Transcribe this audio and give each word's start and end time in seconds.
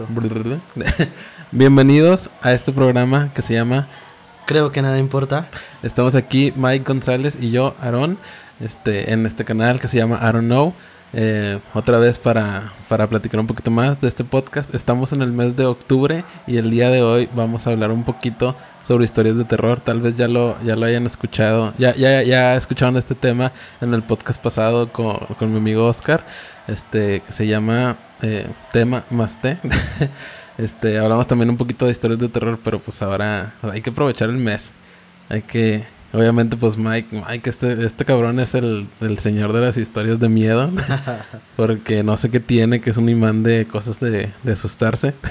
Bienvenidos 1.52 2.30
a 2.40 2.52
este 2.52 2.72
programa 2.72 3.30
que 3.34 3.42
se 3.42 3.54
llama 3.54 3.86
Creo 4.46 4.72
que 4.72 4.80
nada 4.80 4.98
importa. 4.98 5.48
Estamos 5.82 6.14
aquí 6.14 6.54
Mike 6.56 6.84
González 6.84 7.36
y 7.38 7.50
yo, 7.50 7.74
Aaron, 7.82 8.16
este, 8.60 9.12
en 9.12 9.26
este 9.26 9.44
canal 9.44 9.78
que 9.78 9.88
se 9.88 9.98
llama 9.98 10.18
I 10.22 10.32
Don't 10.32 10.46
Know. 10.46 10.72
Eh, 11.12 11.58
otra 11.74 11.98
vez 11.98 12.18
para, 12.18 12.72
para 12.88 13.08
platicar 13.08 13.40
un 13.40 13.46
poquito 13.46 13.70
más 13.70 14.00
de 14.00 14.08
este 14.08 14.24
podcast. 14.24 14.74
Estamos 14.74 15.12
en 15.12 15.20
el 15.20 15.32
mes 15.32 15.56
de 15.56 15.66
octubre 15.66 16.24
y 16.46 16.56
el 16.56 16.70
día 16.70 16.88
de 16.88 17.02
hoy 17.02 17.28
vamos 17.34 17.66
a 17.66 17.70
hablar 17.70 17.90
un 17.90 18.04
poquito 18.04 18.56
sobre 18.82 19.04
historias 19.04 19.36
de 19.36 19.44
terror. 19.44 19.80
Tal 19.80 20.00
vez 20.00 20.16
ya 20.16 20.28
lo, 20.28 20.56
ya 20.62 20.76
lo 20.76 20.86
hayan 20.86 21.04
escuchado. 21.06 21.74
Ya, 21.78 21.94
ya, 21.94 22.22
ya 22.22 22.56
escucharon 22.56 22.96
este 22.96 23.14
tema 23.14 23.52
en 23.82 23.92
el 23.92 24.02
podcast 24.02 24.42
pasado 24.42 24.90
con, 24.90 25.16
con 25.38 25.52
mi 25.52 25.58
amigo 25.58 25.86
Oscar. 25.86 26.24
Este, 26.68 27.20
que 27.20 27.32
se 27.32 27.46
llama 27.46 27.96
eh, 28.22 28.46
Tema 28.72 29.04
más 29.10 29.40
T. 29.40 29.58
este, 30.58 30.98
hablamos 30.98 31.26
también 31.26 31.50
un 31.50 31.56
poquito 31.56 31.86
de 31.86 31.92
historias 31.92 32.20
de 32.20 32.28
terror, 32.28 32.58
pero 32.62 32.78
pues 32.78 33.02
ahora 33.02 33.54
hay 33.62 33.80
que 33.82 33.90
aprovechar 33.90 34.30
el 34.30 34.36
mes. 34.36 34.72
Hay 35.28 35.42
que, 35.42 35.84
obviamente, 36.12 36.56
pues 36.56 36.76
Mike, 36.76 37.22
Mike, 37.28 37.48
este, 37.50 37.86
este 37.86 38.04
cabrón 38.04 38.40
es 38.40 38.54
el, 38.54 38.86
el 39.00 39.18
señor 39.18 39.52
de 39.52 39.60
las 39.60 39.76
historias 39.76 40.18
de 40.18 40.28
miedo. 40.28 40.70
porque 41.56 42.02
no 42.02 42.16
sé 42.16 42.30
qué 42.30 42.40
tiene, 42.40 42.80
que 42.80 42.90
es 42.90 42.96
un 42.96 43.08
imán 43.08 43.42
de 43.42 43.66
cosas 43.66 44.00
de, 44.00 44.32
de 44.42 44.52
asustarse. 44.52 45.14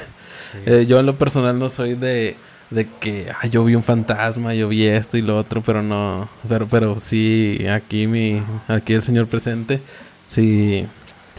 Eh, 0.65 0.87
yo 0.87 0.99
en 0.99 1.05
lo 1.05 1.15
personal 1.15 1.59
no 1.59 1.69
soy 1.69 1.93
de, 1.93 2.35
de 2.69 2.87
que 2.87 3.27
ah, 3.31 3.47
yo 3.47 3.63
vi 3.63 3.75
un 3.75 3.83
fantasma, 3.83 4.53
yo 4.53 4.67
vi 4.67 4.85
esto 4.85 5.17
y 5.17 5.21
lo 5.21 5.37
otro, 5.37 5.61
pero 5.61 5.81
no, 5.81 6.29
pero, 6.47 6.67
pero 6.67 6.97
sí, 6.97 7.65
aquí 7.67 8.07
mi, 8.07 8.41
aquí 8.67 8.93
el 8.93 9.03
señor 9.03 9.27
presente, 9.27 9.81
sí, 10.27 10.87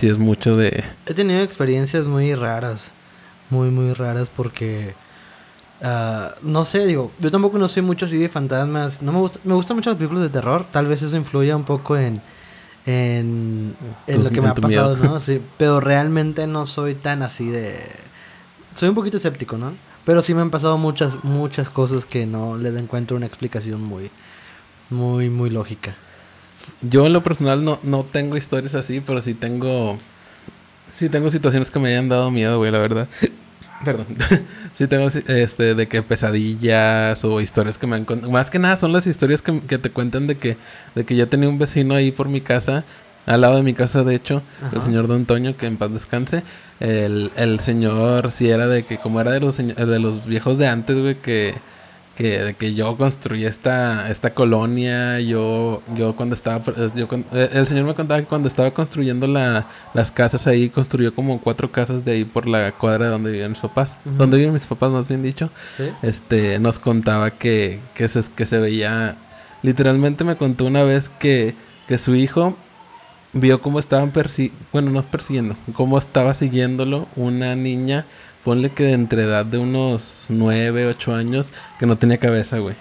sí 0.01 0.09
es 0.09 0.17
mucho 0.19 0.57
de... 0.57 0.83
He 1.07 1.13
tenido 1.15 1.41
experiencias 1.43 2.07
muy 2.07 2.35
raras, 2.35 2.91
muy, 3.51 3.71
muy 3.71 3.93
raras 3.93 4.31
porque... 4.35 4.95
ah, 5.83 6.35
no 6.43 6.65
sé, 6.65 6.87
digo, 6.87 7.13
yo 7.19 7.31
tampoco 7.31 7.59
no 7.59 7.69
soy 7.69 7.83
mucho 7.83 8.07
así 8.07 8.17
de 8.17 8.29
fantasmas. 8.31 9.03
No 9.03 9.13
me 9.13 9.19
gusta, 9.19 9.41
me 9.45 9.53
gustan 9.55 9.77
mucho 9.77 9.91
las 9.91 9.99
películas 9.99 10.23
de 10.25 10.31
terror. 10.31 10.65
Tal 10.73 10.87
vez 10.87 11.03
eso 11.03 11.17
influya 11.17 11.55
un 11.55 11.65
poco 11.65 11.99
en, 11.99 12.23
en, 12.87 13.75
en 14.07 14.17
Tus- 14.17 14.25
lo 14.25 14.31
que 14.31 14.41
me 14.41 14.49
ha 14.49 14.55
pasado, 14.55 14.97
miedo. 14.97 15.11
¿no? 15.11 15.21
Sí, 15.27 15.41
pero 15.59 15.81
realmente 15.81 16.47
no 16.47 16.65
soy 16.65 16.95
tan 16.95 17.23
así 17.23 17.49
de... 17.49 17.79
Soy 18.75 18.89
un 18.89 18.95
poquito 18.95 19.19
escéptico, 19.19 19.59
¿no? 19.59 19.73
Pero 20.07 20.23
sí 20.23 20.33
me 20.33 20.41
han 20.41 20.51
pasado 20.51 20.79
muchas, 20.79 21.23
muchas 21.25 21.69
cosas 21.69 22.07
que 22.07 22.25
no 22.25 22.57
le 22.57 22.71
encuentro 22.79 23.17
una 23.19 23.27
explicación 23.27 23.83
muy, 23.83 24.11
muy, 24.89 25.29
muy 25.29 25.51
lógica. 25.51 25.95
Yo 26.83 27.07
en 27.07 27.13
lo 27.13 27.23
personal 27.23 27.65
no, 27.65 27.79
no 27.83 28.05
tengo 28.05 28.37
historias 28.37 28.75
así, 28.75 29.01
pero 29.01 29.21
sí 29.21 29.35
tengo... 29.35 29.99
Sí 30.93 31.09
tengo 31.09 31.31
situaciones 31.31 31.71
que 31.71 31.79
me 31.79 31.91
hayan 31.91 32.09
dado 32.09 32.31
miedo, 32.31 32.59
güey, 32.59 32.73
la 32.73 32.79
verdad. 32.79 33.09
Perdón. 33.85 34.07
sí 34.73 34.87
tengo 34.87 35.09
este, 35.09 35.75
de 35.75 35.89
que 35.89 36.03
pesadillas 36.03 37.25
o 37.25 37.41
historias 37.41 37.79
que 37.79 37.87
me 37.87 37.97
han 37.97 38.05
contado. 38.05 38.31
Más 38.31 38.51
que 38.51 38.59
nada 38.59 38.77
son 38.77 38.93
las 38.93 39.07
historias 39.07 39.41
que, 39.41 39.61
que 39.61 39.79
te 39.79 39.91
cuentan 39.91 40.27
de 40.27 40.37
que, 40.37 40.57
de 40.95 41.05
que 41.05 41.17
yo 41.17 41.29
tenía 41.29 41.49
un 41.49 41.59
vecino 41.59 41.95
ahí 41.95 42.11
por 42.11 42.29
mi 42.29 42.41
casa, 42.41 42.85
al 43.27 43.43
lado 43.43 43.57
de 43.57 43.63
mi 43.63 43.75
casa, 43.75 44.03
de 44.03 44.15
hecho, 44.15 44.43
el 44.73 44.83
señor 44.83 45.07
Don 45.07 45.25
Toño, 45.27 45.57
que 45.57 45.67
en 45.67 45.77
paz 45.77 45.93
descanse. 45.93 46.43
El, 46.81 47.31
el 47.37 47.61
señor, 47.61 48.33
sí 48.33 48.49
era 48.49 48.67
de 48.67 48.83
que, 48.83 48.97
como 48.97 49.21
era 49.21 49.31
de 49.31 49.41
los, 49.41 49.59
de 49.59 49.99
los 49.99 50.27
viejos 50.27 50.59
de 50.59 50.67
antes, 50.67 50.99
güey, 50.99 51.15
que, 51.17 51.55
que, 52.21 52.39
de 52.39 52.55
que 52.55 52.75
yo 52.75 52.99
construí 52.99 53.47
esta, 53.47 54.11
esta 54.11 54.35
colonia, 54.35 55.21
yo, 55.21 55.83
yo 55.97 56.15
cuando 56.15 56.35
estaba, 56.35 56.63
yo 56.95 57.09
eh, 57.33 57.49
el 57.55 57.67
señor 57.67 57.87
me 57.87 57.95
contaba 57.95 58.21
que 58.21 58.27
cuando 58.27 58.47
estaba 58.47 58.71
construyendo 58.73 59.27
la, 59.27 59.67
las 59.95 60.11
casas 60.11 60.47
ahí, 60.47 60.69
construyó 60.69 61.15
como 61.15 61.41
cuatro 61.41 61.73
casas 61.73 62.05
de 62.05 62.13
ahí 62.13 62.25
por 62.27 62.47
la 62.47 62.73
cuadra 62.73 63.09
donde 63.09 63.31
vivían 63.31 63.53
mis 63.53 63.61
papás, 63.61 63.97
donde 64.05 64.37
viven 64.37 64.53
mis 64.53 64.67
papás, 64.67 64.91
más 64.91 65.09
bien 65.09 65.23
dicho, 65.23 65.49
¿Sí? 65.75 65.85
este, 66.03 66.59
nos 66.59 66.79
contaba 66.79 67.31
que, 67.31 67.81
que, 67.95 68.07
se, 68.07 68.21
que 68.37 68.45
se 68.45 68.59
veía, 68.59 69.17
literalmente 69.63 70.23
me 70.23 70.37
contó 70.37 70.67
una 70.67 70.85
vez 70.85 71.09
que, 71.09 71.55
que 71.89 71.97
su 71.97 72.15
hijo 72.15 72.55
vio 73.33 73.63
cómo 73.63 73.79
estaban 73.79 74.11
persi 74.11 74.53
bueno, 74.73 74.91
no 74.91 75.03
persiguiendo, 75.05 75.57
cómo 75.73 75.97
estaba 75.97 76.35
siguiéndolo 76.35 77.09
una 77.17 77.57
niña, 77.57 78.05
ponle 78.45 78.71
que 78.71 78.85
de 78.85 78.93
entre 78.93 79.23
edad 79.23 79.45
de 79.45 79.59
unos 79.59 80.27
9, 80.29 80.87
8 80.87 81.15
años, 81.15 81.53
que 81.79 81.87
no 81.87 81.97
tenía 81.97 82.19
cabeza, 82.19 82.59
güey. 82.59 82.77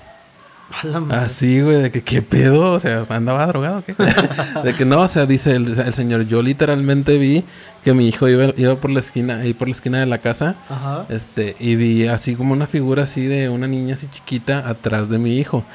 Así, 1.09 1.61
güey, 1.61 1.81
de 1.81 1.91
que 1.91 2.03
qué 2.03 2.21
pedo, 2.21 2.73
o 2.73 2.79
sea, 2.79 3.03
andaba 3.09 3.45
drogado, 3.47 3.79
o 3.79 3.83
¿qué? 3.83 3.95
de 4.63 4.75
que 4.75 4.85
no, 4.85 5.01
o 5.01 5.07
sea, 5.07 5.25
dice 5.25 5.55
el, 5.55 5.79
el 5.79 5.93
señor, 5.95 6.27
yo 6.27 6.43
literalmente 6.43 7.17
vi 7.17 7.43
que 7.83 7.93
mi 7.95 8.07
hijo 8.07 8.27
iba, 8.29 8.53
iba 8.55 8.75
por 8.79 8.91
la 8.91 8.99
esquina, 8.99 9.39
ahí 9.39 9.55
por 9.55 9.67
la 9.67 9.71
esquina 9.73 9.99
de 9.99 10.05
la 10.05 10.19
casa, 10.19 10.55
Ajá. 10.69 11.05
este, 11.09 11.55
y 11.59 11.75
vi 11.75 12.07
así 12.07 12.35
como 12.35 12.53
una 12.53 12.67
figura 12.67 13.03
así 13.03 13.25
de 13.25 13.49
una 13.49 13.65
niña 13.67 13.95
así 13.95 14.07
chiquita 14.11 14.69
atrás 14.69 15.09
de 15.09 15.17
mi 15.17 15.37
hijo. 15.39 15.65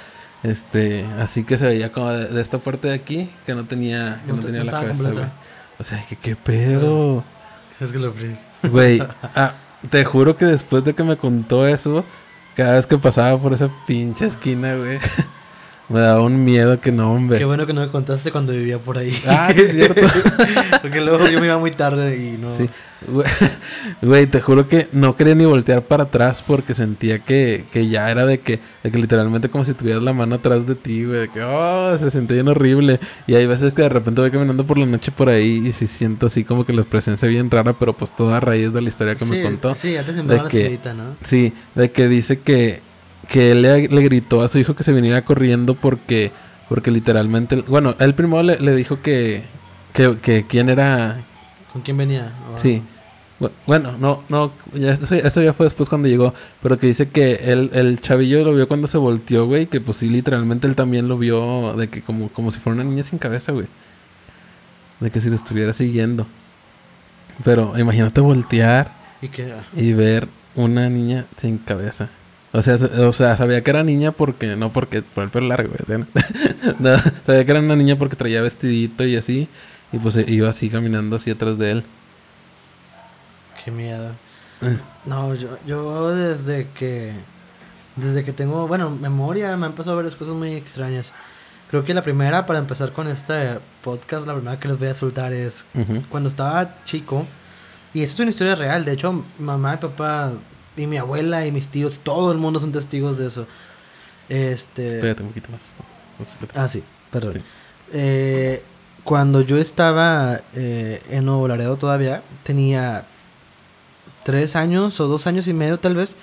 Este, 0.44 1.04
así 1.18 1.42
que 1.42 1.58
se 1.58 1.66
veía 1.66 1.90
como 1.90 2.10
de, 2.10 2.26
de 2.28 2.40
esta 2.42 2.58
parte 2.58 2.86
de 2.88 2.94
aquí 2.94 3.28
que 3.46 3.54
no 3.56 3.64
tenía, 3.64 4.20
que 4.24 4.30
No 4.30 4.36
no, 4.36 4.42
te- 4.42 4.46
tenía 4.52 4.64
la 4.64 4.72
cabeza, 4.72 5.10
güey. 5.10 5.24
O 5.80 5.82
sea, 5.84 6.04
que 6.08 6.14
qué 6.16 6.36
pedo. 6.36 7.24
Es 7.80 7.90
que 7.90 7.98
lo. 7.98 8.12
Güey, 8.70 9.02
ah, 9.34 9.54
te 9.90 10.04
juro 10.04 10.36
que 10.36 10.44
después 10.44 10.84
de 10.84 10.94
que 10.94 11.04
me 11.04 11.16
contó 11.16 11.66
eso, 11.66 12.04
cada 12.54 12.74
vez 12.74 12.86
que 12.86 12.98
pasaba 12.98 13.38
por 13.40 13.52
esa 13.52 13.68
pinche 13.86 14.26
esquina, 14.26 14.74
güey, 14.76 14.98
me 15.88 16.00
daba 16.00 16.22
un 16.22 16.44
miedo 16.44 16.80
que 16.80 16.92
no, 16.92 17.12
hombre. 17.12 17.38
Qué 17.38 17.44
bueno 17.44 17.66
que 17.66 17.72
no 17.72 17.80
me 17.82 17.88
contaste 17.88 18.30
cuando 18.32 18.52
vivía 18.52 18.78
por 18.78 18.98
ahí. 18.98 19.14
Ah, 19.26 19.52
es 19.54 19.72
cierto. 19.72 20.00
Porque 20.82 21.00
luego 21.00 21.26
yo 21.28 21.38
me 21.40 21.46
iba 21.46 21.58
muy 21.58 21.70
tarde 21.72 22.16
y 22.16 22.38
no. 22.38 22.50
Sí. 22.50 22.68
Güey, 24.02 24.26
te 24.26 24.40
juro 24.40 24.66
que 24.66 24.88
no 24.92 25.14
quería 25.16 25.34
ni 25.34 25.44
voltear 25.44 25.82
para 25.82 26.04
atrás 26.04 26.42
porque 26.46 26.72
sentía 26.74 27.18
que, 27.18 27.64
que 27.70 27.88
ya 27.88 28.10
era 28.10 28.24
de 28.24 28.40
que, 28.40 28.60
de 28.82 28.90
que 28.90 28.98
literalmente 28.98 29.50
como 29.50 29.64
si 29.64 29.74
tuvieras 29.74 30.02
la 30.02 30.12
mano 30.14 30.36
atrás 30.36 30.66
de 30.66 30.74
ti, 30.74 31.04
güey. 31.04 31.20
De 31.20 31.28
que, 31.28 31.42
oh, 31.42 31.96
se 31.98 32.10
sentía 32.10 32.36
bien 32.36 32.48
horrible. 32.48 32.98
Y 33.26 33.34
hay 33.34 33.46
veces 33.46 33.72
que 33.74 33.82
de 33.82 33.88
repente 33.90 34.20
voy 34.20 34.30
caminando 34.30 34.64
por 34.64 34.78
la 34.78 34.86
noche 34.86 35.12
por 35.12 35.28
ahí 35.28 35.62
y 35.66 35.72
sí 35.72 35.86
siento 35.86 36.26
así 36.26 36.44
como 36.44 36.64
que 36.64 36.72
la 36.72 36.82
presencia 36.82 37.28
bien 37.28 37.50
rara, 37.50 37.74
pero 37.74 37.92
pues 37.92 38.14
todo 38.16 38.34
a 38.34 38.40
raíz 38.40 38.72
de 38.72 38.80
la 38.80 38.88
historia 38.88 39.16
que 39.16 39.24
me 39.26 39.42
contó. 39.42 39.74
Sí, 39.74 39.92
ya 39.92 40.02
te 40.02 40.14
sembró 40.14 40.42
la 40.42 40.48
que- 40.48 40.78
¿no? 40.96 41.16
Sí, 41.22 41.52
de 41.74 41.90
que 41.90 42.08
dice 42.08 42.40
que, 42.40 42.80
que 43.28 43.52
él 43.52 43.62
le, 43.62 43.88
le 43.88 44.02
gritó 44.02 44.42
a 44.42 44.48
su 44.48 44.58
hijo 44.58 44.74
que 44.74 44.84
se 44.84 44.92
viniera 44.92 45.22
corriendo 45.24 45.74
porque, 45.74 46.30
porque 46.68 46.90
literalmente, 46.90 47.56
bueno, 47.68 47.94
él 47.98 48.14
primero 48.14 48.42
le, 48.42 48.58
le 48.58 48.74
dijo 48.74 49.00
que, 49.02 49.42
que, 49.92 50.16
que 50.20 50.46
quién 50.46 50.68
era, 50.68 51.20
¿Con 51.72 51.82
quién 51.82 51.96
venía? 51.96 52.32
Sí. 52.56 52.82
Bu- 53.40 53.50
Bueno, 53.66 53.96
no, 53.98 54.22
no, 54.28 54.52
ya 54.74 54.92
eso, 54.92 55.14
eso 55.14 55.42
ya 55.42 55.52
fue 55.52 55.66
después 55.66 55.88
cuando 55.88 56.06
llegó, 56.08 56.32
pero 56.62 56.78
que 56.78 56.86
dice 56.86 57.08
que 57.08 57.34
él, 57.44 57.70
el 57.74 58.00
chavillo 58.00 58.44
lo 58.44 58.54
vio 58.54 58.68
cuando 58.68 58.86
se 58.86 58.96
volteó, 58.98 59.46
güey, 59.46 59.66
que 59.66 59.80
pues 59.80 59.96
sí, 59.98 60.08
literalmente 60.08 60.66
él 60.68 60.76
también 60.76 61.08
lo 61.08 61.18
vio 61.18 61.74
de 61.76 61.88
que 61.88 62.00
como, 62.02 62.28
como 62.28 62.50
si 62.52 62.60
fuera 62.60 62.74
una 62.80 62.84
niña 62.88 63.02
sin 63.02 63.18
cabeza, 63.18 63.50
güey. 63.52 63.66
De 65.00 65.10
que 65.10 65.20
si 65.20 65.28
lo 65.28 65.34
estuviera 65.34 65.72
siguiendo. 65.74 66.26
Pero 67.42 67.76
imagínate 67.76 68.20
voltear 68.20 68.92
Y 69.20 69.28
que. 69.28 69.52
y 69.76 69.92
ver 69.92 70.28
una 70.54 70.88
niña 70.88 71.26
sin 71.36 71.58
cabeza. 71.58 72.08
O 72.56 72.62
sea, 72.62 72.76
o 72.76 73.12
sea, 73.12 73.36
sabía 73.36 73.64
que 73.64 73.70
era 73.70 73.82
niña 73.82 74.12
porque, 74.12 74.54
no 74.54 74.72
porque, 74.72 75.02
por 75.02 75.24
el 75.24 75.30
pelo 75.30 75.48
largo, 75.48 75.74
güey, 75.76 76.04
sabía 77.26 77.44
que 77.44 77.50
era 77.50 77.58
una 77.58 77.74
niña 77.74 77.96
porque 77.96 78.14
traía 78.14 78.42
vestidito 78.42 79.04
y 79.04 79.16
así, 79.16 79.48
y 79.92 79.98
pues 79.98 80.14
eh, 80.14 80.24
iba 80.28 80.48
así 80.48 80.70
caminando 80.70 81.16
así 81.16 81.32
atrás 81.32 81.58
de 81.58 81.72
él. 81.72 81.84
Qué 83.64 83.72
miedo. 83.72 84.12
Eh, 84.62 84.78
No, 85.04 85.34
yo, 85.34 85.58
yo 85.66 86.14
desde 86.14 86.68
que. 86.78 87.12
Desde 87.96 88.22
que 88.24 88.32
tengo, 88.32 88.68
bueno, 88.68 88.88
memoria, 88.88 89.56
me 89.56 89.66
han 89.66 89.72
pasado 89.72 89.96
varias 89.96 90.14
cosas 90.14 90.34
muy 90.34 90.52
extrañas. 90.52 91.12
Creo 91.70 91.84
que 91.84 91.92
la 91.92 92.02
primera, 92.02 92.46
para 92.46 92.60
empezar 92.60 92.92
con 92.92 93.08
este 93.08 93.58
podcast, 93.82 94.28
la 94.28 94.34
primera 94.34 94.60
que 94.60 94.68
les 94.68 94.78
voy 94.78 94.88
a 94.88 94.94
soltar 94.94 95.32
es 95.32 95.64
ujú. 95.74 96.04
cuando 96.08 96.28
estaba 96.28 96.72
chico, 96.84 97.26
y 97.92 98.02
esto 98.04 98.14
es 98.14 98.20
una 98.20 98.30
historia 98.30 98.54
real, 98.54 98.84
de 98.84 98.92
hecho, 98.92 99.24
mamá 99.40 99.74
y 99.74 99.76
papá 99.78 100.32
y 100.76 100.86
mi 100.86 100.96
abuela 100.96 101.46
y 101.46 101.52
mis 101.52 101.68
tíos, 101.68 102.00
todo 102.02 102.32
el 102.32 102.38
mundo 102.38 102.60
son 102.60 102.72
testigos 102.72 103.18
de 103.18 103.26
eso. 103.26 103.46
Este... 104.28 104.96
Espérate 104.96 105.22
un 105.22 105.28
poquito 105.28 105.50
más. 105.52 105.72
Ah, 106.54 106.68
sí, 106.68 106.82
perdón. 107.10 107.34
Sí. 107.34 107.40
Eh, 107.92 108.62
cuando 109.04 109.42
yo 109.42 109.58
estaba 109.58 110.40
eh, 110.54 111.02
en 111.10 111.26
Nuevo 111.26 111.46
Laredo 111.46 111.76
todavía, 111.76 112.22
tenía 112.42 113.04
tres 114.24 114.56
años 114.56 114.98
o 115.00 115.06
dos 115.06 115.26
años 115.26 115.46
y 115.46 115.52
medio 115.52 115.78
tal 115.78 115.94
vez. 115.94 116.16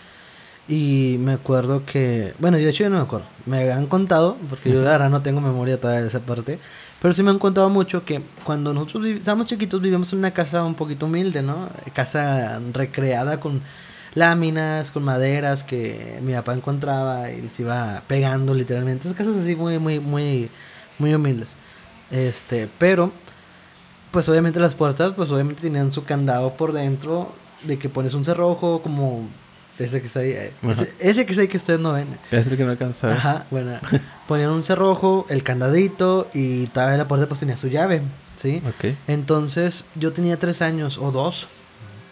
Y 0.68 1.18
me 1.20 1.34
acuerdo 1.34 1.86
que, 1.86 2.34
bueno, 2.40 2.58
de 2.58 2.70
hecho 2.70 2.84
yo 2.84 2.90
no 2.90 2.98
me 2.98 3.04
acuerdo, 3.04 3.26
me 3.46 3.72
han 3.72 3.88
contado, 3.88 4.38
porque 4.50 4.72
yo 4.72 4.82
verdad 4.82 5.10
no 5.10 5.22
tengo 5.22 5.42
memoria 5.42 5.80
todavía 5.80 6.04
de 6.04 6.08
esa 6.08 6.20
parte, 6.20 6.60
pero 7.02 7.14
sí 7.14 7.24
me 7.24 7.32
han 7.32 7.40
contado 7.40 7.70
mucho 7.70 8.06
que 8.06 8.22
cuando 8.44 8.74
nosotros 8.74 9.06
estábamos 9.08 9.48
chiquitos 9.48 9.82
vivíamos 9.82 10.14
en 10.14 10.20
una 10.20 10.32
casa 10.32 10.64
un 10.64 10.76
poquito 10.76 11.08
humilde, 11.08 11.42
¿no? 11.42 11.68
Casa 11.94 12.62
recreada 12.74 13.40
con 13.40 13.62
láminas, 14.14 14.92
con 14.92 15.04
maderas 15.04 15.64
que 15.64 16.20
mi 16.22 16.34
papá 16.34 16.54
encontraba 16.54 17.32
y 17.32 17.42
les 17.42 17.60
iba 17.60 18.02
pegando 18.08 18.54
literalmente. 18.54 19.08
Esas 19.08 19.18
casas 19.18 19.36
así 19.42 19.56
muy, 19.56 19.80
muy, 19.80 20.00
muy, 20.00 20.50
muy 21.00 21.14
humildes. 21.14 21.50
Este, 22.12 22.68
pero, 22.78 23.12
pues 24.12 24.28
obviamente 24.28 24.60
las 24.60 24.76
puertas, 24.76 25.14
pues 25.16 25.32
obviamente 25.32 25.62
tenían 25.62 25.92
su 25.92 26.04
candado 26.04 26.54
por 26.54 26.74
dentro 26.74 27.32
de 27.64 27.78
que 27.80 27.90
pones 27.90 28.14
un 28.14 28.26
cerrojo 28.26 28.82
como 28.82 29.30
ese 29.80 30.02
que 30.02 30.08
está 30.08 30.20
ahí. 30.20 30.32
eh. 30.32 30.52
Ese, 30.70 30.92
ese 31.00 31.26
que 31.26 31.32
está 31.32 31.42
ahí 31.42 31.48
que 31.48 31.58
ustedes 31.58 31.80
no 31.80 31.94
ven. 31.94 32.08
Es 32.32 32.48
el 32.48 32.58
que 32.58 32.66
no 32.66 32.72
alcanza. 32.72 33.14
Ajá, 33.14 33.46
bueno. 33.50 33.80
Ponían 34.28 34.50
un 34.50 34.64
cerrojo, 34.64 35.26
el 35.30 35.44
candadito 35.44 36.28
y 36.34 36.68
todavía 36.68 36.98
la 36.98 37.08
puerta 37.08 37.28
pues 37.28 37.40
tenía 37.40 37.58
su 37.58 37.68
llave, 37.68 38.02
¿sí? 38.36 38.62
Ok. 38.68 38.94
Entonces 39.08 39.86
yo 39.96 40.12
tenía 40.14 40.38
tres 40.38 40.62
años 40.62 40.98
o 40.98 41.12
dos, 41.12 41.48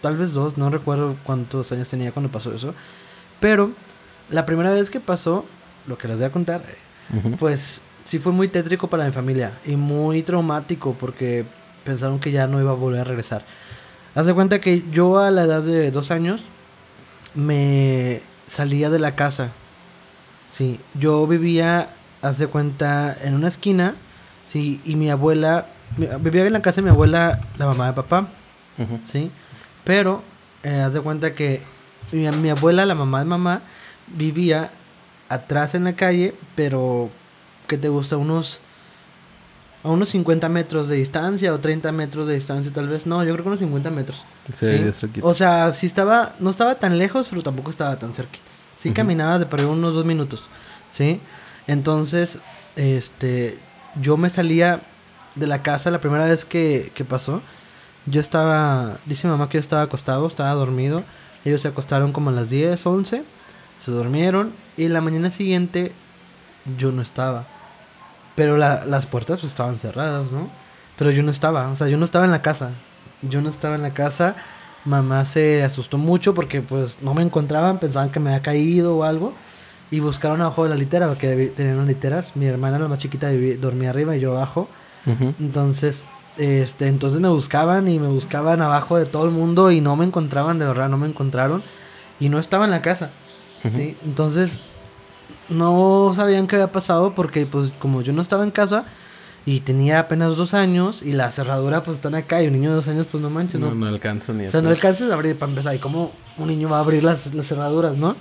tal 0.00 0.16
vez 0.16 0.32
dos, 0.32 0.58
no 0.58 0.70
recuerdo 0.70 1.16
cuántos 1.24 1.72
años 1.72 1.88
tenía 1.88 2.12
cuando 2.12 2.30
pasó 2.30 2.54
eso. 2.54 2.74
Pero 3.40 3.70
la 4.30 4.46
primera 4.46 4.72
vez 4.72 4.90
que 4.90 5.00
pasó, 5.00 5.44
lo 5.86 5.98
que 5.98 6.08
les 6.08 6.16
voy 6.16 6.26
a 6.26 6.32
contar, 6.32 6.62
pues 7.38 7.80
sí 8.04 8.18
fue 8.18 8.32
muy 8.32 8.48
tétrico 8.48 8.88
para 8.88 9.04
mi 9.04 9.12
familia 9.12 9.52
y 9.64 9.76
muy 9.76 10.22
traumático 10.22 10.94
porque 10.98 11.44
pensaron 11.84 12.20
que 12.20 12.30
ya 12.30 12.46
no 12.46 12.60
iba 12.60 12.70
a 12.70 12.74
volver 12.74 13.00
a 13.00 13.04
regresar. 13.04 13.44
Haz 14.14 14.26
de 14.26 14.34
cuenta 14.34 14.60
que 14.60 14.82
yo 14.90 15.18
a 15.18 15.30
la 15.30 15.44
edad 15.44 15.62
de 15.62 15.90
dos 15.90 16.10
años 16.10 16.42
me 17.34 18.22
salía 18.48 18.90
de 18.90 18.98
la 18.98 19.14
casa. 19.14 19.50
Sí, 20.50 20.80
yo 20.94 21.26
vivía, 21.26 21.90
haz 22.22 22.38
de 22.38 22.48
cuenta, 22.48 23.16
en 23.22 23.34
una 23.34 23.48
esquina, 23.48 23.94
sí, 24.48 24.80
y 24.84 24.96
mi 24.96 25.08
abuela, 25.10 25.66
vivía 26.20 26.44
en 26.44 26.52
la 26.52 26.62
casa 26.62 26.80
de 26.80 26.86
mi 26.86 26.90
abuela, 26.90 27.40
la 27.56 27.66
mamá 27.66 27.86
de 27.86 27.92
papá, 27.92 28.28
sí, 29.04 29.30
pero 29.84 30.22
eh, 30.62 30.80
haz 30.80 30.92
de 30.92 31.00
cuenta 31.00 31.34
que 31.34 31.62
mi, 32.12 32.28
mi 32.30 32.50
abuela, 32.50 32.86
la 32.86 32.94
mamá 32.94 33.20
de 33.20 33.24
mamá, 33.24 33.62
vivía 34.08 34.70
atrás 35.28 35.74
en 35.74 35.84
la 35.84 35.94
calle, 35.94 36.34
pero 36.56 37.10
que 37.66 37.78
te 37.78 37.88
gusta 37.88 38.16
unos 38.16 38.60
a 39.82 39.88
unos 39.88 40.10
50 40.10 40.48
metros 40.50 40.88
de 40.88 40.96
distancia 40.96 41.54
o 41.54 41.58
30 41.58 41.90
metros 41.92 42.28
de 42.28 42.34
distancia 42.34 42.70
tal 42.72 42.88
vez, 42.88 43.06
no, 43.06 43.24
yo 43.24 43.32
creo 43.32 43.44
que 43.44 43.48
unos 43.48 43.60
50 43.60 43.90
metros. 43.90 44.24
Sí. 44.54 44.68
O 45.22 45.34
sea, 45.34 45.72
sí 45.72 45.86
estaba, 45.86 46.34
no 46.38 46.50
estaba 46.50 46.74
tan 46.74 46.98
lejos, 46.98 47.28
pero 47.30 47.42
tampoco 47.42 47.70
estaba 47.70 47.98
tan 47.98 48.12
cerquita. 48.12 48.44
Sí 48.82 48.92
caminaba 48.92 49.38
de 49.38 49.46
por 49.46 49.60
ahí 49.60 49.66
unos 49.66 49.94
dos 49.94 50.04
minutos, 50.04 50.44
¿sí? 50.90 51.20
Entonces, 51.66 52.38
este, 52.76 53.58
yo 54.00 54.16
me 54.16 54.30
salía 54.30 54.80
de 55.34 55.46
la 55.46 55.62
casa 55.62 55.90
la 55.90 56.00
primera 56.00 56.24
vez 56.24 56.44
que, 56.44 56.90
que 56.94 57.04
pasó. 57.04 57.42
Yo 58.06 58.20
estaba, 58.20 58.96
dice 59.06 59.28
mamá 59.28 59.48
que 59.48 59.58
yo 59.58 59.60
estaba 59.60 59.82
acostado, 59.82 60.26
estaba 60.26 60.52
dormido. 60.54 61.02
Ellos 61.44 61.62
se 61.62 61.68
acostaron 61.68 62.12
como 62.12 62.30
a 62.30 62.32
las 62.32 62.50
10, 62.50 62.84
11, 62.86 63.24
se 63.78 63.90
durmieron 63.90 64.52
y 64.76 64.88
la 64.88 65.00
mañana 65.00 65.30
siguiente 65.30 65.92
yo 66.78 66.92
no 66.92 67.02
estaba. 67.02 67.44
Pero 68.34 68.56
la- 68.56 68.84
las 68.86 69.06
puertas 69.06 69.40
pues 69.40 69.52
estaban 69.52 69.78
cerradas, 69.78 70.30
¿no? 70.32 70.48
Pero 70.98 71.10
yo 71.10 71.22
no 71.22 71.30
estaba, 71.30 71.68
o 71.68 71.76
sea, 71.76 71.88
yo 71.88 71.96
no 71.98 72.04
estaba 72.04 72.24
en 72.24 72.30
la 72.30 72.42
casa. 72.42 72.70
Yo 73.22 73.40
no 73.40 73.48
estaba 73.48 73.74
en 73.74 73.82
la 73.82 73.90
casa. 73.90 74.34
Mamá 74.84 75.24
se 75.24 75.62
asustó 75.62 75.98
mucho 75.98 76.34
porque 76.34 76.62
pues 76.62 77.02
no 77.02 77.12
me 77.14 77.22
encontraban, 77.22 77.78
pensaban 77.78 78.10
que 78.10 78.20
me 78.20 78.30
había 78.30 78.42
caído 78.42 78.96
o 78.96 79.04
algo. 79.04 79.32
Y 79.90 80.00
buscaron 80.00 80.40
abajo 80.40 80.64
de 80.64 80.70
la 80.70 80.76
litera, 80.76 81.08
porque 81.08 81.52
tenían 81.56 81.76
unas 81.76 81.88
literas. 81.88 82.36
Mi 82.36 82.46
hermana, 82.46 82.78
la 82.78 82.86
más 82.88 82.98
chiquita, 83.00 83.30
vivi- 83.30 83.56
dormía 83.58 83.90
arriba 83.90 84.16
y 84.16 84.20
yo 84.20 84.36
abajo. 84.36 84.68
Entonces, 85.40 86.06
este, 86.36 86.86
entonces 86.88 87.20
me 87.20 87.28
buscaban 87.28 87.88
y 87.88 87.98
me 87.98 88.08
buscaban 88.08 88.62
abajo 88.62 88.96
de 88.96 89.06
todo 89.06 89.24
el 89.24 89.30
mundo 89.30 89.70
y 89.70 89.80
no 89.80 89.96
me 89.96 90.04
encontraban, 90.04 90.58
de 90.58 90.66
verdad, 90.66 90.88
no 90.88 90.96
me 90.96 91.08
encontraron. 91.08 91.62
Y 92.18 92.28
no 92.28 92.38
estaba 92.38 92.64
en 92.64 92.70
la 92.70 92.82
casa. 92.82 93.10
¿sí? 93.62 93.96
Entonces, 94.04 94.60
no 95.48 96.12
sabían 96.14 96.46
qué 96.46 96.56
había 96.56 96.72
pasado 96.72 97.14
porque, 97.14 97.46
pues, 97.46 97.70
como 97.78 98.02
yo 98.02 98.12
no 98.12 98.22
estaba 98.22 98.44
en 98.44 98.50
casa 98.50 98.84
y 99.46 99.60
tenía 99.60 100.00
apenas 100.00 100.36
dos 100.36 100.54
años 100.54 101.02
y 101.02 101.12
la 101.12 101.30
cerradura, 101.30 101.82
pues, 101.82 101.96
están 101.96 102.14
acá 102.14 102.42
y 102.42 102.46
un 102.46 102.52
niño 102.52 102.70
de 102.70 102.76
dos 102.76 102.88
años, 102.88 103.06
pues, 103.10 103.22
no 103.22 103.30
manches, 103.30 103.60
No, 103.60 103.68
¿no? 103.68 103.74
no 103.74 103.86
alcanzo 103.86 104.32
ni 104.32 104.46
O 104.46 104.50
sea, 104.50 104.62
no 104.62 104.68
alcanzas 104.68 105.10
a 105.10 105.14
abrir 105.14 105.36
para 105.36 105.50
empezar. 105.50 105.74
¿Y 105.74 105.78
cómo 105.78 106.12
un 106.38 106.48
niño 106.48 106.68
va 106.68 106.78
a 106.78 106.80
abrir 106.80 107.04
las, 107.04 107.32
las 107.34 107.46
cerraduras, 107.46 107.96
no? 107.96 108.16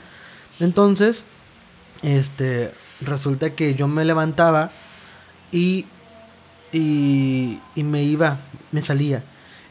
Entonces, 0.60 1.24
este, 2.02 2.72
resulta 3.02 3.52
que 3.52 3.76
yo 3.76 3.88
me 3.88 4.06
levantaba 4.06 4.72
y, 5.52 5.86
y, 6.72 7.60
y 7.76 7.84
me 7.84 8.04
iba, 8.04 8.38
me 8.72 8.82
salía. 8.82 9.24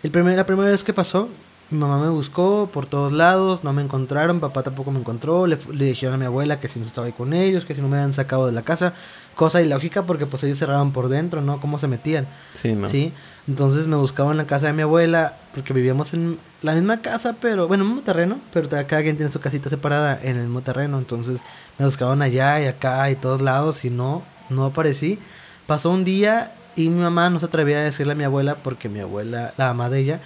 El 0.03 0.11
primer, 0.11 0.37
la 0.37 0.47
primera 0.47 0.71
vez 0.71 0.85
que 0.85 0.93
pasó, 0.93 1.29
mi 1.71 1.79
mamá 1.79 1.99
me 1.99 2.09
buscó 2.09 2.71
por 2.73 2.87
todos 2.87 3.13
lados, 3.13 3.63
no 3.63 3.73
me 3.73 3.83
encontraron, 3.83 4.41
papá 4.41 4.63
tampoco 4.63 4.91
me 4.91 5.01
encontró, 5.01 5.47
le, 5.47 5.59
le 5.73 5.85
dijeron 5.87 6.15
a 6.15 6.19
mi 6.19 6.25
abuela 6.25 6.61
que 6.61 6.69
si 6.69 6.79
no 6.79 6.87
estaba 6.87 7.07
ahí 7.07 7.13
con 7.13 7.33
ellos, 7.33 7.65
que 7.65 7.75
si 7.75 7.83
no 7.83 7.89
me 7.89 7.97
habían 7.97 8.15
sacado 8.15 8.47
de 8.47 8.53
la 8.53 8.63
casa, 8.63 8.95
cosa 9.35 9.61
ilógica 9.61 10.05
porque 10.05 10.27
pues 10.27 10.43
ellos 10.45 10.59
cerraban 10.59 10.93
por 10.93 11.09
dentro, 11.09 11.43
¿no? 11.43 11.61
¿Cómo 11.61 11.79
se 11.79 11.87
metían? 11.87 12.27
Sí, 12.55 12.73
no. 12.73 12.89
Sí, 12.89 13.13
entonces 13.47 13.87
me 13.87 13.97
buscaban 13.97 14.33
en 14.33 14.39
la 14.39 14.47
casa 14.47 14.69
de 14.69 14.73
mi 14.73 14.83
abuela, 14.83 15.37
porque 15.55 15.73
vivíamos 15.73 16.15
en 16.15 16.39
la 16.63 16.75
misma 16.75 17.01
casa, 17.01 17.37
pero 17.41 17.69
bueno, 17.69 17.85
en 17.85 17.91
el 17.91 17.95
mismo 17.97 18.07
terreno, 18.07 18.39
pero 18.53 18.69
cada 18.69 19.03
quien 19.03 19.17
tiene 19.17 19.31
su 19.31 19.41
casita 19.41 19.69
separada 19.69 20.19
en 20.23 20.37
el 20.37 20.45
mismo 20.45 20.63
terreno, 20.63 20.99
entonces 20.99 21.41
me 21.79 21.85
buscaban 21.85 22.23
allá 22.23 22.61
y 22.63 22.67
acá 22.67 23.11
y 23.11 23.17
todos 23.17 23.43
lados 23.43 23.85
y 23.85 23.91
no, 23.91 24.23
no 24.49 24.65
aparecí. 24.65 25.19
Pasó 25.67 25.91
un 25.91 26.05
día 26.05 26.53
y 26.79 26.89
mi 26.89 27.01
mamá 27.01 27.29
no 27.29 27.41
se 27.41 27.47
atrevía 27.47 27.79
a 27.79 27.81
decirle 27.81 28.13
a 28.13 28.17
mi 28.17 28.23
abuela, 28.23 28.55
porque 28.55 28.89
mi 28.89 29.01
abuela, 29.01 29.53
la 29.57 29.67
mamá 29.67 29.91
de 29.91 29.99
ella, 29.99 30.21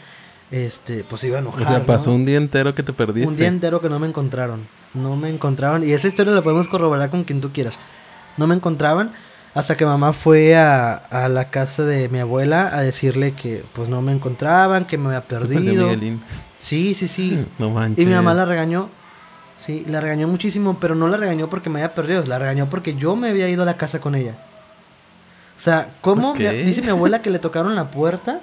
este, 0.50 1.02
pues 1.02 1.24
iba 1.24 1.38
a 1.38 1.40
enojar. 1.40 1.62
O 1.62 1.66
sea, 1.66 1.86
pasó 1.86 2.10
¿no? 2.10 2.16
un 2.16 2.26
día 2.26 2.36
entero 2.36 2.74
que 2.74 2.82
te 2.82 2.92
perdiste. 2.92 3.26
Un 3.26 3.36
día 3.36 3.48
entero 3.48 3.80
que 3.80 3.88
no 3.88 3.98
me 3.98 4.06
encontraron. 4.06 4.60
No 4.92 5.16
me 5.16 5.30
encontraron. 5.30 5.82
Y 5.82 5.92
esa 5.92 6.08
historia 6.08 6.34
la 6.34 6.42
podemos 6.42 6.68
corroborar 6.68 7.08
con 7.08 7.24
quien 7.24 7.40
tú 7.40 7.50
quieras. 7.52 7.78
No 8.36 8.46
me 8.46 8.54
encontraban 8.54 9.12
hasta 9.54 9.78
que 9.78 9.86
mamá 9.86 10.12
fue 10.12 10.54
a, 10.56 10.92
a 10.94 11.28
la 11.30 11.48
casa 11.48 11.84
de 11.84 12.10
mi 12.10 12.18
abuela 12.18 12.70
a 12.76 12.82
decirle 12.82 13.32
que 13.32 13.64
pues 13.72 13.88
no 13.88 14.02
me 14.02 14.12
encontraban, 14.12 14.84
que 14.84 14.98
me 14.98 15.06
había 15.06 15.22
perdido. 15.22 15.88
Sí, 16.58 16.94
sí, 16.94 17.08
sí. 17.08 17.46
No 17.58 17.70
manches. 17.70 18.04
Y 18.04 18.06
mi 18.06 18.14
mamá 18.14 18.34
la 18.34 18.44
regañó. 18.44 18.90
Sí, 19.64 19.86
la 19.88 20.00
regañó 20.00 20.28
muchísimo, 20.28 20.76
pero 20.78 20.94
no 20.94 21.08
la 21.08 21.16
regañó 21.16 21.48
porque 21.48 21.70
me 21.70 21.80
había 21.80 21.94
perdido, 21.94 22.26
la 22.26 22.38
regañó 22.38 22.66
porque 22.66 22.94
yo 22.94 23.16
me 23.16 23.30
había 23.30 23.48
ido 23.48 23.62
a 23.62 23.66
la 23.66 23.76
casa 23.78 24.00
con 24.00 24.14
ella. 24.14 24.34
O 25.62 25.64
sea, 25.64 25.88
¿cómo? 26.00 26.32
Ok. 26.32 26.38
Mi- 26.40 26.62
dice 26.64 26.82
mi 26.82 26.88
abuela 26.88 27.22
que 27.22 27.30
le 27.30 27.38
tocaron 27.38 27.76
la 27.76 27.84
puerta. 27.92 28.40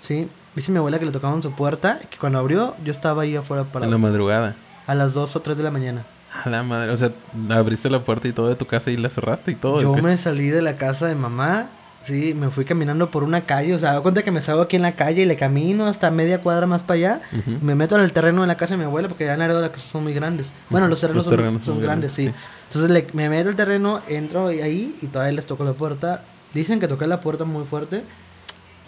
Sí, 0.00 0.28
dice 0.54 0.70
mi 0.70 0.78
abuela 0.78 1.00
que 1.00 1.04
le 1.04 1.10
tocaron 1.10 1.42
su 1.42 1.50
puerta, 1.50 1.98
que 2.08 2.16
cuando 2.16 2.38
abrió 2.38 2.76
yo 2.84 2.92
estaba 2.92 3.22
ahí 3.22 3.34
afuera 3.34 3.64
para 3.64 3.86
En 3.86 3.90
la 3.90 3.98
madrugada. 3.98 4.54
a 4.86 4.94
las 4.94 5.14
2 5.14 5.34
o 5.34 5.40
3 5.40 5.56
de 5.56 5.64
la 5.64 5.72
mañana. 5.72 6.04
A 6.44 6.48
la 6.48 6.62
madre. 6.62 6.92
O 6.92 6.96
sea, 6.96 7.10
abriste 7.50 7.90
la 7.90 8.00
puerta 8.04 8.28
y 8.28 8.32
todo 8.32 8.48
de 8.48 8.54
tu 8.54 8.66
casa 8.66 8.92
y 8.92 8.96
la 8.96 9.10
cerraste 9.10 9.50
y 9.50 9.54
todo. 9.56 9.80
Yo 9.80 9.92
me 9.94 10.16
salí 10.16 10.48
de 10.50 10.62
la 10.62 10.76
casa 10.76 11.06
de 11.06 11.16
mamá, 11.16 11.66
sí, 12.02 12.34
me 12.34 12.50
fui 12.50 12.64
caminando 12.64 13.10
por 13.10 13.22
una 13.24 13.42
calle, 13.42 13.74
o 13.74 13.78
sea, 13.78 13.92
hago 13.92 14.02
cuenta 14.02 14.22
que 14.22 14.30
me 14.30 14.40
salgo 14.40 14.62
aquí 14.62 14.76
en 14.76 14.82
la 14.82 14.92
calle 14.92 15.22
y 15.22 15.26
le 15.26 15.36
camino 15.36 15.86
hasta 15.86 16.10
media 16.10 16.38
cuadra 16.40 16.66
más 16.66 16.82
para 16.82 16.94
allá, 16.98 17.20
me 17.62 17.74
meto 17.74 17.96
en 17.96 18.02
el 18.02 18.12
terreno 18.12 18.40
de 18.42 18.46
la 18.48 18.56
casa 18.56 18.74
de 18.74 18.78
mi 18.78 18.84
abuela, 18.84 19.08
porque 19.08 19.24
allá 19.24 19.34
en 19.34 19.40
Laredo 19.40 19.60
las 19.60 19.70
casas 19.70 19.88
son 19.90 20.04
muy 20.04 20.14
grandes. 20.14 20.50
Bueno, 20.70 20.88
los 20.88 21.00
terrenos, 21.00 21.24
Los 21.24 21.30
son, 21.30 21.36
terrenos 21.36 21.62
son 21.64 21.74
son 21.74 21.82
grandes, 21.82 22.12
sí. 22.12 22.30
Entonces 22.68 22.90
le- 22.90 23.06
me 23.12 23.28
meto 23.28 23.48
el 23.50 23.56
terreno, 23.56 24.00
entro 24.08 24.48
ahí 24.48 24.96
y 25.02 25.06
todavía 25.06 25.32
les 25.32 25.46
toco 25.46 25.64
la 25.64 25.72
puerta. 25.72 26.22
Dicen 26.54 26.80
que 26.80 26.88
toqué 26.88 27.06
la 27.06 27.20
puerta 27.20 27.44
muy 27.44 27.64
fuerte. 27.64 28.02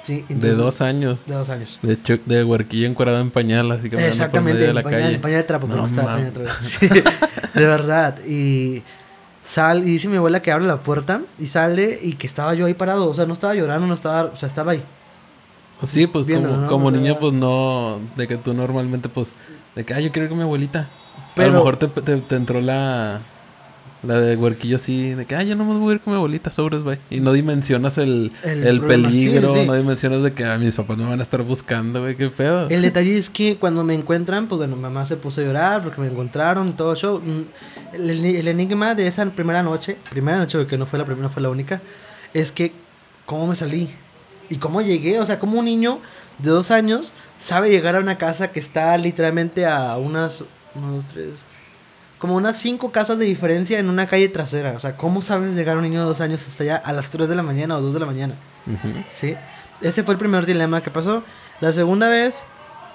Sí, 0.05 0.25
De 0.31 0.55
dos 0.55 0.81
años. 0.81 1.19
De 1.27 1.35
dos 1.35 1.51
años. 1.51 1.79
De 1.83 1.99
de 2.25 2.43
huerquillo 2.45 2.87
encuadrado 2.87 3.21
en 3.21 3.31
pañal, 3.31 3.71
así 3.71 3.85
que 3.91 3.97
por 3.97 4.01
Exactamente, 4.07 4.55
medio 4.55 4.69
de 4.69 4.75
la 4.75 4.81
en 4.81 4.85
pañal, 4.85 5.01
calle. 5.03 5.15
en 5.17 5.21
pañal 5.21 5.39
de 5.39 5.45
trapo, 5.45 5.67
pero 5.67 5.77
No 5.77 5.83
no 5.83 5.89
estaba 5.89 6.17
mames. 6.17 6.33
pañal 6.33 6.49
de 6.81 7.03
trapo. 7.03 7.11
de 7.55 7.67
verdad. 7.67 8.19
Y 8.27 8.83
sal, 9.43 9.83
y 9.87 9.93
dice 9.93 10.09
mi 10.09 10.17
abuela 10.17 10.41
que 10.41 10.53
abre 10.53 10.67
la 10.67 10.79
puerta 10.79 11.23
y 11.39 11.47
sale 11.47 11.99
y 12.03 12.15
que 12.15 12.27
estaba 12.27 12.55
yo 12.55 12.67
ahí 12.67 12.75
parado. 12.75 13.09
O 13.09 13.15
sea, 13.15 13.27
no 13.27 13.35
estaba 13.35 13.55
llorando, 13.55 13.87
no 13.87 13.95
estaba, 13.95 14.25
o 14.25 14.37
sea, 14.37 14.49
estaba 14.49 14.73
ahí. 14.73 14.83
Sí, 15.87 16.07
pues 16.07 16.27
Viéndolo, 16.27 16.55
como, 16.55 16.63
¿no? 16.63 16.69
como 16.69 16.87
O 16.87 16.91
sea, 16.91 17.01
niño, 17.01 17.19
pues 17.19 17.33
no. 17.33 18.01
De 18.17 18.29
que 18.29 18.37
tú 18.37 18.53
normalmente, 18.53 19.09
pues. 19.09 19.35
De 19.75 19.85
que, 19.85 19.95
ay, 19.95 20.05
yo 20.05 20.13
quiero 20.13 20.25
ir 20.25 20.29
con 20.29 20.39
mi 20.39 20.45
abuelita. 20.45 20.89
a 21.37 21.43
lo 21.43 21.53
mejor 21.53 21.77
te, 21.77 21.89
te, 21.89 22.17
te 22.17 22.37
entró 22.37 22.61
la. 22.61 23.21
La 24.03 24.19
de 24.19 24.35
huerquillo 24.37 24.77
así, 24.77 25.11
de 25.11 25.27
que, 25.27 25.37
ay, 25.37 25.47
yo 25.49 25.57
no 25.57 25.65
me 25.67 25.75
voy 25.79 25.93
a 25.93 25.95
ir 25.97 26.01
con 26.01 26.15
mi 26.15 26.17
abuelita, 26.17 26.51
sobres, 26.51 26.83
güey. 26.83 26.97
Y 27.11 27.21
no 27.21 27.33
dimensionas 27.35 27.99
el, 27.99 28.33
El 28.43 28.67
el, 28.67 28.79
problema, 28.79 29.09
sí, 29.11 29.27
peligro, 29.27 29.53
sí. 29.55 29.67
no 29.67 29.75
dimensionas 29.75 30.23
de 30.23 30.33
que 30.33 30.45
a 30.47 30.57
mis 30.57 30.75
papás 30.75 30.97
me 30.97 31.05
van 31.05 31.19
a 31.19 31.23
estar 31.23 31.43
buscando, 31.43 32.01
güey, 32.01 32.17
qué 32.17 32.31
pedo. 32.31 32.69
El 32.71 32.81
detalle 32.81 33.19
es 33.19 33.29
que 33.29 33.57
cuando 33.57 33.85
me 33.85 33.95
encuentran, 33.95 34.47
pues 34.47 34.59
bueno, 34.59 34.77
mamá 34.77 35.05
se 35.05 35.17
puso 35.19 35.43
a 35.43 35.45
llorar 35.45 35.83
porque 35.83 36.01
me 36.01 36.07
encontraron 36.07 36.73
todo 36.75 36.95
eso. 36.95 37.21
Mm, 37.25 37.95
El, 37.97 38.25
el- 38.25 38.49
enigma 38.49 38.95
de 38.95 39.07
esa 39.07 39.27
primera 39.27 39.63
noche, 39.63 39.97
primera 40.09 40.39
noche 40.39 40.57
porque 40.59 40.79
no 40.79 40.87
fue 40.87 40.99
la 40.99 41.05
primera, 41.05 41.29
fue 41.29 41.43
la 41.43 41.51
única, 41.51 41.83
es 42.33 42.53
que 42.53 42.73
cómo 43.27 43.47
me 43.49 43.57
salí 43.57 43.89
y 44.49 44.57
cómo 44.57 44.81
llegué. 44.81 45.21
O 45.21 45.27
sea, 45.27 45.39
como 45.39 45.59
un 45.59 45.67
niño 45.67 45.99
de 46.39 46.49
dos 46.51 46.71
años 46.71 47.13
sabe 47.39 47.69
llegar 47.71 47.97
a 47.97 48.01
una 48.01 48.17
casa 48.17 48.51
que 48.51 48.61
está 48.61 48.97
literalmente 48.97 49.67
a 49.67 49.97
unas, 49.99 50.43
uno, 50.75 50.93
dos, 50.95 51.05
tres, 51.07 51.45
como 52.21 52.37
unas 52.37 52.59
cinco 52.59 52.93
casas 52.93 53.19
de 53.19 53.25
diferencia 53.25 53.79
en 53.79 53.89
una 53.89 54.07
calle 54.07 54.29
trasera. 54.29 54.75
O 54.77 54.81
sea, 54.81 54.95
¿cómo 54.97 55.23
sabes 55.23 55.55
llegar 55.55 55.79
un 55.79 55.83
niño 55.83 56.01
de 56.01 56.07
dos 56.07 56.21
años 56.21 56.43
hasta 56.47 56.63
allá 56.63 56.77
a 56.77 56.93
las 56.93 57.09
3 57.09 57.29
de 57.29 57.35
la 57.35 57.43
mañana 57.43 57.79
o 57.79 57.81
2 57.81 57.95
de 57.95 58.01
la 58.01 58.07
mañana? 58.07 58.35
Ujú. 58.67 59.03
Sí, 59.13 59.35
ese 59.81 60.05
fue 60.05 60.13
el 60.13 60.19
primer 60.19 60.45
dilema 60.45 60.83
que 60.83 60.91
pasó. 60.91 61.25
La 61.61 61.73
segunda 61.73 62.09
vez, 62.09 62.43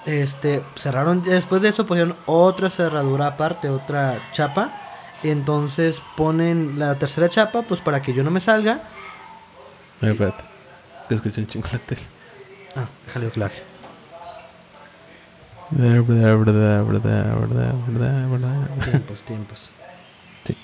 este, 0.06 0.62
cerraron, 0.76 1.24
después 1.24 1.60
de 1.60 1.70
eso 1.70 1.86
pusieron 1.86 2.14
otra 2.26 2.70
cerradura 2.70 3.26
aparte, 3.26 3.68
otra 3.68 4.20
chapa. 4.32 4.70
Entonces 5.24 6.02
ponen 6.16 6.78
la 6.78 6.94
tercera 6.94 7.28
chapa, 7.28 7.62
pues 7.62 7.80
para 7.80 8.00
que 8.00 8.14
yo 8.14 8.22
no 8.22 8.30
me 8.30 8.40
salga. 8.40 8.80
Ay, 10.00 10.10
espérate. 10.10 10.44
Te 11.08 11.16
escuché 11.16 11.40
un 11.40 11.48
chingo 11.48 11.66
la 11.72 11.78
tele. 11.80 12.02
Ah, 12.76 12.86
déjale 13.06 13.30
que. 13.30 13.75
Verdad, 15.70 16.38
verdad, 16.38 16.84
verdad, 16.84 16.84
verdad, 17.40 17.74
verdad, 17.88 18.30
verdad. 18.30 18.68
Tiempos, 18.84 19.22
tiempos. 19.24 19.70
Sí. 20.44 20.56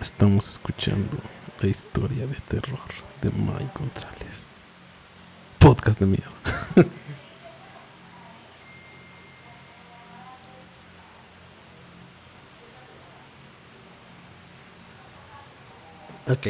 Estamos 0.00 0.50
escuchando 0.52 1.18
la 1.60 1.68
historia 1.68 2.26
de 2.26 2.36
terror 2.48 2.78
de 3.20 3.30
Mike 3.30 3.70
González. 3.78 4.46
Podcast 5.58 5.98
de 6.00 6.06
miedo. 6.06 6.30
Ok, 16.28 16.48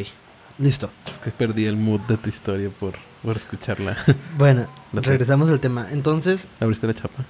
listo. 0.59 0.91
Es 1.07 1.19
que 1.19 1.31
perdí 1.31 1.67
el 1.67 1.77
mood 1.77 2.01
de 2.03 2.17
tu 2.17 2.29
historia 2.29 2.69
por, 2.79 2.95
por 3.23 3.37
escucharla. 3.37 3.97
Bueno, 4.39 4.67
La- 4.93 5.01
regresamos 5.03 5.51
al 5.51 5.61
tema. 5.61 5.87
Entonces, 5.91 6.49
¿Abriste 6.61 6.87
la 6.87 6.95
chapa? 6.95 7.25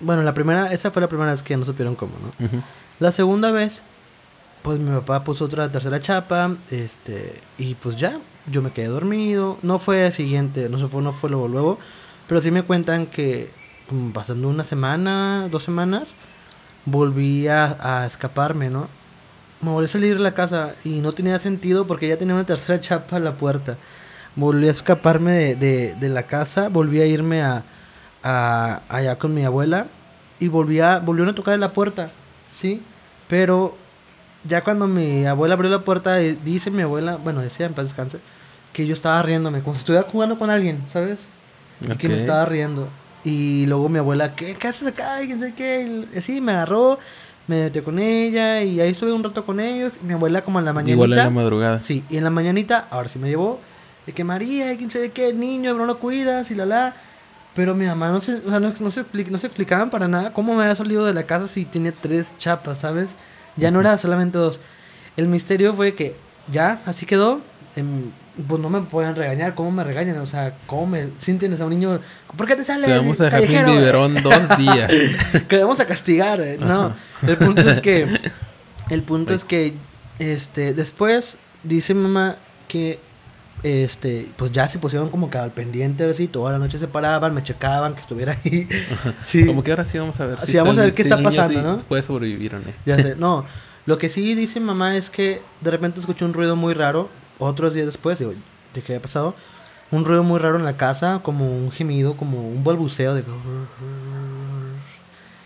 bueno, 0.00 0.22
la 0.22 0.34
primera, 0.34 0.72
esa 0.72 0.90
fue 0.90 1.00
la 1.02 1.08
primera 1.08 1.30
vez 1.32 1.42
que 1.42 1.56
no 1.56 1.64
supieron 1.64 1.94
cómo, 1.94 2.12
¿no? 2.40 2.48
La 2.98 3.12
segunda 3.12 3.50
vez, 3.52 3.82
pues 4.62 4.78
mi 4.80 4.90
papá 4.90 5.22
puso 5.24 5.44
otra 5.44 5.70
tercera 5.70 6.00
chapa, 6.00 6.54
este, 6.70 7.40
y 7.58 7.74
pues 7.74 7.96
ya, 7.96 8.18
yo 8.50 8.62
me 8.62 8.70
quedé 8.72 8.86
dormido. 8.88 9.58
No 9.62 9.78
fue 9.78 10.06
el 10.06 10.12
siguiente, 10.12 10.68
no 10.68 10.78
se 10.78 10.86
fue, 10.88 11.02
no 11.02 11.12
fue 11.12 11.30
luego, 11.30 11.46
luego, 11.48 11.78
pero 12.28 12.40
sí 12.40 12.50
me 12.50 12.62
cuentan 12.64 13.06
que 13.06 13.50
como 13.88 14.12
pasando 14.12 14.48
una 14.48 14.64
semana, 14.64 15.48
dos 15.50 15.62
semanas, 15.64 16.14
volví 16.84 17.46
a, 17.48 17.76
a 18.02 18.06
escaparme, 18.06 18.70
¿no? 18.70 18.88
Me 19.62 19.70
volví 19.70 19.84
a 19.84 19.88
salir 19.88 20.14
de 20.16 20.20
la 20.22 20.34
casa 20.34 20.72
y 20.84 21.00
no 21.00 21.12
tenía 21.12 21.38
sentido 21.38 21.86
porque 21.86 22.08
ya 22.08 22.16
tenía 22.16 22.34
una 22.34 22.44
tercera 22.44 22.80
chapa 22.80 23.16
a 23.16 23.20
la 23.20 23.32
puerta. 23.32 23.76
Volví 24.34 24.66
a 24.68 24.70
escaparme 24.72 25.32
de, 25.32 25.54
de- 25.56 25.94
de 25.94 26.08
la 26.08 26.24
casa, 26.24 26.68
volví 26.68 27.00
a 27.00 27.06
irme 27.06 27.42
a, 27.42 27.62
a- 28.22 28.80
allá 28.88 29.16
con 29.18 29.34
mi 29.34 29.44
abuela 29.44 29.86
y 30.40 30.48
volví 30.48 30.80
a, 30.80 30.98
volvieron 30.98 31.32
a 31.32 31.36
tocar 31.36 31.54
en 31.54 31.60
la 31.60 31.72
puerta, 31.72 32.08
¿sí? 32.54 32.82
Pero 33.28 33.76
ya 34.44 34.64
cuando 34.64 34.86
mi 34.88 35.24
abuela 35.26 35.54
abrió 35.54 35.70
la 35.70 35.80
puerta, 35.82 36.20
eh, 36.20 36.36
dice 36.44 36.70
mi 36.70 36.82
abuela, 36.82 37.16
bueno, 37.16 37.40
decía 37.40 37.66
en 37.66 37.74
paz 37.74 37.84
descanse, 37.84 38.18
que 38.72 38.86
yo 38.86 38.94
estaba 38.94 39.22
riéndome, 39.22 39.60
como 39.60 39.74
si 39.76 39.80
estuviera 39.80 40.06
jugando 40.10 40.38
con 40.38 40.50
alguien, 40.50 40.78
¿sabes? 40.92 41.20
Y 41.80 41.96
que 41.98 42.08
me 42.08 42.14
estaba 42.20 42.44
riendo. 42.46 42.88
Y 43.24 43.66
luego 43.66 43.88
mi 43.88 43.98
abuela, 43.98 44.34
¿qué, 44.34 44.54
qué 44.54 44.68
haces 44.68 44.88
acá? 44.88 45.22
Y 45.22 45.28
qué. 45.52 46.06
Y 46.12 46.18
así 46.18 46.40
me 46.40 46.52
agarró, 46.52 46.98
me 47.46 47.64
metí 47.64 47.80
con 47.80 47.98
ella 47.98 48.62
y 48.62 48.80
ahí 48.80 48.90
estuve 48.90 49.12
un 49.12 49.22
rato 49.22 49.44
con 49.44 49.60
ellos. 49.60 49.94
Y 50.02 50.06
mi 50.06 50.14
abuela 50.14 50.42
como 50.42 50.58
en 50.58 50.64
la 50.64 50.72
mañanita. 50.72 50.94
Igual 50.94 51.12
en 51.12 51.18
la 51.18 51.30
madrugada. 51.30 51.80
Sí, 51.80 52.04
y 52.08 52.16
en 52.16 52.24
la 52.24 52.30
mañanita, 52.30 52.86
ahora 52.90 53.08
sí 53.08 53.18
me 53.18 53.28
llevó, 53.28 53.60
de 54.06 54.12
que 54.12 54.24
María, 54.24 54.72
y 54.72 54.76
quién 54.76 54.90
sabe 54.90 55.10
qué, 55.10 55.28
el 55.28 55.40
niño, 55.40 55.74
no 55.74 55.86
lo 55.86 55.98
cuidas, 55.98 56.50
y 56.50 56.54
la 56.54 56.66
la. 56.66 56.96
Pero 57.54 57.74
mi 57.74 57.84
mamá 57.84 58.08
no 58.08 58.20
se, 58.20 58.36
o 58.36 58.48
sea, 58.48 58.60
no, 58.60 58.72
no 58.80 58.90
se, 58.90 59.04
no 59.30 59.38
se 59.38 59.46
explicaban 59.46 59.90
para 59.90 60.08
nada 60.08 60.32
cómo 60.32 60.54
me 60.54 60.62
había 60.62 60.74
salido 60.74 61.04
de 61.04 61.12
la 61.12 61.24
casa 61.24 61.48
si 61.48 61.66
tenía 61.66 61.92
tres 61.92 62.28
chapas, 62.38 62.78
¿sabes? 62.78 63.10
Ya 63.56 63.70
no 63.70 63.80
era 63.80 63.98
solamente 63.98 64.38
dos. 64.38 64.60
El 65.18 65.28
misterio 65.28 65.74
fue 65.74 65.94
que 65.94 66.16
ya, 66.50 66.80
así 66.86 67.04
quedó. 67.04 67.40
em, 67.76 68.10
pues 68.48 68.60
no 68.60 68.70
me 68.70 68.80
pueden 68.80 69.14
regañar, 69.14 69.54
¿cómo 69.54 69.70
me 69.70 69.84
regañan? 69.84 70.18
O 70.18 70.26
sea, 70.26 70.54
¿cómo 70.66 70.86
me 70.86 71.08
sienten 71.18 71.60
a 71.60 71.64
un 71.64 71.70
niño? 71.70 72.00
¿Por 72.36 72.46
qué 72.46 72.56
te 72.56 72.64
sale? 72.64 72.86
Te 72.86 72.96
vamos 72.96 73.20
a 73.20 73.24
dejar 73.24 73.46
sin 73.46 73.66
biberón 73.66 74.22
dos 74.22 74.34
días. 74.58 74.90
que 75.48 75.58
vamos 75.58 75.80
a 75.80 75.86
castigar, 75.86 76.40
eh, 76.40 76.56
no. 76.58 76.94
El 77.26 77.36
punto 77.36 77.68
es 77.68 77.80
que 77.80 78.06
el 78.90 79.02
punto 79.02 79.34
es 79.34 79.44
que 79.44 79.74
este 80.18 80.72
después 80.74 81.36
dice 81.62 81.94
mamá 81.94 82.36
que 82.68 82.98
este 83.62 84.28
pues 84.36 84.50
ya 84.50 84.66
se 84.66 84.78
pusieron 84.78 85.08
como 85.10 85.30
que 85.30 85.38
al 85.38 85.52
pendiente 85.52 86.04
así, 86.04 86.26
toda 86.26 86.52
la 86.52 86.58
noche 86.58 86.78
se 86.78 86.88
paraban, 86.88 87.34
me 87.34 87.42
checaban 87.42 87.94
que 87.94 88.00
estuviera 88.00 88.36
ahí. 88.44 88.68
Sí. 89.26 89.46
Como 89.46 89.62
que 89.62 89.70
ahora 89.70 89.84
sí 89.84 89.98
vamos 89.98 90.18
a 90.20 90.26
ver 90.26 90.40
Sí, 90.40 90.56
vamos 90.56 90.78
a 90.78 90.82
ver 90.82 90.94
qué 90.94 91.02
si 91.02 91.08
está 91.10 91.22
pasando, 91.22 91.60
sí 91.60 91.64
¿no? 91.64 91.76
Puede 91.76 92.02
sobrevivir 92.02 92.54
no. 92.54 92.60
Ya 92.86 92.96
sé, 92.96 93.14
no. 93.16 93.44
Lo 93.84 93.98
que 93.98 94.08
sí 94.08 94.34
dice 94.34 94.60
mamá 94.60 94.96
es 94.96 95.10
que 95.10 95.42
de 95.60 95.70
repente 95.70 96.00
escuché 96.00 96.24
un 96.24 96.32
ruido 96.32 96.56
muy 96.56 96.74
raro. 96.74 97.08
Otros 97.42 97.74
días 97.74 97.86
después, 97.86 98.18
digo, 98.18 98.32
¿de 98.74 98.82
qué 98.82 98.92
había 98.92 99.02
pasado? 99.02 99.34
Un 99.90 100.04
ruido 100.04 100.22
muy 100.22 100.38
raro 100.38 100.56
en 100.56 100.64
la 100.64 100.76
casa, 100.76 101.20
como 101.22 101.46
un 101.46 101.70
gemido, 101.70 102.16
como 102.16 102.48
un 102.48 102.64
balbuceo 102.64 103.14
de... 103.14 103.24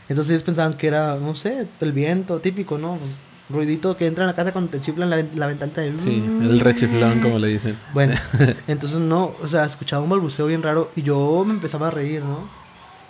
Entonces 0.09 0.35
ellos 0.35 0.45
pensaban 0.45 0.75
que 0.75 0.87
era, 0.87 1.17
no 1.17 1.35
sé, 1.35 1.67
el 1.81 1.93
viento 1.93 2.39
típico, 2.39 2.79
¿no? 2.79 2.97
Pues, 2.97 3.13
ruidito 3.49 3.97
que 3.97 4.07
entra 4.07 4.25
en 4.25 4.29
la 4.29 4.37
casa 4.37 4.53
cuando 4.53 4.71
te 4.71 4.81
chiflan 4.81 5.11
la, 5.11 5.25
la 5.35 5.47
ventana 5.47 5.73
de... 5.73 5.99
Sí, 5.99 6.25
el 6.43 6.61
rechiflón, 6.61 7.21
como 7.21 7.39
le 7.39 7.49
dicen. 7.49 7.79
Bueno, 7.93 8.15
entonces 8.67 8.99
no, 8.99 9.35
o 9.43 9.49
sea, 9.49 9.65
escuchaba 9.65 10.03
un 10.03 10.11
balbuceo 10.11 10.47
bien 10.47 10.63
raro 10.63 10.91
y 10.97 11.03
yo 11.03 11.45
me 11.47 11.55
empezaba 11.55 11.89
a 11.89 11.91
reír, 11.91 12.23
¿no? 12.23 12.49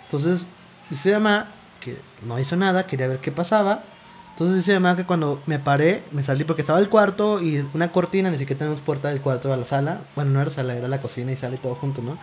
Entonces 0.03 0.47
dice 0.89 1.13
mamá 1.13 1.47
que 1.81 1.97
no 2.25 2.39
hizo 2.39 2.55
nada, 2.55 2.85
quería 2.85 3.07
ver 3.07 3.19
qué 3.19 3.31
pasaba. 3.31 3.83
Entonces 4.37 4.57
dice 4.57 4.79
mamá 4.79 4.95
que 4.95 5.03
cuando 5.03 5.41
me 5.47 5.57
paré, 5.57 6.03
me 6.11 6.21
salí 6.21 6.43
porque 6.43 6.61
estaba 6.61 6.77
el 6.77 6.89
cuarto 6.89 7.41
y 7.41 7.65
una 7.73 7.91
cortina, 7.91 8.29
ni 8.29 8.37
siquiera 8.37 8.59
tenemos 8.59 8.81
puerta 8.81 9.07
del 9.07 9.19
cuarto 9.19 9.51
a 9.51 9.57
la 9.57 9.65
sala. 9.65 10.01
Bueno, 10.15 10.29
no 10.29 10.39
era 10.39 10.51
sala, 10.51 10.75
era 10.75 10.87
la 10.87 11.01
cocina 11.01 11.31
y 11.31 11.35
sala 11.35 11.55
y 11.55 11.57
todo 11.57 11.73
junto, 11.73 12.03
¿no? 12.03 12.19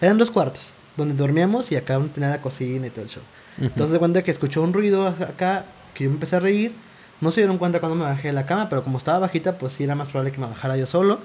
Eran 0.00 0.18
dos 0.18 0.30
cuartos, 0.30 0.72
donde 0.96 1.14
dormíamos 1.14 1.72
y 1.72 1.76
acá 1.76 1.98
uno 1.98 2.10
tenía 2.14 2.30
la 2.30 2.40
cocina 2.40 2.86
y 2.86 2.90
todo 2.90 3.02
el 3.02 3.10
show. 3.10 3.24
Entonces 3.60 3.90
de 3.90 3.98
cuenta 3.98 4.22
que 4.22 4.30
escuchó 4.30 4.62
un 4.62 4.72
ruido 4.72 5.08
acá, 5.08 5.64
que 5.94 6.04
yo 6.04 6.10
me 6.10 6.14
empecé 6.14 6.36
a 6.36 6.38
reír. 6.38 6.72
No 7.20 7.32
se 7.32 7.40
dieron 7.40 7.58
cuenta 7.58 7.80
cuando 7.80 7.96
me 7.96 8.04
bajé 8.04 8.28
de 8.28 8.34
la 8.34 8.46
cama, 8.46 8.68
pero 8.68 8.84
como 8.84 8.98
estaba 8.98 9.18
bajita, 9.18 9.58
pues 9.58 9.72
sí 9.72 9.82
era 9.82 9.96
más 9.96 10.06
probable 10.06 10.30
que 10.30 10.38
me 10.38 10.46
bajara 10.46 10.76
yo 10.76 10.86
solo. 10.86 11.18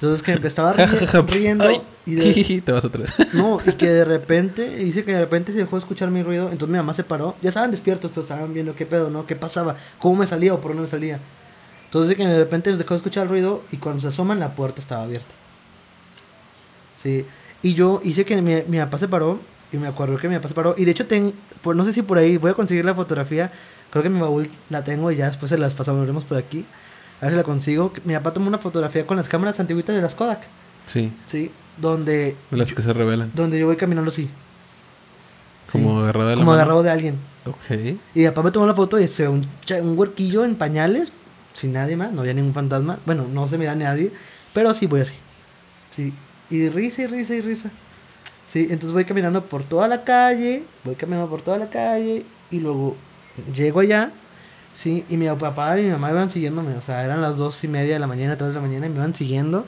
Entonces 0.00 0.22
que 0.22 0.36
me 0.38 0.46
estaba 0.46 0.74
ri- 0.76 1.26
riendo 1.26 1.64
y 2.06 2.14
de, 2.14 2.60
te 2.64 2.72
vas 2.72 2.84
atrás. 2.84 3.12
no, 3.32 3.58
y 3.66 3.72
que 3.72 3.88
de 3.88 4.04
repente, 4.04 4.76
dice 4.76 5.04
que 5.04 5.12
de 5.12 5.20
repente 5.20 5.52
se 5.52 5.58
dejó 5.58 5.76
de 5.76 5.80
escuchar 5.80 6.08
mi 6.10 6.22
ruido, 6.22 6.44
entonces 6.52 6.68
mi 6.68 6.76
mamá 6.78 6.94
se 6.94 7.04
paró, 7.04 7.34
ya 7.42 7.48
estaban 7.48 7.70
despiertos, 7.70 8.10
pero 8.14 8.22
estaban 8.22 8.54
viendo 8.54 8.74
qué 8.76 8.86
pedo, 8.86 9.10
¿no? 9.10 9.26
¿Qué 9.26 9.34
pasaba? 9.36 9.76
¿Cómo 9.98 10.16
me 10.20 10.26
salía 10.26 10.54
o 10.54 10.60
por 10.60 10.70
dónde 10.70 10.82
me 10.84 10.88
salía? 10.88 11.18
Entonces 11.86 12.16
que 12.16 12.26
de 12.26 12.38
repente 12.38 12.74
dejó 12.76 12.94
de 12.94 12.98
escuchar 12.98 13.24
el 13.24 13.28
ruido 13.30 13.62
y 13.72 13.78
cuando 13.78 14.00
se 14.00 14.08
asoman 14.08 14.38
la 14.38 14.50
puerta 14.54 14.80
estaba 14.80 15.02
abierta. 15.04 15.34
Sí, 17.02 17.24
y 17.62 17.74
yo 17.74 18.00
hice 18.04 18.24
que 18.24 18.40
mi, 18.42 18.62
mi 18.68 18.78
papá 18.78 18.98
se 18.98 19.08
paró 19.08 19.38
y 19.72 19.76
me 19.76 19.86
acuerdo 19.86 20.16
que 20.18 20.28
mi 20.28 20.36
papá 20.36 20.48
se 20.48 20.54
paró 20.54 20.74
y 20.76 20.84
de 20.84 20.90
hecho 20.92 21.06
ten, 21.06 21.32
por, 21.62 21.76
no 21.76 21.84
sé 21.84 21.92
si 21.92 22.02
por 22.02 22.18
ahí 22.18 22.36
voy 22.36 22.50
a 22.50 22.54
conseguir 22.54 22.84
la 22.84 22.94
fotografía, 22.94 23.50
creo 23.90 24.02
que 24.02 24.08
mi 24.10 24.20
baúl 24.20 24.50
la 24.70 24.84
tengo 24.84 25.10
y 25.10 25.16
ya 25.16 25.26
después 25.26 25.50
se 25.50 25.58
las 25.58 25.74
pasaremos 25.74 26.24
por 26.24 26.36
aquí. 26.38 26.64
A 27.20 27.24
ver 27.24 27.32
si 27.32 27.36
la 27.36 27.42
consigo. 27.44 27.92
Mi 28.04 28.14
papá 28.14 28.32
tomó 28.32 28.48
una 28.48 28.58
fotografía 28.58 29.06
con 29.06 29.16
las 29.16 29.28
cámaras 29.28 29.58
antiguitas 29.60 29.94
de 29.96 30.02
las 30.02 30.14
Kodak. 30.14 30.40
Sí, 30.86 31.12
Sí, 31.26 31.50
donde 31.76 32.34
de 32.50 32.56
las 32.56 32.72
que 32.72 32.82
se 32.82 32.92
revelan. 32.92 33.30
donde 33.34 33.58
yo 33.58 33.66
voy 33.66 33.76
caminando 33.76 34.10
así. 34.10 34.28
Como 35.70 36.00
agarrado 36.00 36.28
de 36.30 36.36
la 36.36 36.40
Como 36.40 36.50
mano. 36.52 36.60
agarrado 36.62 36.82
de 36.82 36.90
alguien. 36.90 37.14
Ok. 37.46 37.70
Y 38.14 38.20
mi 38.20 38.26
papá 38.26 38.42
me 38.42 38.50
tomó 38.50 38.66
la 38.66 38.74
foto 38.74 38.98
y 38.98 39.06
se 39.08 39.24
ve 39.24 39.28
un, 39.28 39.46
un 39.82 39.98
huerquillo 39.98 40.44
en 40.44 40.54
pañales, 40.56 41.12
sin 41.54 41.72
nadie 41.72 41.96
más, 41.96 42.12
no 42.12 42.20
había 42.22 42.34
ningún 42.34 42.54
fantasma. 42.54 42.98
Bueno, 43.04 43.26
no 43.30 43.46
se 43.46 43.58
mira 43.58 43.74
nadie, 43.74 44.10
pero 44.54 44.74
sí 44.74 44.86
voy 44.86 45.00
así. 45.02 45.14
Sí. 45.90 46.12
Y 46.50 46.68
risa 46.70 47.02
y 47.02 47.06
risa 47.06 47.34
y 47.34 47.40
risa. 47.42 47.70
Sí, 48.52 48.60
entonces 48.70 48.92
voy 48.92 49.04
caminando 49.04 49.42
por 49.44 49.62
toda 49.62 49.88
la 49.88 50.04
calle, 50.04 50.62
voy 50.84 50.94
caminando 50.94 51.28
por 51.28 51.42
toda 51.42 51.58
la 51.58 51.68
calle 51.68 52.24
y 52.50 52.60
luego 52.60 52.96
llego 53.54 53.80
allá, 53.80 54.10
sí, 54.78 55.04
y 55.10 55.16
mi 55.16 55.28
papá 55.28 55.78
y 55.78 55.84
mi 55.84 55.90
mamá 55.90 56.10
iban 56.10 56.30
siguiéndome, 56.30 56.74
o 56.74 56.82
sea, 56.82 57.04
eran 57.04 57.20
las 57.20 57.36
dos 57.36 57.62
y 57.64 57.68
media 57.68 57.94
de 57.94 57.98
la 57.98 58.06
mañana, 58.06 58.36
tres 58.36 58.50
de 58.50 58.54
la 58.54 58.60
mañana 58.60 58.86
y 58.86 58.90
me 58.90 58.96
iban 58.96 59.14
siguiendo. 59.14 59.66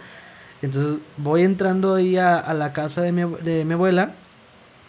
Entonces 0.62 0.98
voy 1.16 1.42
entrando 1.42 1.94
ahí 1.94 2.16
a, 2.16 2.38
a 2.38 2.54
la 2.54 2.72
casa 2.72 3.02
de 3.02 3.12
mi, 3.12 3.22
de 3.42 3.64
mi 3.64 3.74
abuela 3.74 4.12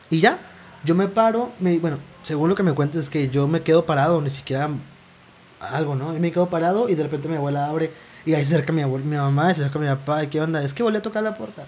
y 0.09 0.19
ya, 0.19 0.37
yo 0.83 0.95
me 0.95 1.07
paro, 1.07 1.51
me, 1.59 1.79
bueno, 1.79 1.97
según 2.23 2.49
lo 2.49 2.55
que 2.55 2.63
me 2.63 2.73
cuentas 2.73 3.03
es 3.03 3.09
que 3.09 3.29
yo 3.29 3.47
me 3.47 3.61
quedo 3.61 3.85
parado, 3.85 4.21
ni 4.21 4.29
siquiera 4.29 4.69
algo, 5.59 5.95
¿no? 5.95 6.15
Y 6.15 6.19
me 6.19 6.31
quedo 6.31 6.47
parado 6.47 6.89
y 6.89 6.95
de 6.95 7.03
repente 7.03 7.27
mi 7.27 7.35
abuela 7.35 7.67
abre 7.67 7.91
y 8.25 8.33
ahí 8.33 8.45
se 8.45 8.53
acerca 8.53 8.73
mi, 8.73 8.81
abuela, 8.81 9.05
mi 9.05 9.15
mamá, 9.15 9.53
se 9.53 9.61
acerca 9.61 9.79
mi 9.79 9.87
papá, 9.87 10.23
¿y 10.23 10.27
qué 10.27 10.41
onda? 10.41 10.63
Es 10.63 10.73
que 10.73 10.83
volví 10.83 10.97
a 10.97 11.01
tocar 11.01 11.23
la 11.23 11.35
puerta. 11.35 11.65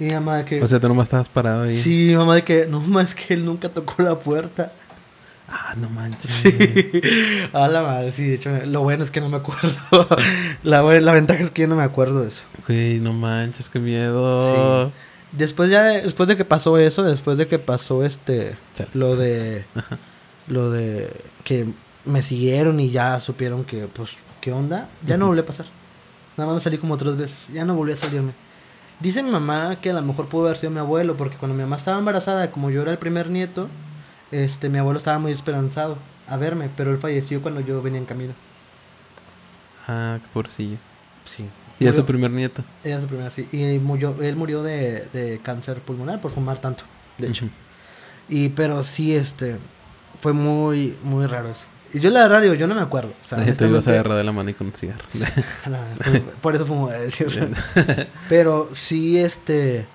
Y 0.00 0.04
mi 0.04 0.12
mamá 0.12 0.38
de 0.38 0.44
que... 0.44 0.62
O 0.62 0.68
sea, 0.68 0.78
tú 0.78 0.88
nomás 0.88 1.04
estabas 1.04 1.28
parado 1.28 1.62
ahí. 1.62 1.78
sí, 1.78 2.06
mi 2.08 2.16
mamá 2.16 2.36
de 2.36 2.44
que, 2.44 2.66
no, 2.66 2.80
ma, 2.86 3.02
es 3.02 3.14
que 3.14 3.34
él 3.34 3.44
nunca 3.44 3.68
tocó 3.68 4.02
la 4.02 4.18
puerta. 4.18 4.72
Ah, 5.50 5.74
no 5.76 5.88
manches. 5.88 6.30
Sí, 6.30 7.00
a 7.54 7.68
la 7.68 7.82
madre, 7.82 8.12
sí, 8.12 8.26
de 8.26 8.34
hecho, 8.34 8.50
lo 8.66 8.82
bueno 8.82 9.02
es 9.02 9.10
que 9.10 9.20
no 9.20 9.30
me 9.30 9.38
acuerdo. 9.38 9.72
la, 10.62 10.82
la 10.82 11.12
ventaja 11.12 11.42
es 11.42 11.50
que 11.50 11.62
yo 11.62 11.68
no 11.68 11.76
me 11.76 11.82
acuerdo 11.82 12.22
de 12.22 12.28
eso. 12.28 12.42
Güey, 12.66 13.00
no 13.00 13.14
manches, 13.14 13.68
qué 13.70 13.78
miedo. 13.78 14.92
Después 15.32 15.70
ya, 15.70 15.84
después 15.84 16.28
de 16.28 16.36
que 16.36 16.44
pasó 16.44 16.78
eso, 16.78 17.02
después 17.02 17.38
de 17.38 17.48
que 17.48 17.58
pasó 17.58 18.04
este, 18.04 18.56
Chale. 18.76 18.90
lo 18.94 19.16
de, 19.16 19.64
lo 20.48 20.70
de 20.70 21.10
que 21.44 21.66
me 22.04 22.22
siguieron 22.22 22.78
y 22.80 22.90
ya 22.90 23.18
supieron 23.20 23.64
que, 23.64 23.86
pues, 23.86 24.10
qué 24.40 24.52
onda, 24.52 24.88
ya 25.06 25.16
no 25.16 25.26
volvió 25.26 25.42
a 25.42 25.46
pasar. 25.46 25.66
Nada 26.36 26.48
más 26.48 26.56
me 26.56 26.60
salí 26.60 26.78
como 26.78 26.96
tres 26.96 27.16
veces, 27.16 27.46
ya 27.52 27.64
no 27.64 27.74
volví 27.74 27.92
a 27.92 27.96
salirme. 27.96 28.32
Dice 29.00 29.22
mi 29.22 29.30
mamá 29.30 29.76
que 29.80 29.90
a 29.90 29.94
lo 29.94 30.02
mejor 30.02 30.28
pudo 30.28 30.46
haber 30.46 30.58
sido 30.58 30.70
mi 30.72 30.78
abuelo, 30.78 31.16
porque 31.16 31.36
cuando 31.36 31.54
mi 31.54 31.62
mamá 31.62 31.76
estaba 31.76 31.98
embarazada, 31.98 32.50
como 32.50 32.70
yo 32.70 32.82
era 32.82 32.92
el 32.92 32.98
primer 32.98 33.30
nieto, 33.30 33.68
este, 34.32 34.68
mi 34.68 34.78
abuelo 34.78 34.98
estaba 34.98 35.18
muy 35.18 35.32
esperanzado 35.32 35.96
a 36.28 36.36
verme, 36.36 36.68
pero 36.76 36.90
él 36.92 36.98
falleció 36.98 37.40
cuando 37.42 37.60
yo 37.60 37.80
venía 37.82 37.98
en 37.98 38.06
camino. 38.06 38.32
Ah, 39.86 40.18
qué 40.20 40.28
pobrecillo. 40.32 40.76
Sí. 41.24 41.44
¿Y 41.80 41.86
es 41.86 41.94
su 41.94 42.02
Murió- 42.02 42.06
primer 42.06 42.30
nieto? 42.32 42.62
Es 42.84 43.00
su 43.00 43.06
primera, 43.06 43.30
sí. 43.30 43.48
Y 43.52 43.78
murió, 43.78 44.14
él 44.20 44.36
murió 44.36 44.62
de, 44.62 45.06
de 45.12 45.40
cáncer 45.42 45.78
pulmonar 45.78 46.20
por 46.20 46.30
fumar 46.32 46.58
tanto, 46.60 46.82
de 47.18 47.28
hecho. 47.28 47.46
Y 48.28 48.48
pero 48.50 48.82
sí, 48.82 49.14
este, 49.14 49.56
fue 50.20 50.32
muy, 50.32 50.96
muy 51.02 51.26
raro 51.26 51.50
eso. 51.50 51.64
Y 51.94 52.00
yo 52.00 52.10
la 52.10 52.20
verdad 52.24 52.42
digo, 52.42 52.52
yo 52.54 52.66
no 52.66 52.74
me 52.74 52.82
acuerdo. 52.82 53.10
O 53.20 53.24
sea, 53.24 53.38
te 53.54 53.66
ibas 53.66 53.86
a 53.88 53.92
agarrar 53.92 54.18
de 54.18 54.24
la 54.24 54.32
mano 54.32 54.50
y 54.50 54.54
con 54.54 54.66
un 54.66 54.72
cigarro. 54.74 55.04
No, 55.70 55.78
por 56.42 56.54
eso 56.54 56.66
fumo, 56.66 56.90
sí, 57.10 57.24
o 57.24 57.30
sea. 57.30 57.48
Pero 58.28 58.68
sí, 58.74 59.18
este, 59.18 59.86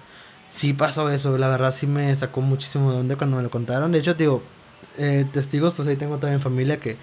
sí 0.53 0.73
pasó 0.73 1.09
eso. 1.09 1.37
La 1.37 1.49
verdad 1.49 1.73
sí 1.73 1.87
me 1.87 2.15
sacó 2.15 2.41
muchísimo 2.41 2.91
de 2.91 2.99
onda 2.99 3.15
cuando 3.15 3.37
me 3.37 3.43
lo 3.43 3.49
contaron. 3.49 3.91
De 3.91 3.99
hecho, 3.99 4.13
digo, 4.13 4.41
eh, 4.97 5.25
testigos, 5.31 5.73
pues 5.73 5.87
ahí 5.87 5.95
tengo 5.95 6.17
también 6.17 6.41
familia 6.41 6.77
que, 6.79 6.97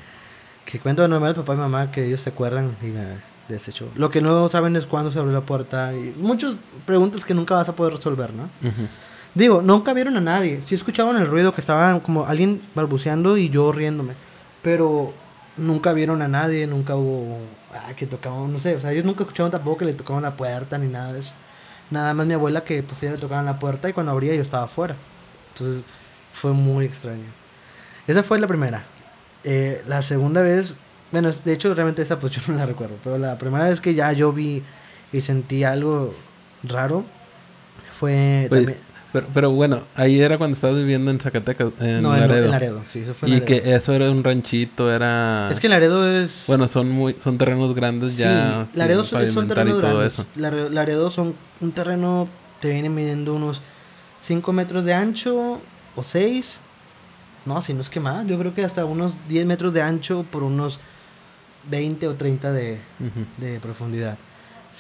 que 0.64 0.78
cuento 0.78 1.06
normal, 1.06 1.34
papá 1.34 1.54
y 1.54 1.58
mamá, 1.58 1.90
que 1.90 2.06
ellos 2.06 2.22
se 2.22 2.30
acuerdan 2.30 2.76
y 2.82 2.86
me 2.86 3.30
de 3.50 3.56
ese 3.56 3.72
show. 3.72 3.88
Lo 3.96 4.10
que 4.10 4.22
no 4.22 4.48
saben 4.48 4.76
es 4.76 4.86
cuándo 4.86 5.10
se 5.10 5.18
abrió 5.18 5.34
la 5.34 5.42
puerta 5.42 5.92
y 5.92 6.14
muchas 6.16 6.54
preguntas 6.86 7.24
que 7.24 7.34
nunca 7.34 7.56
vas 7.56 7.68
a 7.68 7.74
poder 7.74 7.94
resolver, 7.94 8.32
¿no? 8.32 8.48
Digo, 9.34 9.60
nunca 9.60 9.92
vieron 9.92 10.16
a 10.16 10.20
nadie. 10.20 10.62
Sí 10.64 10.74
escuchaban 10.74 11.16
el 11.16 11.26
ruido 11.26 11.52
que 11.52 11.60
estaba 11.60 12.00
como 12.00 12.26
alguien 12.26 12.62
balbuceando 12.74 13.36
y 13.36 13.50
yo 13.50 13.72
riéndome. 13.72 14.14
Pero 14.62 15.12
nunca 15.56 15.92
vieron 15.92 16.22
a 16.22 16.28
nadie, 16.28 16.66
nunca 16.66 16.96
hubo 16.96 17.38
ah, 17.74 17.92
que 17.94 18.06
tocaban, 18.06 18.52
no 18.52 18.58
sé, 18.58 18.76
o 18.76 18.80
sea, 18.80 18.92
ellos 18.92 19.04
nunca 19.04 19.24
escucharon 19.24 19.50
tampoco 19.50 19.78
que 19.78 19.84
le 19.84 19.92
tocaban 19.94 20.22
la 20.22 20.32
puerta 20.32 20.78
ni 20.78 20.86
nada 20.86 21.12
de 21.12 21.20
eso. 21.20 21.32
Nada 21.90 22.14
más 22.14 22.26
mi 22.26 22.34
abuela 22.34 22.64
que 22.64 22.82
pues 22.82 23.02
ella 23.02 23.12
le 23.12 23.18
tocaban 23.18 23.46
la 23.46 23.58
puerta 23.58 23.88
y 23.88 23.92
cuando 23.92 24.12
abría 24.12 24.34
yo 24.34 24.42
estaba 24.42 24.64
afuera. 24.64 24.94
Entonces 25.54 25.84
fue 26.32 26.52
muy 26.52 26.84
extraño. 26.84 27.24
Esa 28.06 28.22
fue 28.22 28.38
la 28.38 28.46
primera. 28.46 28.82
Eh, 29.44 29.82
la 29.86 30.02
segunda 30.02 30.42
vez, 30.42 30.74
bueno, 31.12 31.30
de 31.30 31.52
hecho 31.52 31.72
realmente 31.74 32.02
esa 32.02 32.18
pues 32.18 32.32
yo 32.36 32.40
no 32.48 32.58
la 32.58 32.66
recuerdo, 32.66 32.96
pero 33.02 33.18
la 33.18 33.38
primera 33.38 33.64
vez 33.64 33.80
que 33.80 33.94
ya 33.94 34.12
yo 34.12 34.32
vi 34.32 34.62
y 35.12 35.20
sentí 35.20 35.64
algo 35.64 36.14
raro 36.62 37.04
fue 37.98 38.48
Oye, 38.50 38.64
también... 38.64 38.89
pero, 39.12 39.26
pero 39.34 39.50
bueno, 39.50 39.80
ahí 39.96 40.20
era 40.20 40.38
cuando 40.38 40.54
estabas 40.54 40.76
viviendo 40.76 41.10
en 41.10 41.18
Zacatecas, 41.20 41.68
en 41.80 42.02
no, 42.02 42.16
Laredo. 42.16 42.44
en 42.46 42.50
Laredo, 42.50 42.80
sí, 42.84 43.00
eso 43.00 43.14
fue 43.14 43.28
en 43.28 43.34
Y 43.34 43.40
Laredo. 43.40 43.62
que 43.62 43.74
eso 43.74 43.92
era 43.92 44.10
un 44.10 44.22
ranchito, 44.24 44.92
era... 44.92 45.48
Es 45.50 45.58
que 45.60 45.68
Laredo 45.68 46.08
es... 46.08 46.44
Bueno, 46.46 46.68
son 46.68 46.88
muy 46.90 47.14
son 47.18 47.36
terrenos 47.38 47.74
grandes 47.74 48.16
ya. 48.16 48.66
sí, 48.72 48.78
Laredo 48.78 49.04
sin 49.04 49.30
son, 49.32 49.48
terrenos 49.48 49.78
y 49.78 49.80
todo 49.80 49.90
grandes. 49.94 50.12
eso. 50.14 50.26
Laredo, 50.36 50.68
Laredo 50.68 51.10
son 51.10 51.34
un 51.60 51.72
terreno, 51.72 52.28
te 52.60 52.70
viene 52.70 52.88
midiendo 52.88 53.34
unos 53.34 53.60
5 54.22 54.52
metros 54.52 54.84
de 54.84 54.94
ancho 54.94 55.60
o 55.96 56.02
6. 56.02 56.58
No, 57.46 57.62
si 57.62 57.72
no 57.74 57.80
es 57.80 57.88
que 57.90 58.00
más, 58.00 58.26
yo 58.26 58.38
creo 58.38 58.54
que 58.54 58.64
hasta 58.64 58.84
unos 58.84 59.14
10 59.28 59.46
metros 59.46 59.72
de 59.72 59.82
ancho 59.82 60.24
por 60.30 60.42
unos 60.42 60.78
20 61.70 62.06
o 62.08 62.14
30 62.14 62.52
de, 62.52 62.78
Ujú. 63.00 63.24
de 63.38 63.58
profundidad. 63.60 64.16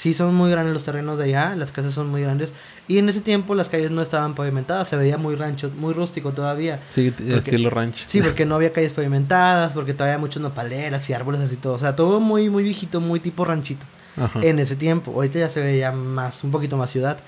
Sí, 0.00 0.14
son 0.14 0.34
muy 0.34 0.50
grandes 0.50 0.72
los 0.72 0.82
terrenos 0.84 1.18
de 1.18 1.24
allá, 1.24 1.54
las 1.56 1.72
casas 1.72 1.92
son 1.92 2.08
muy 2.08 2.22
grandes. 2.22 2.54
Y 2.88 2.96
en 2.96 3.10
ese 3.10 3.20
tiempo 3.20 3.54
las 3.54 3.68
calles 3.68 3.90
no 3.90 4.00
estaban 4.00 4.34
pavimentadas, 4.34 4.88
se 4.88 4.96
veía 4.96 5.18
muy 5.18 5.34
rancho, 5.34 5.70
muy 5.76 5.92
rústico 5.92 6.32
todavía. 6.32 6.80
Sí, 6.88 7.10
Porque- 7.10 7.34
estilo 7.34 7.68
ranch. 7.68 8.04
Sí, 8.06 8.22
porque 8.22 8.46
no 8.46 8.54
había 8.54 8.72
calles 8.72 8.94
pavimentadas, 8.94 9.74
porque 9.74 9.92
todavía 9.92 10.14
había 10.14 10.26
muchas 10.26 10.40
nopaleras 10.40 11.10
y 11.10 11.12
árboles 11.12 11.42
así 11.42 11.56
todo. 11.56 11.74
O 11.74 11.78
sea, 11.78 11.96
todo 11.96 12.18
muy, 12.18 12.48
muy 12.48 12.62
viejito, 12.62 12.98
muy 13.02 13.20
tipo 13.20 13.44
ranchito. 13.44 13.84
Ajá. 14.16 14.40
En 14.42 14.58
ese 14.58 14.74
tiempo. 14.74 15.12
Ahorita 15.12 15.38
ya 15.38 15.50
se 15.50 15.60
ve 15.60 15.78
ya 15.78 15.92
más, 15.92 16.44
un 16.44 16.50
poquito 16.50 16.78
más 16.78 16.88
ciudad. 16.90 17.18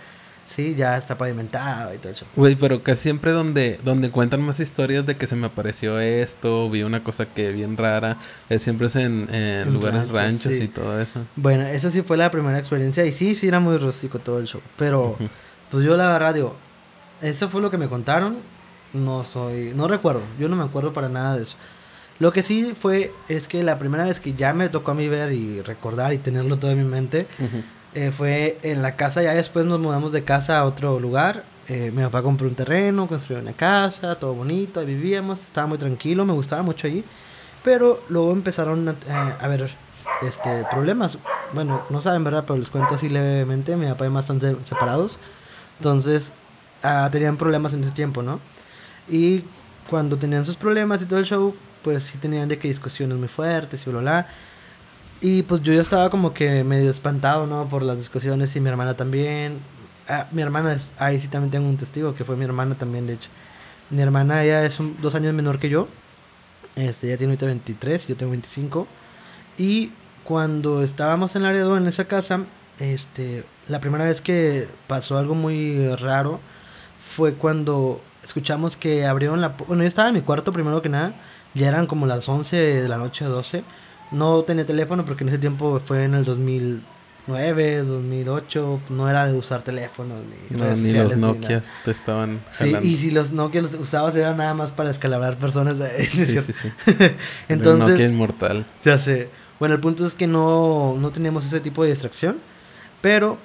Sí, 0.47 0.75
ya 0.75 0.99
está 0.99 1.17
pavimentado 1.17 1.95
y 1.95 1.99
todo 1.99 2.13
eso. 2.13 2.27
Güey, 2.37 2.57
pero 2.57 2.83
casi 2.83 3.03
siempre 3.03 3.31
donde, 3.31 3.81
donde 3.85 4.11
cuentan 4.11 4.43
más 4.43 4.61
historias 4.61 5.07
de 5.07 5.17
que 5.17 5.27
se 5.27 5.35
me 5.35 5.47
apareció 5.47 5.99
esto, 5.99 6.69
vi 6.69 6.83
una 6.83 7.03
cosa 7.03 7.27
que 7.27 7.53
bien 7.53 7.77
rara, 7.77 8.19
es 8.51 8.61
siempre 8.63 8.89
es 8.89 8.97
en, 8.97 9.29
en 9.33 9.69
En 9.69 9.73
lugares 9.73 10.09
ranchos, 10.09 10.15
ranchos 10.45 10.53
sí. 10.57 10.63
y 10.65 10.69
todo 10.69 11.01
eso. 11.01 11.21
Bueno, 11.37 11.65
esa 11.67 11.91
sí 11.91 12.03
fue 12.03 12.17
la 12.19 12.31
primera 12.31 12.59
experiencia. 12.59 13.05
Y 13.07 13.13
sí, 13.13 13.35
sí 13.35 13.49
era 13.49 13.61
muy 13.61 13.79
rústico 13.79 14.19
todo 14.19 14.39
el 14.41 14.47
show. 14.47 14.61
Pero, 14.77 15.11
Ujú. 15.13 15.29
pues 15.71 15.85
yo 15.85 15.97
la 15.97 16.09
verdad 16.09 16.35
digo, 16.35 16.55
eso 17.23 17.49
fue 17.49 17.63
lo 17.63 17.71
que 17.71 17.79
me 17.79 17.89
contaron. 17.89 18.37
No 18.93 19.25
soy, 19.25 19.73
no 19.75 19.88
recuerdo. 19.88 20.21
Yo 20.38 20.49
no 20.51 20.57
me 20.57 20.64
acuerdo 20.64 20.93
para 20.93 21.09
nada 21.09 21.37
de 21.37 21.45
eso. 21.45 21.57
Lo 22.19 22.31
que 22.33 22.43
sí 22.43 22.73
fue, 22.79 23.11
es 23.29 23.49
que 23.49 23.62
la 23.62 23.79
primera 23.79 24.05
vez 24.05 24.21
que 24.21 24.35
ya 24.35 24.53
me 24.53 24.69
tocó 24.69 24.90
a 24.90 24.95
mí 24.95 25.09
ver 25.09 25.33
y 25.33 25.62
recordar 25.62 26.12
y 26.12 26.19
tenerlo 26.19 26.57
todo 26.59 26.73
en 26.73 26.79
mi 26.79 26.85
mente, 26.85 27.27
Ujú. 27.38 27.62
Eh, 27.94 28.11
fue 28.11 28.59
en 28.62 28.81
la 28.81 28.96
casa, 28.96 29.22
ya 29.22 29.35
después 29.35 29.66
nos 29.66 29.78
mudamos 29.78 30.12
de 30.12 30.24
casa 30.24 30.59
a 30.59 30.64
otro 30.64 30.98
lugar. 30.98 31.44
Eh, 31.68 31.92
mi 31.94 32.02
papá 32.02 32.22
compró 32.22 32.48
un 32.48 32.55
terreno, 32.55 33.07
construyó 33.07 33.40
una 33.40 33.52
casa, 33.52 34.14
todo 34.16 34.35
bonito, 34.35 34.81
ahí 34.81 34.87
vivíamos, 34.87 35.44
estaba 35.44 35.66
muy 35.66 35.78
tranquilo, 35.78 36.24
me 36.24 36.33
gustaba 36.33 36.62
mucho 36.62 36.87
allí. 36.87 37.05
Pero 37.62 38.02
luego 38.09 38.33
empezaron 38.33 38.88
a, 38.88 38.92
eh, 38.92 38.96
a 39.40 39.44
haber 39.44 39.70
este, 40.26 40.64
problemas. 40.70 41.18
Bueno, 41.52 41.83
no 41.90 42.02
saben, 42.02 42.24
¿verdad? 42.24 42.44
Pero 42.46 42.59
les 42.59 42.70
cuento 42.70 42.94
así 42.94 43.09
levemente. 43.09 43.76
Mi 43.76 43.87
papá 43.87 44.07
y 44.07 44.09
mamá 44.09 44.20
están 44.20 44.40
se- 44.40 44.57
separados. 44.64 45.18
Entonces, 45.78 46.33
ah, 46.83 47.09
tenían 47.12 47.37
problemas 47.37 47.72
en 47.74 47.85
ese 47.85 47.92
tiempo, 47.92 48.22
¿no? 48.22 48.40
Y 49.09 49.44
cuando 49.88 50.16
tenían 50.16 50.46
sus 50.46 50.57
problemas 50.57 51.02
y 51.02 51.05
todo 51.07 51.18
el 51.18 51.26
show, 51.26 51.55
pues 51.85 52.05
sí 52.05 52.18
tenían 52.18 52.48
de 52.48 52.59
que 52.59 52.68
discusiones 52.68 53.16
muy 53.18 53.28
fuertes 53.28 53.87
y 53.87 53.90
bla, 53.90 54.00
bla. 54.00 54.26
Y 55.23 55.45
pues 55.45 55.63
yo 55.63 55.73
ya 55.73 55.83
estaba 55.83 56.11
como 56.11 56.35
que 56.35 56.65
medio 56.65 56.91
espantado, 56.91 57.47
¿no? 57.47 57.67
Por 57.69 57.83
las 57.83 57.99
discusiones 57.99 58.57
y 58.57 58.61
mi 58.61 58.69
hermana 58.69 58.95
también. 58.95 59.59
Ah, 60.09 60.27
mi 60.33 60.43
hermana, 60.43 60.73
es, 60.75 60.91
ahí 60.99 61.21
sí 61.21 61.29
también 61.29 61.53
tengo 61.53 61.69
un 61.69 61.77
testigo, 61.77 62.15
que 62.15 62.25
fue 62.25 62.37
mi 62.37 62.45
hermana 62.45 62.75
también, 62.75 63.07
de 63.07 63.15
hecho. 63.15 63.29
Mi 63.91 64.03
hermana, 64.03 64.43
ella 64.45 64.65
es 64.65 64.81
un- 64.81 64.97
dos 65.01 65.15
años 65.15 65.33
menor 65.35 65.59
que 65.61 65.69
yo. 65.69 65.87
Este, 66.77 67.09
ella 67.09 67.19
tiene 67.19 67.33
ahorita 67.35 67.47
23, 67.47 68.09
yo 68.09 68.17
tengo 68.17 68.31
25. 68.33 68.89
Y 69.59 69.93
cuando 70.25 70.83
estábamos 70.83 71.37
en 71.37 71.45
Laredo, 71.45 71.77
en 71.77 71.87
esa 71.87 72.07
casa, 72.07 72.41
este, 72.81 73.45
la 73.69 73.81
primera 73.81 74.05
vez 74.05 74.21
que 74.23 74.69
pasó 74.89 75.19
algo 75.19 75.35
muy 75.37 75.89
raro 75.97 76.41
fue 77.17 77.35
cuando 77.35 78.01
escuchamos 78.25 78.77
que 78.77 79.07
abrieron 79.07 79.41
la... 79.41 79.51
Bueno, 79.51 79.83
yo 79.85 79.89
estaba 79.89 80.09
en 80.09 80.15
mi 80.15 80.21
cuarto 80.23 80.53
primero 80.53 80.83
que 80.83 80.89
nada, 80.89 81.13
ya 81.55 81.69
eran 81.69 81.87
como 81.87 82.07
las 82.07 82.29
11 82.29 82.57
de 82.57 82.89
la 82.89 82.99
noche, 82.99 83.25
12. 83.25 83.63
No 84.12 84.42
tenía 84.42 84.66
teléfono 84.66 85.05
porque 85.05 85.25
en 85.25 85.29
ese 85.31 85.38
tiempo 85.38 85.81
fue 85.85 86.05
en 86.05 86.14
el 86.14 86.25
2009, 86.25 87.83
2008, 87.85 88.81
no 88.90 89.09
era 89.09 89.27
de 89.27 89.37
usar 89.38 89.62
teléfonos 89.62 90.18
ni 90.51 90.57
No, 90.57 90.64
redes 90.64 90.81
ni 90.81 90.87
sociales, 90.88 91.16
los. 91.16 91.37
Nokias 91.40 91.70
te 91.85 91.90
estaban 91.90 92.40
Sí, 92.53 92.75
y 92.83 92.96
si 92.98 93.11
los 93.11 93.33
Nokia 93.33 93.62
los 93.62 93.75
usabas 93.75 94.14
era 94.16 94.35
nada 94.35 94.55
más 94.55 94.70
para 94.70 94.90
escalabrar 94.90 95.37
personas. 95.37 95.79
Sí, 95.98 96.27
sí, 96.27 96.53
sí. 96.53 96.72
El 96.87 97.12
Entonces, 97.48 97.88
Nokia 97.90 98.07
inmortal. 98.07 98.66
ya 98.85 98.98
sé. 98.98 99.29
Bueno, 99.59 99.75
el 99.77 99.81
punto 99.81 100.05
es 100.05 100.14
que 100.14 100.27
no, 100.27 100.96
no 100.98 101.11
teníamos 101.11 101.46
ese 101.46 101.61
tipo 101.61 101.85
de 101.85 101.90
distracción. 101.90 102.37
Pero 103.01 103.37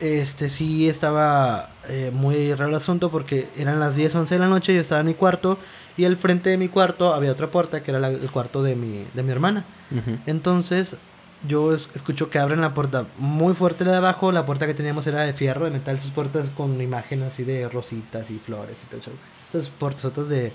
este 0.00 0.50
sí 0.50 0.88
estaba 0.88 1.70
eh, 1.88 2.10
muy 2.12 2.52
raro 2.54 2.70
el 2.70 2.74
asunto 2.76 3.10
porque 3.10 3.46
eran 3.56 3.80
las 3.80 3.96
10, 3.96 4.14
11 4.14 4.34
de 4.34 4.38
la 4.40 4.48
noche, 4.48 4.74
yo 4.74 4.80
estaba 4.80 5.00
en 5.00 5.06
mi 5.06 5.14
cuarto 5.14 5.58
y 5.96 6.04
al 6.04 6.16
frente 6.16 6.50
de 6.50 6.56
mi 6.56 6.68
cuarto 6.68 7.14
había 7.14 7.32
otra 7.32 7.46
puerta 7.48 7.82
que 7.82 7.90
era 7.90 8.00
la- 8.00 8.08
el 8.08 8.30
cuarto 8.30 8.62
de 8.62 8.74
mi, 8.74 9.04
de 9.14 9.22
mi 9.22 9.30
hermana. 9.32 9.64
Ujú. 9.90 10.18
Entonces 10.26 10.96
yo 11.46 11.72
es- 11.74 11.90
escucho 11.94 12.30
que 12.30 12.38
abren 12.38 12.60
la 12.60 12.74
puerta 12.74 13.04
muy 13.18 13.54
fuerte 13.54 13.84
la 13.84 13.90
de 13.92 13.96
abajo, 13.98 14.32
la 14.32 14.46
puerta 14.46 14.66
que 14.66 14.74
teníamos 14.74 15.06
era 15.06 15.20
de 15.22 15.32
fierro, 15.34 15.66
de 15.66 15.70
metal, 15.70 15.98
sus 16.00 16.10
puertas 16.10 16.50
con 16.50 16.80
imágenes 16.80 17.32
así 17.32 17.44
de 17.44 17.68
rositas 17.68 18.30
y 18.30 18.38
flores 18.38 18.76
y 18.82 18.86
todo 18.90 19.00
eso. 19.00 19.10
Esas 19.52 19.68
puertas 19.70 20.28
de, 20.28 20.52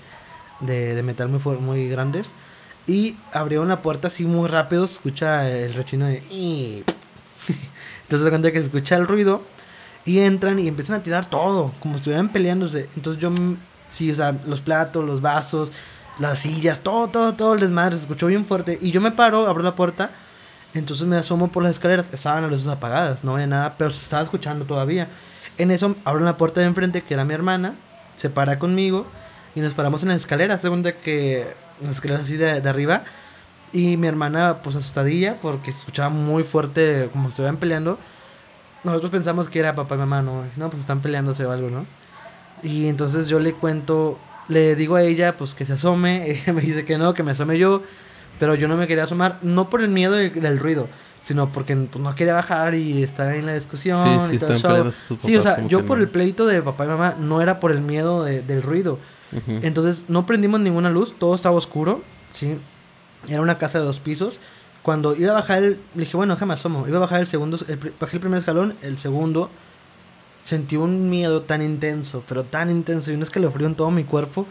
de, 0.60 0.94
de 0.94 1.02
metal 1.02 1.28
muy, 1.28 1.40
muy 1.58 1.88
grandes. 1.88 2.28
Y 2.86 3.16
abrieron 3.32 3.68
la 3.68 3.82
puerta 3.82 4.08
así 4.08 4.24
muy 4.24 4.48
rápido, 4.48 4.86
se 4.86 4.94
escucha 4.94 5.48
el 5.48 5.72
rechino 5.74 6.06
de... 6.06 6.22
Entonces 8.02 8.24
se 8.24 8.30
cuenta 8.30 8.50
que 8.52 8.58
se 8.58 8.64
escucha 8.66 8.96
el 8.96 9.06
ruido 9.06 9.42
y 10.04 10.18
entran 10.20 10.58
y 10.58 10.66
empiezan 10.66 10.96
a 10.96 11.02
tirar 11.02 11.28
todo, 11.30 11.72
como 11.80 11.94
si 11.94 11.98
estuvieran 11.98 12.30
peleándose. 12.30 12.88
Entonces 12.96 13.22
yo, 13.22 13.30
sí, 13.90 14.10
o 14.10 14.14
sea, 14.14 14.34
los 14.46 14.60
platos, 14.60 15.04
los 15.04 15.20
vasos, 15.20 15.72
las 16.18 16.40
sillas, 16.40 16.80
todo, 16.80 17.08
todo, 17.08 17.34
todo 17.34 17.54
el 17.54 17.60
desmadre, 17.60 17.96
se 17.96 18.02
escuchó 18.02 18.26
bien 18.26 18.44
fuerte. 18.44 18.78
Y 18.80 18.90
yo 18.90 19.00
me 19.00 19.10
paro, 19.10 19.48
abro 19.48 19.62
la 19.62 19.74
puerta, 19.74 20.10
entonces 20.74 21.06
me 21.06 21.16
asomo 21.16 21.48
por 21.48 21.62
las 21.62 21.72
escaleras, 21.72 22.12
estaban 22.12 22.42
las 22.42 22.50
luces 22.52 22.68
apagadas, 22.68 23.24
no 23.24 23.34
había 23.34 23.46
nada, 23.46 23.74
pero 23.76 23.90
se 23.90 24.02
estaba 24.02 24.22
escuchando 24.22 24.64
todavía. 24.64 25.08
En 25.58 25.70
eso 25.70 25.96
abro 26.04 26.24
la 26.24 26.36
puerta 26.36 26.60
de 26.60 26.66
enfrente, 26.66 27.02
que 27.02 27.14
era 27.14 27.24
mi 27.24 27.34
hermana, 27.34 27.74
se 28.16 28.30
para 28.30 28.58
conmigo 28.58 29.06
y 29.54 29.60
nos 29.60 29.74
paramos 29.74 30.02
en 30.02 30.10
las 30.10 30.18
escaleras, 30.18 30.60
segunda 30.60 30.92
que 30.92 31.46
las 31.80 31.92
escaleras 31.92 32.24
así 32.24 32.36
de, 32.36 32.60
de 32.60 32.68
arriba. 32.68 33.02
Y 33.72 33.96
mi 33.96 34.08
hermana, 34.08 34.58
pues 34.62 34.76
asustadilla, 34.76 35.36
porque 35.40 35.70
escuchaba 35.70 36.08
muy 36.10 36.42
fuerte, 36.42 37.08
como 37.12 37.28
estuvieran 37.28 37.56
peleando. 37.56 37.98
Nosotros 38.82 39.10
pensamos 39.10 39.48
que 39.48 39.60
era 39.60 39.74
papá 39.74 39.94
y 39.94 39.98
mamá, 39.98 40.22
no, 40.22 40.44
no, 40.56 40.70
pues 40.70 40.80
están 40.80 41.00
peleándose 41.00 41.44
o 41.46 41.52
algo, 41.52 41.70
¿no? 41.70 41.86
Y 42.62 42.88
entonces 42.88 43.28
yo 43.28 43.38
le 43.40 43.52
cuento, 43.54 44.18
le 44.48 44.76
digo 44.76 44.96
a 44.96 45.02
ella, 45.02 45.36
pues 45.36 45.54
que 45.54 45.64
se 45.66 45.74
asome, 45.74 46.30
ella 46.30 46.52
me 46.52 46.62
dice 46.62 46.84
que 46.84 46.98
no, 46.98 47.14
que 47.14 47.22
me 47.22 47.32
asome 47.32 47.58
yo, 47.58 47.82
pero 48.38 48.54
yo 48.54 48.68
no 48.68 48.76
me 48.76 48.86
quería 48.86 49.04
asomar, 49.04 49.38
no 49.42 49.68
por 49.70 49.82
el 49.82 49.88
miedo 49.90 50.14
del, 50.14 50.32
del 50.40 50.58
ruido, 50.58 50.88
sino 51.22 51.50
porque 51.52 51.76
pues, 51.76 52.02
no 52.02 52.14
quería 52.14 52.34
bajar 52.34 52.74
y 52.74 53.02
estar 53.02 53.28
ahí 53.28 53.38
en 53.40 53.46
la 53.46 53.54
discusión. 53.54 54.20
Sí, 54.22 54.36
y 54.36 54.38
sí, 54.38 54.38
todo 54.38 54.52
el 54.54 54.60
show. 54.60 54.92
Sí, 55.22 55.36
o 55.36 55.42
sea, 55.42 55.66
yo 55.66 55.84
por 55.84 55.98
no. 55.98 56.04
el 56.04 56.08
pleito 56.10 56.46
de 56.46 56.62
papá 56.62 56.84
y 56.84 56.88
mamá 56.88 57.14
no 57.18 57.42
era 57.42 57.60
por 57.60 57.70
el 57.72 57.80
miedo 57.82 58.24
de- 58.24 58.42
del 58.42 58.62
ruido. 58.62 58.98
Entonces 59.46 60.06
no 60.08 60.26
prendimos 60.26 60.60
ninguna 60.60 60.90
luz, 60.90 61.14
todo 61.18 61.36
estaba 61.36 61.54
oscuro, 61.54 62.02
¿sí? 62.32 62.56
Era 63.28 63.40
una 63.42 63.58
casa 63.58 63.78
de 63.78 63.84
dos 63.84 64.00
pisos 64.00 64.40
Cuando 64.82 65.14
iba 65.14 65.30
a 65.30 65.34
bajar 65.34 65.58
el... 65.58 65.78
Le 65.94 66.00
dije, 66.00 66.16
bueno, 66.16 66.34
déjame 66.34 66.54
asomo. 66.54 66.88
Iba 66.88 66.96
a 66.96 67.00
bajar 67.02 67.20
el 67.20 67.26
segundo... 67.26 67.58
El, 67.68 67.78
bajé 68.00 68.16
el 68.16 68.20
primer 68.20 68.38
escalón, 68.40 68.74
el 68.82 68.98
segundo... 68.98 69.50
Sentí 70.42 70.76
un 70.76 71.10
miedo 71.10 71.42
tan 71.42 71.62
intenso, 71.62 72.24
pero 72.28 72.44
tan 72.44 72.70
intenso 72.70 73.10
y 73.10 73.14
un 73.14 73.22
escalofrío 73.22 73.66
en 73.66 73.74
todo 73.74 73.90
mi 73.90 74.04
cuerpo. 74.04 74.46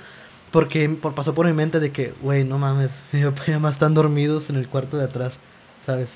Porque 0.52 0.90
por, 0.90 1.14
pasó 1.14 1.34
por 1.34 1.46
mi 1.46 1.54
mente 1.54 1.80
de 1.80 1.92
que, 1.92 2.14
güey, 2.22 2.44
no 2.44 2.58
mames, 2.58 2.90
mi 3.12 3.24
papá 3.24 3.44
y 3.48 3.52
mamá 3.52 3.70
están 3.70 3.94
dormidos 3.94 4.50
en 4.50 4.56
el 4.56 4.68
cuarto 4.68 4.98
de 4.98 5.06
atrás, 5.06 5.38
¿sabes? 5.86 6.10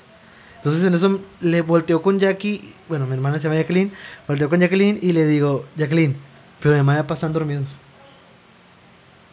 Entonces 0.56 0.82
en 0.84 0.94
eso 0.94 1.20
le 1.40 1.60
volteó 1.60 2.00
con 2.00 2.18
Jackie, 2.18 2.72
bueno, 2.88 3.06
mi 3.06 3.12
hermana 3.12 3.38
se 3.38 3.44
llama 3.44 3.56
Jacqueline, 3.56 3.92
volteó 4.26 4.48
con 4.48 4.60
Jacqueline 4.60 4.98
y 5.02 5.12
le 5.12 5.26
digo, 5.26 5.66
Jacqueline, 5.76 6.16
pero 6.60 6.74
mi 6.74 6.80
mamá 6.80 6.94
y 6.94 7.02
papá 7.02 7.14
están 7.14 7.34
dormidos. 7.34 7.74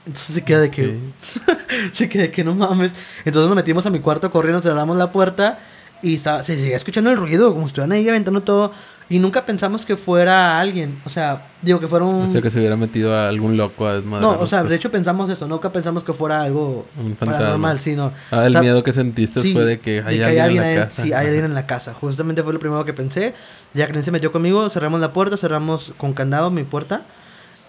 Entonces 0.05 0.35
se 0.35 0.43
queda 0.43 0.59
de 0.59 0.71
que, 0.71 0.99
se 1.93 2.09
queda 2.09 2.23
de 2.23 2.31
que 2.31 2.43
no 2.43 2.53
mames. 2.53 2.91
Entonces 3.23 3.47
nos 3.47 3.55
metimos 3.55 3.85
a 3.85 3.89
mi 3.89 3.99
cuarto 3.99 4.29
corriendo, 4.29 4.61
cerramos 4.61 4.97
la 4.97 5.11
puerta 5.13 5.59
y 6.01 6.15
estaba, 6.15 6.43
se 6.43 6.55
seguía 6.55 6.75
escuchando 6.75 7.11
el 7.11 7.17
ruido, 7.17 7.53
como 7.53 7.67
estuvieran 7.67 7.93
ahí 7.93 8.07
aventando 8.09 8.41
todo. 8.41 8.73
Y 9.11 9.19
nunca 9.19 9.45
pensamos 9.45 9.85
que 9.85 9.97
fuera 9.97 10.57
alguien, 10.57 10.97
o 11.03 11.09
sea, 11.09 11.41
digo 11.61 11.81
que 11.81 11.87
fuera 11.89 12.05
un... 12.05 12.21
O 12.23 12.27
sea, 12.29 12.41
que 12.41 12.49
se 12.49 12.59
hubiera 12.59 12.77
metido 12.77 13.13
a 13.13 13.27
algún 13.27 13.57
loco 13.57 13.85
a. 13.85 13.99
No, 13.99 14.39
o 14.39 14.47
sea, 14.47 14.63
de 14.63 14.73
hecho 14.73 14.89
pensamos 14.89 15.29
eso, 15.29 15.49
nunca 15.49 15.69
pensamos 15.69 16.01
que 16.05 16.13
fuera 16.13 16.41
algo 16.41 16.87
Un 16.97 17.15
paranormal, 17.15 17.81
sino... 17.81 18.13
Ah, 18.31 18.45
el 18.45 18.47
o 18.47 18.51
sea, 18.53 18.61
miedo 18.61 18.83
que 18.83 18.93
sentiste 18.93 19.41
sí, 19.41 19.51
fue 19.51 19.65
de 19.65 19.81
que 19.81 20.01
hay 20.05 20.17
de 20.19 20.39
alguien, 20.39 20.63
en 20.63 20.69
ahí- 20.69 20.75
la 20.77 20.85
casa. 20.85 21.03
Sí, 21.03 21.11
hay 21.11 21.25
alguien 21.25 21.43
en 21.43 21.53
la 21.53 21.65
casa. 21.65 21.93
Justamente 21.93 22.41
fue 22.41 22.53
lo 22.53 22.59
primero 22.59 22.85
que 22.85 22.93
pensé. 22.93 23.33
Jacqueline 23.73 24.05
se 24.05 24.11
metió 24.11 24.31
conmigo, 24.31 24.69
cerramos 24.69 25.01
la 25.01 25.11
puerta, 25.11 25.35
cerramos 25.35 25.91
con 25.97 26.13
candado 26.13 26.49
mi 26.49 26.63
puerta 26.63 27.01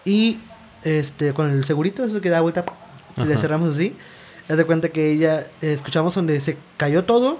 y 0.05 0.39
este 0.85 1.33
con 1.33 1.51
el 1.51 1.65
segurito, 1.65 2.05
eso 2.05 2.21
que 2.21 2.31
da 2.31 2.41
vuelta, 2.41 2.65
y 3.17 3.25
le 3.25 3.37
cerramos 3.37 3.75
así. 3.75 3.97
Haz 4.49 4.57
de 4.57 4.65
cuenta 4.65 4.91
que 4.91 5.11
ella, 5.11 5.41
eh, 5.61 5.73
escuchamos 5.73 6.15
donde 6.15 6.41
se 6.41 6.57
cayó 6.77 7.03
todo, 7.03 7.39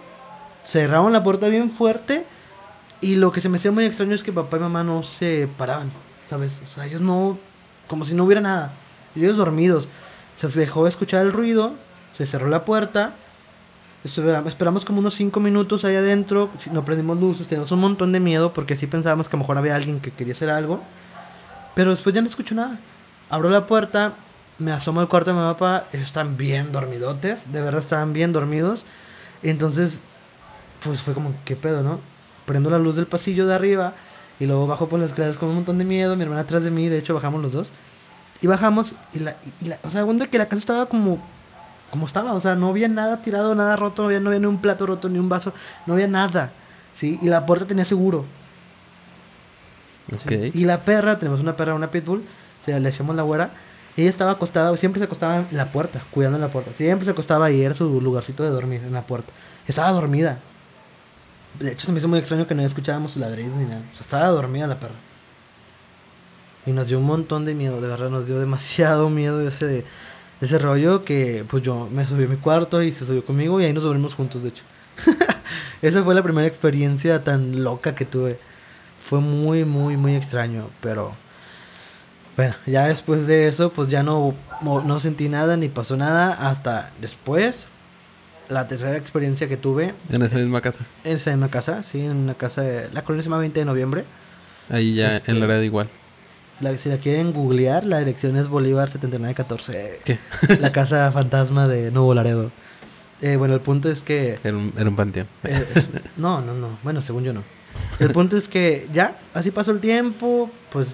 cerramos 0.65 1.13
la 1.13 1.23
puerta 1.23 1.47
bien 1.47 1.71
fuerte 1.71 2.25
y 3.03 3.17
lo 3.17 3.31
que 3.33 3.41
se 3.43 3.49
me 3.51 3.59
hacía 3.59 3.71
muy 3.73 3.85
extraño 3.85 4.15
es 4.15 4.23
que 4.23 4.33
papá 4.33 4.57
y 4.57 4.61
mamá 4.61 4.83
no 4.85 5.03
se 5.03 5.49
paraban, 5.59 5.91
¿sabes? 6.31 6.53
O 6.65 6.75
sea, 6.75 6.87
ellos 6.87 7.01
no, 7.03 7.37
como 7.89 8.05
si 8.07 8.15
no 8.15 8.25
hubiera 8.25 8.41
nada, 8.41 8.73
ellos 9.15 9.37
dormidos. 9.37 9.89
Se 10.41 10.49
dejó 10.49 10.85
de 10.85 10.91
escuchar 10.91 11.21
el 11.23 11.33
ruido, 11.33 11.75
se 12.17 12.27
cerró 12.27 12.49
la 12.49 12.65
puerta, 12.65 13.13
Espera- 14.05 14.43
Esperamos 14.49 14.85
como 14.85 14.99
unos 14.99 15.15
5 15.15 15.39
minutos 15.39 15.85
ahí 15.85 15.95
adentro. 15.95 16.51
No 16.73 16.85
prendimos 16.85 17.21
luces, 17.21 17.47
teníamos 17.47 17.71
un 17.71 17.79
montón 17.81 18.11
de 18.11 18.19
miedo 18.19 18.53
porque 18.53 18.75
sí 18.75 18.89
pensábamos 18.89 19.29
que 19.29 19.37
a 19.37 19.39
lo 19.39 19.43
mejor 19.45 19.59
había 19.59 19.77
alguien 19.77 20.01
que 20.01 20.11
quería 20.11 20.33
hacer 20.35 20.51
algo. 20.51 20.83
Pero 21.77 21.91
después 21.93 22.13
ya 22.13 22.21
no 22.21 22.27
escucho 22.27 22.57
nada. 22.57 22.81
Abro 23.31 23.49
la 23.49 23.69
puerta, 23.69 24.15
me 24.59 24.73
asomo 24.73 24.99
al 24.99 25.07
cuarto 25.07 25.31
de 25.33 25.37
mi 25.41 25.45
papá. 25.45 25.85
Ellos 25.93 26.07
están 26.07 26.37
bien 26.37 26.73
dormidotes, 26.73 27.53
de 27.53 27.63
verdad 27.63 27.81
estaban 27.81 28.13
bien 28.13 28.33
dormidos. 28.33 28.85
Entonces, 29.45 30.01
pues 30.83 31.01
fue 31.03 31.15
como, 31.15 31.33
¿qué 31.45 31.55
pedo, 31.55 31.85
no? 31.85 32.01
Prendo 32.47 32.71
la 32.71 32.79
luz 32.79 32.97
del 32.97 33.07
pasillo 33.07 33.47
de 33.47 33.55
arriba 33.55 33.93
y 34.41 34.47
luego 34.47 34.67
bajo 34.67 34.89
por 34.89 34.99
las 35.01 35.11
escaleras 35.11 35.37
con 35.37 35.49
un 35.51 35.57
montón 35.57 35.79
de 35.79 35.85
miedo. 35.85 36.17
Mi 36.17 36.23
hermana 36.25 36.43
atrás 36.43 36.63
de 36.63 36.71
mí, 36.71 36.89
de 36.89 36.99
hecho, 36.99 37.15
bajamos 37.15 37.41
los 37.43 37.53
dos. 37.53 37.71
Y 38.41 38.47
bajamos 38.47 38.93
y 39.15 39.21
la, 39.21 39.37
y 39.61 39.67
la- 39.67 39.79
o 39.85 39.91
sea, 39.91 40.05
que 40.31 40.39
la 40.39 40.47
casa 40.47 40.59
estaba 40.59 40.87
como 40.87 41.21
como 41.93 42.07
estaba, 42.07 42.33
o 42.33 42.41
sea, 42.41 42.55
no 42.55 42.71
había 42.71 42.89
nada 42.89 43.19
tirado, 43.19 43.55
nada 43.55 43.77
roto, 43.77 44.01
no 44.01 44.07
había, 44.09 44.19
no 44.19 44.31
había 44.31 44.41
ni 44.41 44.47
un 44.47 44.57
plato 44.63 44.87
roto, 44.87 45.11
ni 45.11 45.19
un 45.19 45.29
vaso, 45.29 45.53
no 45.85 45.93
había 45.93 46.09
nada, 46.09 46.51
¿sí? 46.97 47.19
Y 47.21 47.27
la 47.27 47.45
puerta 47.45 47.67
tenía 47.67 47.85
seguro. 47.85 48.25
Ok. 50.11 50.21
¿sí? 50.27 50.53
Y 50.55 50.65
la 50.65 50.81
perra, 50.81 51.19
tenemos 51.19 51.41
una 51.41 51.55
perra, 51.55 51.75
una 51.75 51.91
pitbull, 51.91 52.21
o 52.21 52.65
sea, 52.65 52.79
le 52.79 52.87
decíamos 52.87 53.15
la 53.15 53.23
güera, 53.23 53.51
ella 53.99 54.09
estaba 54.09 54.31
acostada, 54.31 54.75
siempre 54.79 55.01
se 55.01 55.05
acostaba 55.05 55.37
en 55.39 55.47
la 55.51 55.67
puerta, 55.67 56.01
cuidando 56.11 56.39
la 56.39 56.49
puerta, 56.49 56.71
siempre 56.75 57.05
se 57.05 57.11
acostaba 57.11 57.45
ahí, 57.45 57.61
era 57.63 57.75
su 57.75 58.01
lugarcito 58.01 58.43
de 58.43 58.49
dormir, 58.49 58.81
en 58.87 58.95
la 58.95 59.03
puerta. 59.03 59.31
Estaba 59.69 59.91
dormida. 59.91 60.39
De 61.59 61.73
hecho, 61.73 61.87
se 61.87 61.93
me 61.93 61.99
hizo 61.99 62.09
muy 62.09 62.19
extraño 62.19 62.47
que 62.47 62.55
no 62.55 62.63
escuchábamos 62.63 63.17
ladridos 63.17 63.55
ni 63.57 63.65
nada, 63.65 63.83
o 63.93 63.95
sea, 63.95 64.03
estaba 64.03 64.27
dormida 64.29 64.67
la 64.67 64.81
perra. 64.81 64.95
Y 66.65 66.73
nos 66.73 66.87
dio 66.87 66.99
un 66.99 67.07
montón 67.07 67.45
de 67.45 67.55
miedo, 67.55 67.81
de 67.81 67.89
verdad, 67.89 68.09
nos 68.11 68.27
dio 68.27 68.39
demasiado 68.39 69.11
miedo 69.11 69.47
ese, 69.47 69.85
ese 70.41 70.59
rollo 70.59 71.05
que 71.05 71.45
pues 71.49 71.63
yo 71.63 71.89
me 71.91 72.07
subí 72.07 72.25
a 72.25 72.29
mi 72.29 72.37
cuarto 72.37 72.83
y 72.83 72.93
se 72.93 73.05
subió 73.05 73.25
conmigo 73.25 73.61
y 73.61 73.65
ahí 73.65 73.73
nos 73.73 73.83
dormimos 73.83 74.15
juntos, 74.15 74.43
de 74.43 74.51
hecho. 74.51 74.63
Esa 75.83 76.05
fue 76.05 76.15
la 76.15 76.23
primera 76.23 76.47
experiencia 76.47 77.25
tan 77.25 77.65
loca 77.65 77.95
que 77.95 78.05
tuve. 78.05 78.39
Fue 79.01 79.21
muy, 79.21 79.65
muy, 79.65 79.97
muy 79.97 80.15
extraño, 80.15 80.71
pero 80.81 81.13
bueno, 82.37 82.55
ya 82.67 82.87
después 82.87 83.27
de 83.27 83.49
eso 83.49 83.73
pues 83.73 83.89
ya 83.89 84.03
no, 84.03 84.35
no 84.63 85.01
sentí 85.01 85.29
nada 85.29 85.57
ni 85.57 85.69
pasó 85.69 85.97
nada 85.97 86.49
hasta 86.49 86.91
después. 87.01 87.67
La 88.53 88.69
tercera 88.69 88.97
experiencia 88.97 89.49
que 89.49 89.57
tuve 89.57 89.95
En 90.11 90.23
esa 90.23 90.37
misma 90.37 90.61
casa. 90.61 90.81
en 91.05 91.17
esa 91.17 91.31
misma 91.31 91.49
casa, 91.49 91.83
sí, 91.83 92.01
en 92.01 92.17
una 92.17 92.35
casa, 92.35 92.63
de, 92.63 92.89
la 92.93 93.03
colonia 93.03 93.23
se 93.23 93.29
llama 93.31 93.41
20 93.41 93.61
de 93.61 93.65
noviembre. 93.67 94.05
Ahí 94.69 94.95
ya 94.95 95.17
Este- 95.17 95.31
en 95.33 95.41
la 95.41 95.47
red 95.47 95.63
igual. 95.63 95.89
La, 96.61 96.77
si 96.79 96.89
la 96.89 96.99
quieren 96.99 97.33
googlear, 97.33 97.85
la 97.85 97.99
dirección 97.99 98.37
es 98.37 98.47
Bolívar 98.49 98.89
7914. 98.89 100.01
¿Qué? 100.05 100.19
La 100.61 100.71
casa 100.71 101.11
fantasma 101.11 101.67
de 101.67 101.91
Nuevo 101.91 102.15
Laredo. 102.15 102.53
Eh, 103.21 103.37
bueno, 103.37 103.55
el 103.55 103.61
punto 103.61 103.91
es 103.91 104.03
que... 104.05 104.39
Era 104.45 104.57
un, 104.57 104.73
era 104.77 104.89
un 104.89 104.95
panteón. 104.97 105.27
eh, 105.45 105.65
no, 106.19 106.41
no, 106.41 106.55
no. 106.55 106.69
Bueno, 106.85 107.03
según 107.03 107.25
yo 107.25 107.33
no. 107.33 107.43
El 107.99 108.11
punto 108.11 108.37
es 108.37 108.49
que 108.49 108.87
ya, 108.93 109.17
así 109.35 109.51
pasó 109.51 109.71
el 109.73 109.81
tiempo. 109.81 110.51
Pues 110.71 110.89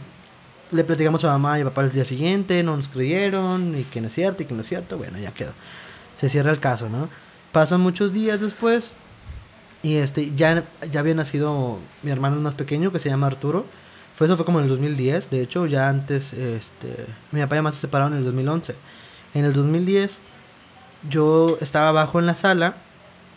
le 0.70 0.84
platicamos 0.84 1.24
a 1.24 1.28
mamá 1.28 1.58
y 1.58 1.62
a 1.62 1.64
papá 1.64 1.82
el 1.82 1.92
día 1.92 2.04
siguiente. 2.04 2.62
No 2.62 2.76
nos 2.76 2.88
creyeron. 2.88 3.76
Y 3.78 3.82
que 3.84 4.00
no 4.00 4.08
es 4.08 4.14
cierto 4.14 4.42
y 4.42 4.46
que 4.46 4.54
no 4.54 4.62
es 4.62 4.68
cierto. 4.68 4.96
Bueno, 4.96 5.18
ya 5.18 5.32
quedó. 5.32 5.52
Se 6.18 6.28
cierra 6.30 6.50
el 6.50 6.60
caso, 6.60 6.88
¿no? 6.88 7.08
Pasan 7.52 7.80
muchos 7.80 8.12
días 8.12 8.40
después. 8.40 8.90
Y 9.82 9.96
este, 9.96 10.34
ya, 10.34 10.64
ya 10.90 11.00
había 11.00 11.14
nacido 11.14 11.78
mi 12.02 12.10
hermano 12.10 12.40
más 12.40 12.54
pequeño 12.54 12.92
que 12.92 12.98
se 12.98 13.08
llama 13.08 13.28
Arturo. 13.28 13.64
Fue, 14.14 14.26
eso 14.26 14.36
fue 14.36 14.44
como 14.44 14.58
en 14.58 14.64
el 14.64 14.70
2010. 14.70 15.30
De 15.30 15.40
hecho, 15.40 15.66
ya 15.66 15.88
antes, 15.88 16.32
este, 16.32 17.06
mi 17.30 17.40
papá 17.40 17.56
y 17.56 17.58
mamá 17.60 17.72
se 17.72 17.80
separaron 17.80 18.12
en 18.14 18.18
el 18.18 18.24
2011. 18.24 18.74
En 19.34 19.44
el 19.44 19.52
2010, 19.52 20.18
yo 21.08 21.56
estaba 21.60 21.88
abajo 21.88 22.18
en 22.18 22.26
la 22.26 22.34
sala. 22.34 22.74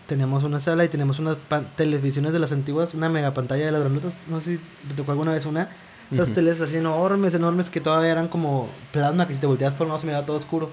Teníamos 0.08 0.44
una 0.44 0.60
sala 0.60 0.84
y 0.84 0.90
teníamos 0.90 1.20
unas 1.20 1.38
televisiones 1.78 2.34
de 2.34 2.40
las 2.40 2.52
antiguas, 2.52 2.94
una 2.94 3.08
mega 3.08 3.34
pantalla 3.34 3.66
de 3.66 3.72
las 3.72 3.82
granotas. 3.82 4.14
No 4.28 4.42
sé 4.42 4.58
si 4.58 4.88
te 4.90 4.96
tocó 4.96 5.12
alguna 5.12 5.34
vez 5.34 5.46
una. 5.46 5.70
Esas 6.12 6.34
teles 6.34 6.60
así 6.60 6.76
enormes, 6.76 7.34
enormes, 7.36 7.70
que 7.70 7.80
todavía 7.80 8.12
eran 8.12 8.28
como 8.28 8.68
plasma, 8.92 9.28
que 9.28 9.36
si 9.36 9.40
te 9.40 9.48
volteabas 9.48 9.76
por 9.76 9.88
más 9.88 10.02
se 10.02 10.08
miraba 10.08 10.26
todo 10.26 10.36
oscuro. 10.36 10.70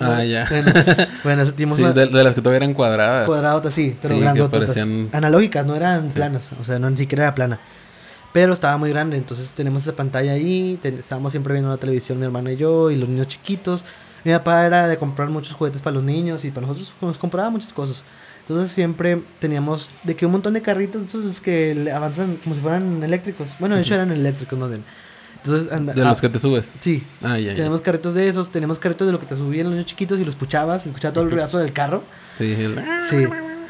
Ah, 0.00 0.16
¿No? 0.18 0.24
ya. 0.24 0.46
Bueno, 0.48 0.72
bueno 1.24 1.52
teníamos 1.52 1.76
Sí, 1.76 1.82
una- 1.84 1.92
de, 1.92 2.06
de 2.06 2.24
las 2.24 2.34
que 2.34 2.40
todavía 2.40 2.58
eran 2.64 2.74
cuadradas. 2.74 3.26
cuadradotas, 3.26 3.74
sí, 3.74 3.96
pero 4.00 4.14
Sí, 4.14 4.20
que 4.20 4.24
grandototas. 4.24 4.70
parecían- 4.70 5.08
Analógicas, 5.12 5.66
no 5.66 5.74
eran 5.76 6.10
Sí. 6.10 6.16
planas, 6.16 6.50
o 6.60 6.64
sea, 6.64 6.78
no 6.78 6.90
ni 6.90 6.96
siquiera 6.96 7.24
era 7.24 7.34
plana. 7.34 7.58
Pero 8.32 8.54
estaba 8.54 8.78
muy 8.78 8.88
grande, 8.90 9.18
entonces 9.18 9.50
tenemos 9.52 9.82
esa 9.82 9.92
pantalla 9.94 10.32
ahí, 10.32 10.78
ten- 10.80 10.98
estábamos 10.98 11.32
siempre 11.32 11.52
viendo 11.52 11.70
la 11.70 11.76
televisión 11.76 12.18
mi 12.18 12.24
hermana 12.24 12.52
y 12.52 12.56
yo, 12.56 12.90
y 12.90 12.96
los 12.96 13.08
niños 13.08 13.28
chiquitos. 13.28 13.84
Mi 14.24 14.32
papá 14.32 14.64
era 14.64 14.88
de 14.88 14.96
comprar 14.96 15.28
muchos 15.28 15.52
juguetes 15.54 15.82
para 15.82 15.94
los 15.94 16.04
niños 16.04 16.44
y 16.44 16.50
para 16.50 16.66
nosotros 16.66 16.92
nos 17.02 17.18
compraba 17.18 17.50
muchas 17.50 17.72
cosas. 17.74 18.02
Entonces 18.40 18.72
siempre 18.72 19.20
teníamos 19.38 19.90
de 20.04 20.16
que 20.16 20.24
un 20.26 20.32
montón 20.32 20.54
de 20.54 20.62
carritos 20.62 21.06
esos 21.06 21.40
que 21.40 21.90
avanzan 21.94 22.36
como 22.42 22.54
si 22.54 22.60
fueran 22.60 23.02
eléctricos. 23.02 23.50
Bueno, 23.58 23.74
de 23.76 23.82
hecho 23.82 23.94
eran 23.94 24.10
eléctricos, 24.10 24.58
no 24.58 24.68
de... 24.68 24.78
Entonces, 25.44 25.72
anda- 25.72 25.92
De 25.92 26.02
ah, 26.02 26.08
los 26.08 26.20
que 26.20 26.28
te 26.28 26.38
subes. 26.38 26.68
Sí, 26.80 27.02
Ah, 27.22 27.38
ya, 27.38 27.50
ya. 27.50 27.54
tenemos 27.56 27.80
carritos 27.80 28.14
de 28.14 28.28
esos, 28.28 28.52
tenemos 28.52 28.78
carritos 28.78 29.06
de 29.06 29.12
lo 29.12 29.18
que 29.18 29.26
te 29.26 29.36
subían 29.36 29.64
los 29.66 29.72
niños 29.72 29.86
chiquitos 29.86 30.20
y 30.20 30.24
los 30.24 30.34
escuchabas, 30.34 30.86
escuchaba 30.86 31.12
todo 31.12 31.24
el 31.24 31.30
ruidazo 31.30 31.58
del 31.58 31.72
carro. 31.72 32.02
Sí, 32.38 32.52
el- 32.52 32.80
Sí. 33.10 33.26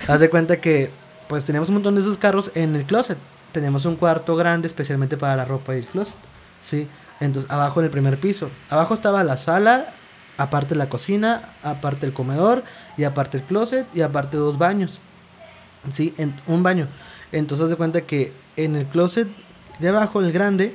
Haz 0.08 0.20
de 0.20 0.28
cuenta 0.30 0.60
que 0.60 0.90
pues 1.28 1.44
teníamos 1.44 1.68
un 1.70 1.76
montón 1.76 1.94
de 1.94 2.02
esos 2.02 2.18
carros 2.18 2.50
en 2.54 2.76
el 2.76 2.84
closet. 2.84 3.16
Teníamos 3.52 3.84
un 3.86 3.96
cuarto 3.96 4.36
grande 4.36 4.68
especialmente 4.68 5.16
para 5.16 5.34
la 5.36 5.44
ropa 5.46 5.74
y 5.74 5.78
el 5.78 5.86
closet. 5.86 6.16
Sí. 6.62 6.86
Entonces, 7.20 7.50
abajo 7.50 7.80
en 7.80 7.86
el 7.86 7.90
primer 7.90 8.18
piso. 8.18 8.50
Abajo 8.68 8.92
estaba 8.94 9.24
la 9.24 9.36
sala, 9.38 9.86
aparte 10.36 10.74
la 10.74 10.88
cocina, 10.90 11.40
aparte 11.62 12.04
el 12.04 12.12
comedor, 12.12 12.64
y 12.98 13.04
aparte 13.04 13.38
el 13.38 13.44
closet, 13.44 13.86
y 13.94 14.02
aparte 14.02 14.36
dos 14.36 14.58
baños. 14.58 14.98
Sí, 15.92 16.14
en, 16.18 16.34
un 16.48 16.62
baño. 16.62 16.86
Entonces, 17.32 17.64
haz 17.64 17.70
de 17.70 17.76
cuenta 17.76 18.02
que 18.02 18.32
en 18.56 18.76
el 18.76 18.86
closet 18.86 19.28
de 19.78 19.88
abajo, 19.88 20.20
el 20.20 20.32
grande, 20.32 20.74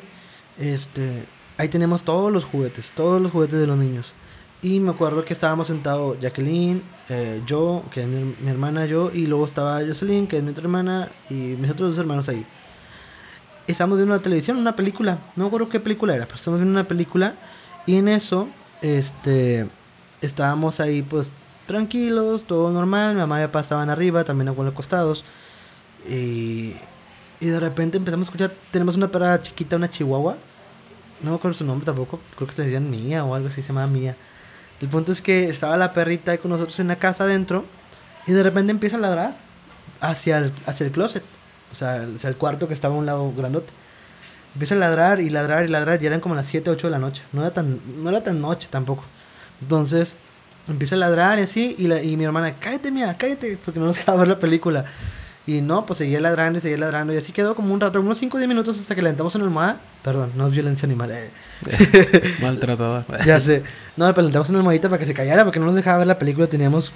este, 0.60 1.24
ahí 1.58 1.70
tenemos 1.70 2.04
todos 2.04 2.32
los 2.32 2.46
juguetes, 2.46 2.91
todos 2.96 3.22
los 3.22 3.32
juguetes 3.32 3.60
de 3.60 3.67
los 3.67 3.78
niños. 3.78 4.13
Y 4.62 4.80
me 4.80 4.89
acuerdo 4.89 5.24
que 5.24 5.34
estábamos 5.34 5.67
sentados 5.67 6.20
Jacqueline, 6.20 6.82
eh, 7.10 7.41
yo, 7.46 7.84
que 7.91 8.02
es 8.02 8.08
mi, 8.08 8.50
hermana, 8.50 8.86
yo, 8.86 9.12
y 9.13 9.28
luego 9.28 9.46
estaba 9.46 9.80
Jocelyn, 9.86 10.28
que 10.28 10.38
es 10.38 10.43
mi 10.43 10.50
otra 10.50 10.63
hermana, 10.63 11.10
y 11.30 11.34
mis 11.34 11.70
otros 11.70 11.91
dos 11.91 12.00
hermanos 12.00 12.28
ahí. 12.28 12.43
Estábamos 13.67 13.98
viendo 13.98 14.15
la 14.15 14.22
televisión, 14.22 14.58
una 14.58 14.76
película, 14.76 15.20
no 15.36 15.43
me 15.43 15.48
acuerdo 15.48 15.70
qué 15.70 15.80
película 15.80 16.15
era, 16.15 16.26
pero 16.26 16.38
estábamos 16.38 16.62
viendo 16.62 16.80
una 16.80 16.88
película, 16.88 17.36
y 17.86 17.98
en 17.98 18.08
eso, 18.08 18.48
este, 18.82 19.67
estábamos 20.22 20.80
ahí 20.80 21.04
pues 21.04 21.32
tranquilos, 21.67 22.46
todo 22.46 22.72
normal, 22.72 23.13
mi 23.13 23.20
mamá 23.20 23.43
y 23.43 23.46
papá 23.46 23.60
estaban 23.60 23.89
arriba, 23.89 24.24
también 24.24 24.48
abuelos 24.48 24.74
acostados, 24.74 25.24
y, 26.10 26.74
y 27.39 27.46
de 27.46 27.60
repente 27.60 27.98
empezamos 27.98 28.28
a 28.28 28.30
escuchar, 28.30 28.52
tenemos 28.72 28.96
una 28.96 29.10
perra 29.10 29.39
chiquita, 29.41 29.76
una 29.76 29.89
chihuahua, 29.89 30.36
no 31.21 31.32
me 31.32 31.36
acuerdo 31.38 31.58
su 31.58 31.65
nombre 31.65 31.86
tampoco, 31.86 32.19
creo 32.36 32.47
que 32.47 32.56
se 32.56 32.63
decían 32.63 32.89
Mía 32.89 33.23
o 33.25 33.36
algo 33.36 33.47
así, 33.47 33.62
se 33.62 33.67
llamaba 33.69 33.88
Mía. 33.88 34.15
El 34.82 34.89
punto 34.89 35.12
es 35.12 35.21
que 35.21 35.45
estaba 35.45 35.77
la 35.77 35.93
perrita 35.93 36.32
ahí 36.32 36.38
con 36.38 36.51
nosotros 36.51 36.80
en 36.80 36.88
la 36.88 36.97
casa 36.97 37.23
adentro 37.23 37.65
y 38.27 38.32
de 38.34 38.43
repente 38.43 38.71
empieza 38.71 38.97
a 38.97 38.99
ladrar. 38.99 39.36
hacia 40.01 40.38
el, 40.38 40.53
hacia 40.65 40.86
el 40.86 40.91
closet. 40.91 41.23
O 41.71 41.75
sea, 41.75 42.06
hacia 42.15 42.30
el 42.30 42.36
cuarto 42.36 42.67
que 42.67 42.73
estaba 42.73 42.95
a 42.95 42.97
un 42.97 43.06
lado 43.06 43.34
grandote. 43.36 43.71
Empieza 44.53 44.75
a 44.75 44.77
ladrar 44.77 45.19
y 45.19 45.30
ladrar 45.30 45.65
y 45.65 45.67
ladrar. 45.67 46.01
Y 46.01 46.06
eran 46.06 46.19
como 46.19 46.36
las 46.36 46.45
7, 46.47 46.69
8 46.69 46.88
de 46.88 46.91
la 46.91 46.99
noche. 46.99 47.23
No 47.34 47.41
era 47.41 47.51
tan, 47.51 47.80
no 48.03 48.10
era 48.10 48.23
tan 48.23 48.41
noche 48.41 48.67
tampoco. 48.71 49.03
Entonces, 49.62 50.15
empieza 50.67 50.95
a 50.95 50.99
ladrar 50.99 51.39
y 51.39 51.43
así. 51.43 51.75
Y, 51.77 51.88
la, 51.88 52.01
y 52.01 52.17
mi 52.17 52.23
hermana, 52.23 52.53
cállate, 52.60 52.91
mía, 52.91 53.15
cállate. 53.17 53.58
Porque 53.63 53.80
no 53.80 53.88
nos 53.88 53.97
dejaba 53.97 54.19
ver 54.19 54.27
la 54.30 54.39
película. 54.39 54.86
Y 55.47 55.62
no, 55.62 55.86
pues 55.86 55.99
seguía 55.99 56.19
ladrando 56.19 56.60
y 56.60 56.62
seguía 56.62 56.77
ladrando. 56.77 57.13
Y 57.13 57.17
así 57.17 57.31
quedó 57.31 57.55
como 57.55 57.73
un 57.73 57.79
rato, 57.79 58.01
unos 58.01 58.17
5 58.17 58.36
o 58.36 58.38
10 58.38 58.49
minutos 58.49 58.77
hasta 58.77 58.93
que 58.93 58.99
entramos 58.99 59.33
en 59.33 59.41
el 59.41 59.47
almohada. 59.47 59.77
Perdón, 60.03 60.33
no 60.36 60.47
es 60.47 60.51
violencia 60.51 60.86
animal. 60.86 61.10
Eh. 61.12 61.31
Maltratada. 62.41 63.05
ya 63.25 63.39
sé. 63.39 63.63
No, 63.95 64.07
pero 64.10 64.23
la 64.23 64.27
entramos 64.27 64.49
en 64.49 64.55
la 64.55 64.60
almohadita 64.60 64.89
para 64.89 64.99
que 64.99 65.05
se 65.05 65.13
callara. 65.13 65.45
Porque 65.45 65.60
no 65.60 65.65
nos 65.65 65.75
dejaba 65.75 65.99
ver 65.99 66.07
la 66.07 66.19
película. 66.19 66.47
Teníamos. 66.47 66.91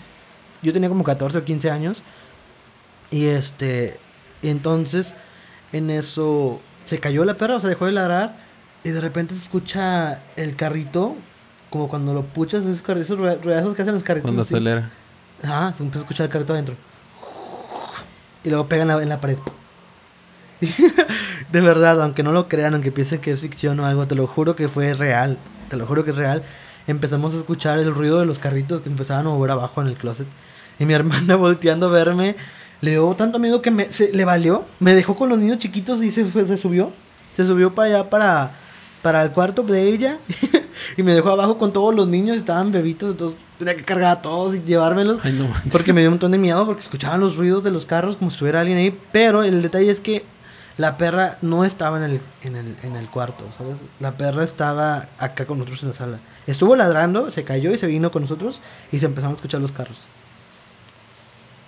Yo 0.62 0.74
tenía 0.74 0.90
como 0.90 1.06
14 1.06 1.38
o 1.38 1.44
15 1.46 1.72
años. 1.72 2.04
Y 3.10 3.28
este. 3.28 3.98
Y 4.42 4.50
entonces, 4.50 5.16
en 5.72 5.90
eso. 5.90 6.60
Se 6.84 7.00
cayó 7.00 7.24
la 7.24 7.36
perra, 7.36 7.56
o 7.56 7.60
sea, 7.62 7.70
dejó 7.70 7.86
de 7.86 7.94
ladrar. 7.94 8.36
Y 8.84 8.90
de 8.90 9.00
repente 9.00 9.34
se 9.34 9.44
escucha 9.44 10.20
el 10.36 10.58
carrito. 10.58 11.16
Como 11.70 11.88
cuando 11.88 12.14
lo 12.14 12.24
puchas, 12.24 12.66
esos, 12.66 13.18
ruedazos 13.18 13.76
que 13.76 13.84
hacen 13.84 13.94
los 13.94 14.04
carritos. 14.04 14.28
Cuando 14.28 14.42
acelera. 14.42 14.90
Ajá, 15.42 15.74
se 15.74 15.84
empieza 15.84 16.00
a 16.00 16.04
escuchar 16.04 16.26
el 16.26 16.32
carrito 16.34 16.52
adentro. 16.52 16.76
Y 18.44 18.50
luego 18.50 18.68
pega 18.68 18.84
en 19.02 19.10
la, 19.10 19.22
pared. 19.22 19.38
de 21.52 21.62
verdad, 21.62 22.02
aunque 22.02 22.24
no 22.24 22.32
lo 22.32 22.48
crean, 22.48 22.74
aunque 22.74 22.92
piensen 22.92 23.20
que 23.20 23.32
es 23.32 23.40
ficción 23.40 23.80
o 23.80 23.86
algo, 23.86 24.08
te 24.08 24.16
lo 24.16 24.28
juro 24.28 24.56
que 24.56 24.70
fue 24.70 24.94
real. 24.94 25.38
Te 25.70 25.78
lo 25.78 25.86
juro 25.86 26.04
que 26.04 26.12
es 26.12 26.18
real. 26.18 26.44
Empezamos 26.88 27.34
a 27.34 27.38
escuchar 27.38 27.80
el 27.80 27.94
ruido 27.94 28.20
de 28.20 28.26
los 28.26 28.40
carritos 28.40 28.82
que 28.82 28.90
empezaban 28.90 29.28
a 29.28 29.30
mover 29.30 29.52
abajo 29.52 29.82
en 29.82 29.88
el 29.88 29.96
closet. 29.96 30.28
Y 30.80 30.86
mi 30.86 30.94
hermana 30.96 31.36
volteando 31.36 31.88
a 31.88 31.90
verme, 31.90 32.36
le 32.82 32.92
dio 32.92 33.14
tanto 33.16 33.38
miedo 33.38 33.62
que 33.62 33.88
se, 33.92 34.12
le 34.12 34.26
valió. 34.26 34.66
Me 34.80 34.96
dejó 34.96 35.16
con 35.16 35.30
los 35.30 35.38
niños 35.38 35.60
chiquitos 35.60 36.02
y 36.02 36.12
se 36.12 36.58
subió. 36.58 36.92
Se 37.36 37.46
subió 37.46 37.74
para 37.74 37.88
allá, 37.88 38.10
para, 38.10 38.52
para 39.02 39.24
el 39.24 39.32
cuarto 39.32 39.62
de 39.64 39.88
ella. 39.88 40.18
y 40.98 41.04
me 41.04 41.14
dejó 41.14 41.30
abajo 41.30 41.58
con 41.60 41.72
todos 41.72 41.94
los 41.94 42.08
niños. 42.08 42.38
Estaban 42.38 42.72
bebitos, 42.72 43.12
entonces 43.12 43.38
tenía 43.62 43.76
que 43.76 43.86
cargar 43.86 44.18
a 44.18 44.22
todos 44.22 44.56
y 44.56 44.62
llevármelos. 44.62 45.20
Ay, 45.24 45.34
no 45.34 45.48
manches. 45.48 45.72
Porque 45.72 45.94
me 45.94 46.02
dio 46.02 46.10
un 46.10 46.16
montón 46.16 46.32
de 46.32 46.38
miedo 46.38 46.66
porque 46.66 46.82
escuchaban 46.82 47.20
los 47.20 47.36
ruidos 47.36 47.64
de 47.64 47.72
los 47.72 47.86
carros 47.86 48.18
como 48.18 48.30
si 48.30 48.36
estuviera 48.36 48.62
alguien 48.62 48.78
ahí. 48.78 48.98
Pero 49.12 49.44
el 49.44 49.62
detalle 49.62 49.92
es 49.92 50.00
que 50.00 50.26
la 50.78 50.98
perra 50.98 51.38
no 51.42 51.64
estaba 51.64 51.98
en 51.98 52.04
el, 52.04 52.22
en 52.44 52.56
el, 52.56 52.76
en 52.84 52.96
el 52.96 53.08
cuarto, 53.08 53.44
¿sabes? 53.58 53.76
La 54.00 54.14
perra 54.14 54.44
estaba 54.44 55.08
acá 55.20 55.46
con 55.46 55.60
nosotros 55.60 55.84
en 55.84 55.90
la 55.90 55.96
sala. 55.96 56.20
Estuvo 56.48 56.76
ladrando, 56.76 57.30
se 57.32 57.44
cayó 57.44 57.72
y 57.72 57.78
se 57.78 57.88
vino 57.88 58.12
con 58.12 58.24
nosotros 58.24 58.62
y 58.92 59.00
se 59.00 59.06
empezaron 59.06 59.34
a 59.34 59.36
escuchar 59.36 59.62
los 59.62 59.72
carros. 59.72 59.98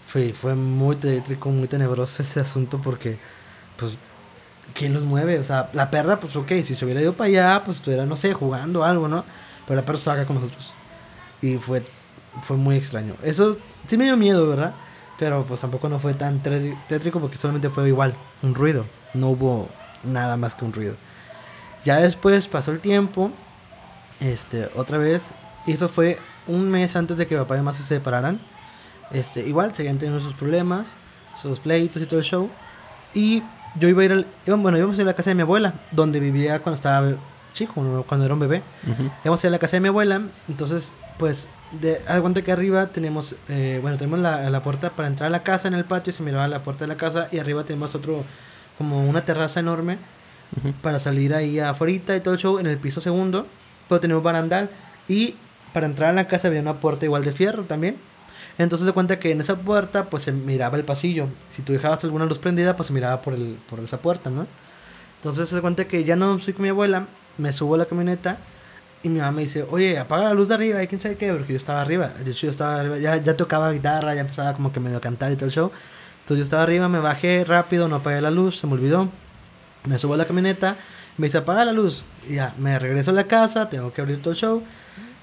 Fue, 0.08 0.34
fue 0.34 0.56
muy 0.56 0.96
tétrico, 0.96 1.50
muy 1.50 1.68
tenebroso 1.68 2.22
ese 2.22 2.40
asunto 2.40 2.80
porque, 2.84 3.18
pues, 3.78 3.94
¿quién 4.74 4.94
los 4.94 5.06
mueve? 5.06 5.40
O 5.40 5.44
sea, 5.44 5.70
la 5.74 5.90
perra, 5.90 6.20
pues, 6.20 6.36
ok, 6.36 6.50
si 6.64 6.76
se 6.76 6.86
hubiera 6.86 7.02
ido 7.02 7.14
para 7.14 7.28
allá, 7.28 7.62
pues 7.66 7.78
estuviera, 7.78 8.06
no 8.06 8.18
sé, 8.18 8.34
jugando 8.34 8.84
algo, 8.84 9.08
¿no? 9.08 9.24
Pero 9.68 9.80
la 9.80 9.86
perra 9.86 9.98
estaba 9.98 10.18
acá 10.18 10.26
con 10.26 10.38
nosotros. 10.38 10.74
Y 11.44 11.58
fue, 11.58 11.84
fue 12.42 12.58
muy 12.58 12.76
extraño. 12.78 13.14
Eso 13.24 13.58
sí 13.86 13.98
me 13.98 14.06
dio 14.06 14.18
miedo, 14.18 14.48
¿verdad? 14.48 14.74
Pero 15.20 15.44
pues 15.46 15.62
tampoco 15.62 15.90
no 15.90 16.00
fue 16.00 16.14
tan 16.16 16.40
tétrico 16.42 17.20
porque 17.20 17.38
solamente 17.38 17.70
fue 17.70 17.88
igual, 17.88 18.16
un 18.42 18.56
ruido. 18.56 18.86
No 19.14 19.30
hubo 19.30 19.70
nada 20.04 20.38
más 20.38 20.56
que 20.56 20.66
un 20.66 20.74
ruido. 20.74 20.96
Ya 21.86 21.98
después 21.98 22.48
pasó 22.48 22.72
el 22.72 22.80
tiempo, 22.80 23.30
este, 24.22 24.70
otra 24.76 24.98
vez, 24.98 25.32
y 25.68 25.74
eso 25.74 25.88
fue 25.90 26.18
un 26.48 26.70
mes 26.72 26.96
antes 26.96 27.18
de 27.18 27.28
que 27.28 27.38
papá 27.38 27.56
y 27.56 27.60
mamá 27.60 27.74
se 27.74 27.84
separaran. 27.84 28.40
Este, 29.12 29.42
igual, 29.48 29.76
seguían 29.76 29.98
teniendo 30.00 30.24
sus 30.24 30.34
problemas, 30.34 30.88
sus 31.42 31.60
pleitos 31.60 32.02
y 32.02 32.06
todo 32.06 32.20
el 32.20 32.26
show. 32.26 32.50
Y 33.14 33.44
yo 33.76 33.88
iba 33.90 34.02
a 34.02 34.06
ir 34.06 34.12
al, 34.14 34.26
bueno, 34.58 34.78
íbamos 34.78 34.96
a 34.98 35.02
ir 35.02 35.08
a 35.08 35.12
la 35.12 35.14
casa 35.14 35.30
de 35.30 35.36
mi 35.36 35.42
abuela, 35.42 35.74
donde 35.92 36.20
vivía 36.20 36.60
cuando 36.60 36.76
estaba 36.76 37.12
chico, 37.54 37.74
cuando- 38.08 38.26
era 38.26 38.34
un 38.34 38.40
bebé. 38.40 38.64
Ujú. 38.90 39.12
Íbamos 39.24 39.44
a 39.44 39.48
ir 39.48 39.50
a 39.50 39.52
la 39.52 39.60
casa 39.60 39.76
de 39.76 39.82
mi 39.82 39.90
abuela, 39.90 40.22
entonces, 40.50 40.92
pues, 41.18 41.48
de, 41.72 42.00
cuenta 42.22 42.42
que 42.42 42.52
arriba 42.52 42.88
tenemos, 42.88 43.36
eh, 43.50 43.80
bueno, 43.82 43.98
tenemos 43.98 44.20
la, 44.20 44.50
la 44.50 44.62
puerta 44.62 44.90
para 44.90 45.08
entrar 45.08 45.28
a 45.28 45.30
la 45.30 45.44
casa 45.44 45.68
en 45.68 45.74
el 45.74 45.86
patio, 45.86 46.14
se 46.14 46.24
miraba 46.24 46.48
la 46.48 46.60
puerta 46.60 46.86
de 46.86 46.88
la 46.88 46.98
casa, 46.98 47.28
y 47.32 47.40
arriba 47.40 47.64
tenemos 47.64 47.96
otro, 47.96 48.24
como 48.78 49.08
una 49.08 49.24
terraza 49.26 49.60
enorme, 49.60 49.98
para 50.82 51.00
salir 51.00 51.34
ahí 51.34 51.60
afuera 51.60 52.16
y 52.16 52.20
todo 52.20 52.34
el 52.34 52.40
show 52.40 52.60
en 52.60 52.68
el 52.68 52.78
piso 52.78 53.02
segundo, 53.02 53.48
pero 53.90 54.00
tenemos 54.00 54.24
barandal, 54.24 54.70
y 55.08 55.36
para 55.74 55.88
entrar 55.88 56.12
a 56.12 56.14
la 56.14 56.28
casa 56.28 56.48
había 56.48 56.62
una 56.62 56.76
puerta 56.76 57.06
igual 57.06 57.24
de 57.24 57.32
fierro 57.32 57.64
también. 57.64 57.98
Entonces 58.58 58.86
de 58.86 58.94
cuenta 58.94 59.20
que 59.20 59.32
en 59.32 59.42
esa 59.42 59.56
puerta 59.56 60.06
pues 60.06 60.24
se 60.24 60.32
miraba 60.32 60.78
el 60.78 60.84
pasillo. 60.84 61.28
Si 61.52 61.64
tú 61.64 61.74
dejabas 61.74 62.04
alguna 62.04 62.26
luz 62.26 62.38
prendida 62.38 62.76
pues 62.76 62.88
se 62.88 62.94
miraba 62.94 63.22
por, 63.22 63.34
el, 63.34 63.58
por 63.68 63.80
esa 63.80 63.98
puerta, 63.98 64.30
¿no? 64.30 64.46
Entonces 65.18 65.50
se 65.50 65.62
cuenta 65.62 65.86
que 65.86 66.04
ya 66.04 66.16
no 66.16 66.36
estoy 66.36 66.54
con 66.54 66.64
mi 66.64 66.70
abuela, 66.70 67.08
me 67.38 67.52
subo 67.52 67.76
a 67.76 67.78
la 67.80 67.86
camioneta 67.86 68.38
y 69.04 69.10
mi 69.10 69.20
mamá 69.20 69.34
me 69.34 69.42
dice, 69.44 69.66
oye, 69.70 70.00
apaga 70.00 70.24
la 70.26 70.34
luz 70.34 70.48
de 70.48 70.56
arriba 70.56 70.82
y 70.82 70.88
quién 70.88 71.00
sabe 71.02 71.16
qué, 71.16 71.32
porque 71.34 71.54
yo 71.54 71.58
estaba 71.58 71.82
arriba. 71.82 72.10
De 72.24 72.32
hecho 72.32 72.48
yo 72.48 72.52
estaba 72.52 72.80
arriba, 72.80 72.98
ya, 72.98 73.18
ya 73.18 73.36
tocaba 73.36 73.72
guitarra, 73.72 74.16
ya 74.16 74.22
empezaba 74.22 74.54
como 74.54 74.72
que 74.72 74.80
medio 74.80 74.98
a 74.98 75.02
cantar 75.02 75.32
y 75.32 75.36
todo 75.36 75.46
el 75.46 75.52
show. 75.52 75.72
Entonces 76.22 76.38
yo 76.38 76.44
estaba 76.44 76.64
arriba, 76.64 76.88
me 76.88 77.00
bajé 77.00 77.44
rápido, 77.44 77.88
no 77.90 77.98
apagué 77.98 78.22
la 78.22 78.32
luz, 78.32 78.60
se 78.60 78.68
me 78.68 78.74
olvidó. 78.74 79.10
Me 79.86 79.98
subo 79.98 80.14
a 80.14 80.18
la 80.18 80.26
camioneta, 80.26 80.78
me 81.18 81.28
dice, 81.28 81.40
apaga 81.40 81.66
la 81.66 81.74
luz. 81.74 82.04
Y 82.30 82.36
ya, 82.36 82.54
me 82.58 82.80
regreso 82.80 83.12
a 83.12 83.14
la 83.14 83.26
casa, 83.26 83.68
tengo 83.70 83.92
que 83.92 84.02
abrir 84.02 84.22
todo 84.22 84.32
el 84.34 84.40
show. 84.40 84.64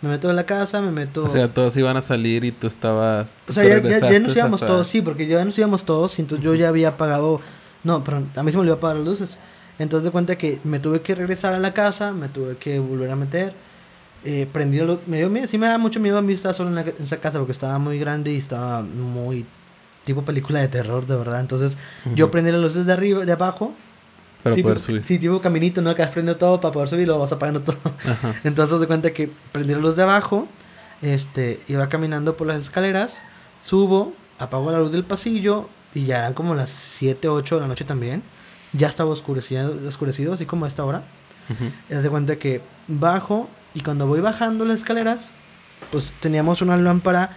Me 0.03 0.09
meto 0.11 0.29
en 0.31 0.37
la 0.37 0.45
casa, 0.45 0.81
me 0.83 0.91
meto... 0.91 1.25
O 1.25 1.29
sea, 1.29 1.49
todos 1.49 1.77
iban 1.77 1.97
a 1.97 2.03
salir 2.03 2.45
y 2.45 2.53
tú 2.53 2.67
estabas. 2.67 3.35
O 3.49 3.53
sea, 3.53 3.65
ya, 3.65 3.81
ya- 3.83 4.11
ya 4.11 4.19
nos 4.21 4.37
íbamos 4.37 4.61
hasta- 4.63 4.67
todos, 4.73 4.89
sí, 4.89 5.01
porque 5.03 5.27
ya 5.27 5.43
nos 5.45 5.57
íbamos 5.59 5.85
todos, 5.85 6.19
y 6.19 6.23
entonces 6.23 6.43
yo 6.45 6.55
ya 6.55 6.69
había 6.69 6.89
apagado, 6.89 7.41
no, 7.85 8.03
perdón, 8.05 8.29
a 8.37 8.43
mí 8.43 8.51
se 8.51 8.57
me 8.57 8.61
olvidó 8.63 8.75
apagar 8.77 8.97
las 8.97 9.07
luces. 9.07 9.37
Entonces 9.79 10.05
de 10.05 10.11
cuenta 10.11 10.37
que 10.37 10.59
me 10.65 10.79
tuve 10.81 11.01
que 11.01 11.15
regresar 11.15 11.55
a 11.55 11.59
la 11.59 11.73
casa, 11.75 12.13
me 12.13 12.29
tuve 12.29 12.57
que 12.57 12.79
volver 12.79 13.11
a 13.11 13.17
meter, 13.17 13.53
eh, 14.25 14.47
prendí 14.53 14.79
luz, 14.81 14.99
me 15.07 15.19
dio 15.19 15.31
miedo, 15.31 15.47
sí 15.49 15.57
me 15.59 15.67
da 15.67 15.79
mucho 15.79 16.01
miedo 16.01 16.19
a 16.19 16.23
mí 16.23 16.33
estar 16.33 16.55
solo 16.55 16.69
en, 16.71 16.75
la- 16.77 16.83
en 16.83 16.95
esa 17.03 17.17
casa 17.19 17.39
porque 17.39 17.53
estaba 17.53 17.79
muy 17.79 17.99
grande 17.99 18.33
y 18.33 18.37
estaba 18.39 18.83
muy 18.83 19.47
tipo 20.05 20.23
película 20.23 20.61
de 20.61 20.69
terror, 20.69 21.07
de 21.07 21.17
verdad. 21.17 21.41
Entonces 21.41 21.77
yo 22.15 22.31
prendí 22.31 22.51
las 22.53 22.61
luces 22.61 22.87
de 22.87 22.93
arriba, 22.93 23.25
de 23.25 23.33
abajo. 23.33 23.73
Para 24.43 24.57
tipo- 24.57 24.69
poder 24.69 24.81
subir. 24.81 25.05
Sí, 25.07 25.19
tipo 25.19 25.41
caminito, 25.41 25.83
¿no? 25.83 25.95
Que 25.95 26.03
has 26.03 26.11
prendido 26.11 26.37
todo 26.37 26.61
para 26.61 26.73
poder 26.73 26.89
subir 26.89 27.03
y 27.03 27.07
lo 27.07 27.19
vas 27.19 27.31
apagando 27.33 27.61
todo. 27.61 27.77
Ajá. 28.05 28.35
Entonces 28.45 28.81
de 28.81 28.87
cuenta 28.87 29.11
que 29.13 29.31
prendí 29.53 29.75
la 29.75 29.81
luz 29.81 29.97
de 29.97 30.03
abajo, 30.03 30.47
este, 31.03 31.61
iba 31.69 31.89
caminando 31.89 32.37
por 32.37 32.47
las 32.47 32.63
escaleras, 32.63 33.19
subo, 33.63 34.13
apago 34.39 34.71
la 34.73 34.79
luz 34.79 34.93
del 34.93 35.05
pasillo 35.05 35.69
y 35.95 36.05
ya 36.05 36.19
eran 36.19 36.35
como 36.35 36.55
las 36.55 36.71
7, 36.71 37.29
8 37.29 37.57
de 37.57 37.61
la 37.63 37.69
noche 37.69 37.85
también. 37.85 38.23
Ya 38.73 38.89
estaba 38.89 39.11
oscurecido, 39.11 39.75
oscurecido 39.87 40.35
así 40.35 40.47
como 40.47 40.65
a 40.65 40.69
esta 40.69 40.85
hora. 40.85 41.03
Ujú. 41.51 41.95
Haz 41.97 42.03
de 42.03 42.09
cuenta 42.11 42.37
que 42.37 42.61
bajo 42.87 43.49
y 43.75 43.81
cuando 43.81 44.07
voy 44.07 44.21
bajando 44.21 44.65
las 44.65 44.79
escaleras, 44.79 45.29
pues 45.91 46.13
teníamos 46.21 46.63
una 46.63 46.77
lámpara 46.77 47.31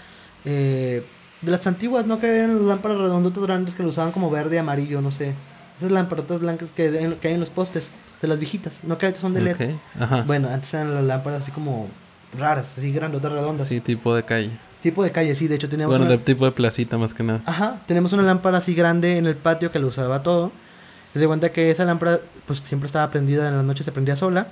eh, 0.46 1.04
de 1.42 1.52
las 1.52 1.66
antiguas, 1.68 2.06
¿no? 2.06 2.20
Que 2.20 2.28
eran 2.28 2.56
las 2.58 2.66
lámparas 2.66 2.98
redondotas 2.98 3.44
grandes 3.44 3.76
que 3.76 3.84
lo 3.84 3.90
usaban 3.90 4.12
como 4.12 4.30
verde, 4.30 4.60
amarillo, 4.60 5.02
no 5.02 5.12
sé. 5.12 5.34
Esas 5.78 5.92
lámparas 5.92 6.28
blancas 6.40 6.70
que, 6.76 7.18
que 7.22 7.28
hay 7.28 7.34
en 7.34 7.40
los 7.40 7.50
postes, 7.50 7.90
de 8.22 8.28
las 8.30 8.40
viejitas, 8.40 8.76
no 8.84 8.98
que 8.98 9.14
son 9.16 9.34
de 9.34 9.42
LED. 9.42 9.72
Bueno, 10.26 10.48
antes 10.50 10.74
eran 10.74 10.96
las 10.96 11.04
lámparas 11.04 11.42
así 11.42 11.52
como 11.52 11.88
raras, 12.40 12.76
así 12.78 12.92
grandotas, 12.94 13.32
redondas. 13.32 13.68
Sí, 13.68 13.82
tipo 13.82 14.16
de 14.16 14.24
calle. 14.24 14.50
Tipo 14.82 15.04
de 15.04 15.12
calle, 15.12 15.36
sí, 15.36 15.48
de 15.48 15.56
hecho 15.56 15.70
teníamos 15.70 15.92
Bueno, 15.92 16.06
una... 16.06 16.18
de 16.18 16.24
tipo 16.24 16.46
de 16.46 16.52
placita 16.52 16.98
más 16.98 17.14
que 17.14 17.24
nada. 17.24 17.42
Ajá, 17.46 17.82
tenemos 17.86 18.14
una 18.14 18.24
lámpara 18.24 18.58
así 18.58 18.74
grande 18.74 19.18
en 19.18 19.26
el 19.26 19.36
patio 19.36 19.72
que 19.72 19.80
lo 19.80 19.88
usaba 19.88 20.24
todo. 20.24 20.52
Se 21.12 21.20
de 21.20 21.28
cuenta 21.28 21.52
que 21.52 21.70
esa 21.70 21.86
lámpara 21.86 22.20
pues 22.48 22.60
siempre 22.60 22.88
estaba 22.88 23.12
prendida 23.12 23.48
en 23.48 23.58
la 23.58 23.64
noche, 23.64 23.84
se 23.84 23.92
prendía 23.92 24.16
sola. 24.16 24.48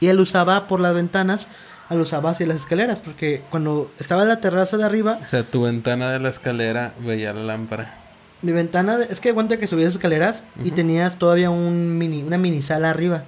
Y 0.00 0.08
él 0.08 0.20
usaba 0.20 0.66
por 0.66 0.80
las 0.80 0.94
ventanas, 0.94 1.46
él 1.90 2.00
usaba 2.00 2.30
hacia 2.30 2.46
las 2.46 2.56
escaleras, 2.58 2.98
porque 3.00 3.42
cuando 3.50 3.90
estaba 3.98 4.22
en 4.22 4.28
la 4.28 4.40
terraza 4.40 4.76
de 4.76 4.84
arriba, 4.84 5.18
O 5.22 5.26
sea, 5.26 5.42
tu 5.44 5.62
ventana 5.62 6.10
de 6.10 6.18
la 6.18 6.28
escalera 6.30 6.92
veía 7.00 7.32
la 7.32 7.42
lámpara. 7.42 7.94
mi 8.42 8.52
ventana, 8.52 8.98
de- 8.98 9.06
es 9.10 9.20
que 9.20 9.32
cuenta 9.34 9.56
que 9.56 9.66
subías 9.66 9.94
escaleras 9.94 10.42
y 10.62 10.70
tenías 10.72 11.16
todavía 11.16 11.50
un 11.50 11.96
mini, 11.98 12.22
una 12.22 12.38
mini 12.38 12.60
sala 12.62 12.90
arriba. 12.90 13.22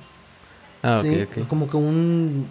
Ah, 0.83 1.01
¿sí? 1.03 1.23
ok, 1.23 1.39
ok. 1.41 1.49
Como 1.49 1.69
que 1.71 1.77
un 1.77 2.47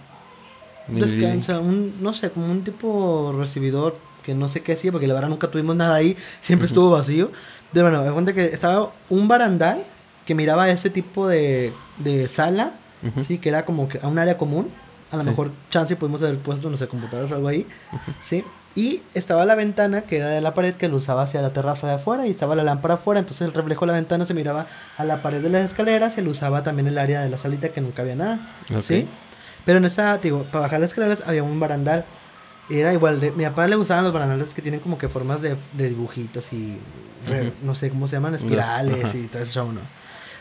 descansa, 0.88 1.60
un, 1.60 1.94
no 2.02 2.14
sé, 2.14 2.30
como 2.30 2.50
un 2.52 2.64
tipo 2.64 3.34
recibidor 3.38 3.98
que 4.24 4.34
no 4.34 4.48
sé 4.50 4.62
qué 4.62 4.74
hacía, 4.74 4.92
porque 4.92 5.08
la 5.08 5.14
verdad 5.14 5.30
nunca 5.30 5.50
tuvimos 5.50 5.76
nada 5.76 5.96
ahí, 5.96 6.18
siempre 6.42 6.66
estuvo 6.68 6.90
vacío. 6.92 7.32
De 7.72 7.82
bueno, 7.82 8.02
me 8.04 8.12
cuenta 8.12 8.34
que 8.34 8.46
estaba 8.46 8.92
un 9.10 9.28
barandal 9.28 9.84
que 10.26 10.36
miraba 10.36 10.64
a 10.64 10.70
ese 10.72 10.90
tipo 10.90 11.28
de, 11.28 11.72
de 11.98 12.28
sala, 12.28 12.72
Sí, 13.26 13.38
que 13.38 13.50
era 13.50 13.64
como 13.66 13.88
que 13.88 14.00
a 14.02 14.08
un 14.08 14.18
área 14.20 14.38
común. 14.38 14.70
A 15.12 15.16
lo 15.18 15.24
Sí. 15.24 15.30
mejor 15.30 15.52
chance 15.70 15.96
pudimos 15.96 16.22
haber 16.22 16.38
puesto, 16.38 16.70
no 16.70 16.76
sé, 16.76 16.88
computadoras 16.88 17.32
o 17.32 17.36
algo 17.36 17.48
ahí, 17.48 17.66
sí. 18.28 18.44
Y 18.76 19.02
estaba 19.14 19.46
la 19.46 19.56
ventana 19.56 20.02
que 20.02 20.18
era 20.18 20.28
de 20.30 20.42
la 20.42 20.54
pared 20.54 20.76
que 20.76 20.88
lo 20.90 20.98
usaba 20.98 21.24
hacia 21.24 21.42
la 21.42 21.52
terraza 21.52 21.88
de 21.88 21.94
afuera 21.94 22.28
y 22.28 22.32
estaba 22.32 22.56
la 22.56 22.64
lámpara 22.64 22.96
afuera, 22.96 23.20
entonces 23.22 23.48
el 23.48 23.54
reflejo 23.54 23.86
de 23.86 23.92
la 23.94 23.98
ventana 23.98 24.26
se 24.26 24.34
miraba 24.34 24.68
a 24.98 25.04
la 25.06 25.22
pared 25.22 25.42
de 25.42 25.50
las 25.50 25.66
escaleras 25.66 26.18
y 26.18 26.22
lo 26.22 26.32
usaba 26.32 26.62
también 26.64 26.88
el 26.88 26.98
área 26.98 27.22
de 27.22 27.30
la 27.30 27.38
salita 27.38 27.70
que 27.70 27.80
nunca 27.82 28.02
había 28.02 28.16
nada. 28.16 28.40
¿sí? 28.86 29.08
Pero 29.66 29.78
en 29.80 29.86
esa, 29.86 30.18
digo, 30.18 30.44
para 30.44 30.64
bajar 30.64 30.80
las 30.82 30.90
escaleras 30.90 31.24
había 31.26 31.42
un 31.44 31.60
barandal. 31.60 32.04
Era 32.70 32.92
igual, 32.92 33.22
de, 33.22 33.32
mi 33.32 33.46
papá 33.46 33.66
le 33.68 33.78
gustaban 33.78 34.04
los 34.04 34.12
barandales 34.14 34.54
que 34.54 34.62
tienen 34.62 34.82
como 34.82 34.98
que 34.98 35.08
formas 35.08 35.42
de, 35.42 35.56
de 35.74 35.88
dibujitos 35.90 36.52
y 36.52 36.78
re- 37.28 37.54
no 37.64 37.74
sé 37.76 37.90
cómo 37.90 38.08
se 38.10 38.18
llaman, 38.18 38.36
espirales 38.36 39.16
y 39.16 39.28
todo 39.28 39.42
eso, 39.42 39.64
¿no? 39.72 39.80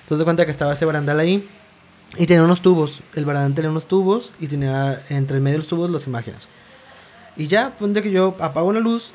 Entonces 0.03 0.19
de 0.19 0.25
cuenta 0.25 0.45
que 0.45 0.51
estaba 0.51 0.73
ese 0.73 0.85
barandal 0.85 1.21
ahí 1.21 1.49
y 2.17 2.27
tenía 2.27 2.43
unos 2.43 2.63
tubos. 2.63 3.01
El 3.15 3.25
barandal 3.25 3.55
tenía 3.55 3.71
unos 3.71 3.87
tubos 3.87 4.33
y 4.41 4.47
tenía 4.47 5.03
entre 5.09 5.41
medio 5.41 5.55
de 5.55 5.59
los 5.59 5.69
tubos 5.69 5.91
las 5.91 6.07
imágenes. 6.07 6.49
Y 7.37 7.49
ya, 7.49 7.71
ponte 7.79 8.03
que 8.03 8.11
yo 8.11 8.35
apago 8.41 8.73
la 8.73 8.81
luz. 8.81 9.11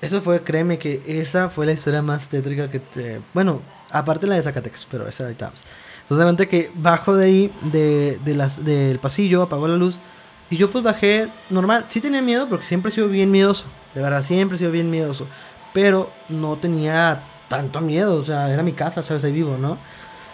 Eso 0.00 0.20
fue, 0.20 0.42
créeme 0.42 0.78
que 0.78 1.02
esa 1.06 1.48
fue 1.48 1.66
la 1.66 1.72
historia 1.72 2.02
más 2.02 2.28
tétrica 2.28 2.70
que 2.70 2.78
te... 2.78 3.20
Bueno, 3.32 3.62
aparte 3.90 4.26
la 4.26 4.34
de 4.34 4.42
Zacatecas, 4.42 4.86
pero 4.90 5.08
esa 5.08 5.24
ahorita 5.24 5.46
vamos. 5.46 5.62
Entonces 6.02 6.24
cuenta 6.24 6.46
que 6.46 6.70
bajo 6.74 7.16
de 7.16 7.24
ahí, 7.24 7.52
de, 7.62 8.18
de 8.22 8.34
las, 8.34 8.62
del 8.62 8.98
pasillo, 8.98 9.42
apago 9.42 9.66
la 9.66 9.76
luz. 9.76 9.98
Y 10.50 10.56
yo 10.56 10.70
pues 10.70 10.84
bajé 10.84 11.28
normal. 11.48 11.86
Sí 11.88 12.00
tenía 12.00 12.20
miedo 12.20 12.46
porque 12.48 12.66
siempre 12.66 12.90
he 12.90 12.94
sido 12.94 13.08
bien 13.08 13.30
miedoso. 13.30 13.64
De 13.94 14.02
verdad, 14.02 14.22
siempre 14.22 14.56
he 14.56 14.58
sido 14.58 14.70
bien 14.70 14.90
miedoso. 14.90 15.26
Pero 15.72 16.10
no 16.28 16.56
tenía 16.56 17.20
tanto 17.48 17.80
miedo. 17.80 18.16
O 18.16 18.22
sea, 18.22 18.52
era 18.52 18.62
mi 18.62 18.72
casa, 18.72 19.02
¿sabes? 19.02 19.24
Ahí 19.24 19.32
vivo, 19.32 19.56
¿no? 19.58 19.78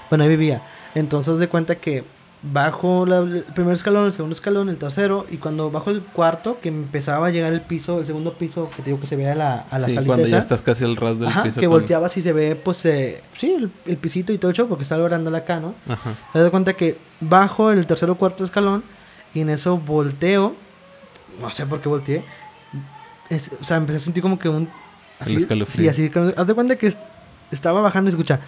Bueno, 0.09 0.25
ahí 0.25 0.31
vivía. 0.31 0.61
Entonces 0.95 1.39
de 1.39 1.49
cuenta 1.49 1.75
que 1.77 2.05
bajo 2.43 3.05
la- 3.05 3.19
el 3.19 3.45
primer 3.55 3.75
escalón, 3.75 4.07
el 4.07 4.13
segundo 4.15 4.35
escalón, 4.35 4.69
el 4.71 4.77
tercero. 4.79 5.27
Y 5.31 5.37
cuando 5.37 5.71
bajo 5.71 5.91
el 5.91 6.01
cuarto, 6.01 6.59
que 6.61 6.69
empezaba 6.71 7.27
a 7.27 7.31
llegar 7.31 7.53
el 7.53 7.61
piso, 7.61 8.01
el 8.01 8.07
segundo 8.07 8.33
piso, 8.35 8.71
que 8.71 8.77
te 8.83 8.91
digo 8.91 8.99
que 9.01 9.07
se 9.07 9.15
ve 9.17 9.29
a 9.31 9.35
la, 9.35 9.61
a 9.71 9.79
la 9.79 9.87
sí, 9.89 9.95
cuando 10.07 10.23
ya 10.27 10.37
esa. 10.37 10.39
estás 10.39 10.63
casi 10.63 10.85
al 10.85 10.97
ras 10.97 11.19
del 11.19 11.29
Ajá, 11.29 11.43
piso. 11.43 11.61
que 11.61 11.67
cuando- 11.67 11.81
volteabas 11.83 12.17
y 12.17 12.23
se 12.23 12.33
ve, 12.33 12.57
pues, 12.57 12.85
eh, 12.87 13.23
sí, 13.39 13.53
el, 13.53 13.71
el 13.87 13.97
pisito 13.99 14.33
y 14.33 14.39
todo 14.39 14.51
eso, 14.51 14.67
porque 14.69 14.83
está 14.85 14.97
el 14.97 15.03
barandal 15.03 15.35
acá, 15.35 15.61
¿no? 15.61 15.75
Ajá. 15.89 16.15
Te 16.33 16.39
das 16.39 16.51
cuenta 16.51 16.73
que 16.73 16.97
bajo 17.21 17.71
el 17.73 17.87
tercer 17.87 18.09
o 18.09 18.15
cuarto 18.15 18.43
escalón 18.43 18.83
y 19.35 19.41
en 19.43 19.51
eso 19.51 19.77
volteo. 19.77 20.55
No 21.41 21.51
sé 21.51 21.67
por 21.67 21.81
qué 21.81 21.89
volteé. 21.91 22.25
Es- 23.29 23.51
o 23.61 23.65
sea, 23.65 23.77
empecé 23.77 23.99
a 23.99 24.01
sentir 24.01 24.23
como 24.23 24.39
que 24.39 24.49
un. 24.49 24.69
El 25.27 25.37
escalofrío. 25.37 25.93
Sí, 25.93 26.09
así. 26.09 26.19
Haz 26.37 26.47
de 26.47 26.55
cuenta 26.55 26.77
que 26.77 26.87
es- 26.89 26.97
estaba 27.51 27.81
bajando 27.83 28.09
y 28.09 28.13
escucha. 28.13 28.41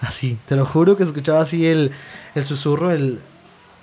Así, 0.00 0.38
te 0.46 0.56
lo 0.56 0.66
juro 0.66 0.96
que 0.96 1.02
escuchaba 1.04 1.40
así 1.40 1.66
el, 1.66 1.90
el 2.34 2.44
susurro, 2.44 2.90
el, 2.90 3.18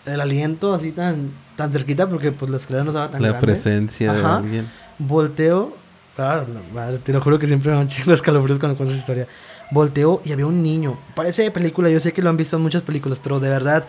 el 0.06 0.21
aliento, 0.21 0.73
así 0.73 0.91
tan, 0.91 1.32
tan 1.56 1.71
cerquita, 1.71 2.08
porque 2.08 2.32
pues 2.32 2.52
la 2.52 2.58
escalera 2.58 2.84
no 2.84 2.91
estaba 2.91 3.10
tan 3.10 3.21
La 3.21 3.30
grande. 3.30 3.45
presencia 3.47 4.13
de 4.13 4.19
Ajá. 4.19 4.38
alguien. 4.38 4.67
Volteo. 4.99 5.76
Ah, 6.17 6.43
no, 6.47 6.60
madre, 6.76 6.99
te 6.99 7.12
lo 7.12 7.19
juro 7.21 7.39
que 7.39 7.47
siempre 7.47 7.71
me 7.71 7.78
dan 7.78 7.88
chingos 7.89 8.13
escalofríos 8.15 8.60
cuando 8.60 8.78
cuento 8.78 8.93
esa 8.93 8.99
historia. 9.02 9.28
Volteo 9.71 10.21
y 10.23 10.32
había 10.32 10.45
un 10.45 10.62
niño. 10.62 10.97
Parece 11.15 11.41
de 11.41 11.52
película, 11.52 11.89
yo 11.89 11.99
sé 11.99 12.13
que 12.13 12.21
lo 12.21 12.30
han 12.30 12.38
visto 12.38 12.58
en 12.58 12.62
muchas 12.62 12.84
películas, 12.84 13.19
pero 13.21 13.39
de 13.39 13.49
verdad, 13.49 13.84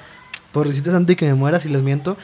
por 0.53 0.67
decirte 0.67 0.91
tanto 0.91 1.13
y 1.13 1.17
que 1.17 1.27
me 1.27 1.35
muera 1.35 1.61
si 1.61 1.69
les 1.69 1.83
miento, 1.83 2.17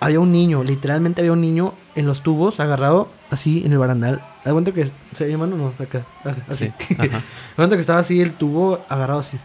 había 0.00 0.18
un 0.18 0.32
niño, 0.32 0.64
literalmente 0.64 1.20
había 1.20 1.32
un 1.32 1.40
niño 1.40 1.72
en 1.94 2.06
los 2.06 2.22
tubos, 2.24 2.58
agarrado 2.58 3.08
así 3.30 3.62
en 3.64 3.72
el 3.72 3.78
barandal. 3.78 4.16
¿Te 4.42 4.50
das 4.50 4.52
cuenta 4.52 4.72
que 4.72 4.90
se 5.12 5.26
ve 5.26 5.36
mano? 5.36 5.56
No, 5.56 5.72
acá, 5.82 6.02
así. 6.48 6.72
Sí. 6.78 6.94
Ajá. 6.98 7.06
¿Te 7.06 7.08
das 7.08 7.22
cuenta 7.56 7.76
que 7.76 7.80
estaba 7.80 8.00
así 8.00 8.20
el 8.20 8.32
tubo 8.32 8.80
agarrado 8.88 9.20
así? 9.20 9.38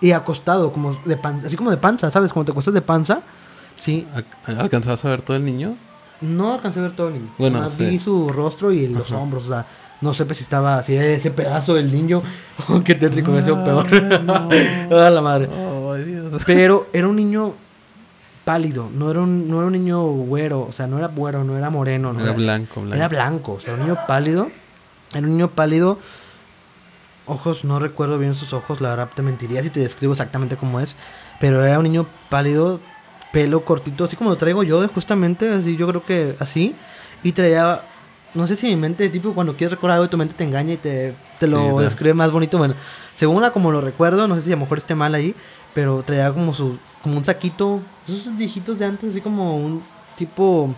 Y 0.00 0.12
acostado, 0.12 0.72
como 0.72 0.96
de 1.04 1.16
panza, 1.16 1.46
así 1.46 1.56
como 1.56 1.70
de 1.70 1.76
panza, 1.76 2.10
¿sabes? 2.10 2.32
Como 2.32 2.44
te 2.44 2.50
acuestas 2.50 2.74
de 2.74 2.82
panza. 2.82 3.20
Sí, 3.76 4.06
Al- 4.46 4.58
¿Alcanzabas 4.60 5.04
a 5.04 5.08
ver 5.08 5.22
todo 5.22 5.36
el 5.36 5.44
niño? 5.44 5.74
no 6.20 6.52
alcancé 6.52 6.78
a 6.78 6.82
ver 6.82 6.92
todo 6.92 7.08
el 7.08 7.14
niño. 7.14 7.30
Bueno, 7.36 7.56
Nomás 7.58 7.72
sí. 7.74 7.84
vi 7.84 7.98
su 7.98 8.28
rostro 8.28 8.70
y 8.72 8.86
los 8.86 9.06
Ajá. 9.10 9.18
hombros. 9.18 9.44
O 9.46 9.48
sea, 9.48 9.66
no 10.00 10.14
sé 10.14 10.24
pues, 10.24 10.38
si 10.38 10.44
estaba 10.44 10.78
así 10.78 10.94
ese 10.94 11.30
pedazo 11.32 11.74
del 11.74 11.92
niño. 11.92 12.22
Oh, 12.68 12.80
qué 12.84 12.94
tétrico, 12.94 13.36
ese 13.36 13.50
o 13.50 13.64
peor. 13.64 13.86
Ah, 14.28 15.10
la 15.10 15.20
madre. 15.20 15.48
Ay, 15.50 16.04
Dios. 16.04 16.32
Pero 16.46 16.86
era 16.92 17.08
un 17.08 17.16
niño 17.16 17.54
pálido. 18.44 18.90
No 18.92 19.10
era 19.10 19.20
un, 19.20 19.48
no 19.48 19.58
era 19.58 19.66
un 19.66 19.72
niño 19.72 20.02
güero. 20.02 20.62
O 20.68 20.72
sea, 20.72 20.86
no 20.86 20.98
era 20.98 21.08
güero, 21.08 21.44
no 21.44 21.56
era 21.56 21.70
moreno. 21.70 22.12
No 22.12 22.20
Era 22.20 22.32
blanco, 22.32 22.80
blanco. 22.80 22.96
Era 22.96 23.08
blanco. 23.08 23.52
O 23.52 23.60
sea, 23.60 23.74
un 23.74 23.80
niño 23.80 23.98
pálido. 24.06 24.50
Era 25.12 25.20
un 25.20 25.30
niño 25.30 25.48
pálido. 25.48 25.98
Ojos, 27.26 27.64
no 27.64 27.78
recuerdo 27.78 28.18
bien 28.18 28.34
sus 28.34 28.52
ojos. 28.52 28.80
La 28.80 28.90
verdad 28.90 29.08
te 29.14 29.22
mentiría 29.22 29.62
si 29.62 29.70
te 29.70 29.80
describo 29.80 30.12
exactamente 30.12 30.56
cómo 30.56 30.80
es. 30.80 30.96
Pero 31.40 31.64
era 31.64 31.78
un 31.78 31.84
niño 31.84 32.06
pálido, 32.28 32.80
pelo 33.32 33.64
cortito, 33.64 34.04
así 34.04 34.16
como 34.16 34.30
lo 34.30 34.36
traigo 34.36 34.62
yo, 34.62 34.86
justamente, 34.88 35.52
así 35.52 35.76
yo 35.76 35.88
creo 35.88 36.04
que 36.04 36.36
así. 36.38 36.74
Y 37.24 37.32
traía, 37.32 37.82
no 38.34 38.46
sé 38.46 38.56
si 38.56 38.66
mi 38.68 38.76
mente, 38.76 39.08
tipo 39.08 39.34
cuando 39.34 39.54
quieres 39.56 39.72
recordar 39.72 39.96
algo, 39.98 40.08
tu 40.10 40.16
mente 40.16 40.34
te 40.34 40.44
engaña 40.44 40.74
y 40.74 40.76
te, 40.78 41.14
te 41.38 41.46
lo 41.46 41.78
Sí, 41.78 41.84
describe 41.84 42.14
más 42.14 42.30
bonito. 42.30 42.58
Bueno, 42.58 42.74
según 43.14 43.42
la 43.42 43.50
como 43.52 43.70
lo 43.70 43.80
recuerdo, 43.80 44.26
no 44.28 44.36
sé 44.36 44.42
si 44.42 44.52
a 44.52 44.56
lo 44.56 44.60
mejor 44.62 44.78
esté 44.78 44.94
mal 44.94 45.14
ahí, 45.14 45.34
pero 45.74 46.02
traía 46.02 46.32
como 46.32 46.52
su, 46.54 46.78
como 47.02 47.16
un 47.18 47.24
saquito, 47.24 47.80
esos 48.08 48.36
viejitos 48.36 48.78
de 48.78 48.86
antes, 48.86 49.10
así 49.10 49.20
como 49.20 49.56
un 49.56 49.82
tipo, 50.16 50.74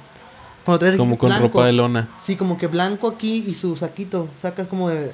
cuando 0.65 0.79
traes 0.81 0.97
Como 0.97 1.17
con 1.19 1.29
blanco. 1.29 1.47
ropa 1.49 1.67
de 1.67 1.73
lona. 1.73 2.09
Sí, 2.23 2.37
como 2.37 2.57
que 2.59 2.67
blanco 2.67 3.09
aquí 3.09 3.45
y 3.47 3.55
su 3.55 3.77
saquito, 3.77 4.29
sacas 4.41 4.67
como 4.69 4.89
de, 4.89 5.13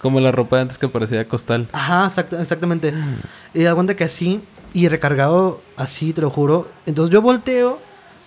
Como 0.00 0.18
la 0.20 0.32
ropa 0.32 0.56
de 0.56 0.62
antes 0.62 0.78
que 0.78 0.88
parecía 0.88 1.26
costal. 1.28 1.68
Ajá, 1.72 2.06
exacta- 2.06 2.40
exactamente. 2.40 2.92
Y 3.54 3.62
da 3.62 3.74
cuenta 3.74 3.94
que 3.96 4.04
así, 4.04 4.40
y 4.74 4.88
recargado 4.88 5.60
así, 5.76 6.12
te 6.12 6.20
lo 6.22 6.30
juro. 6.30 6.68
Entonces 6.86 7.12
yo 7.12 7.20
volteo, 7.22 7.78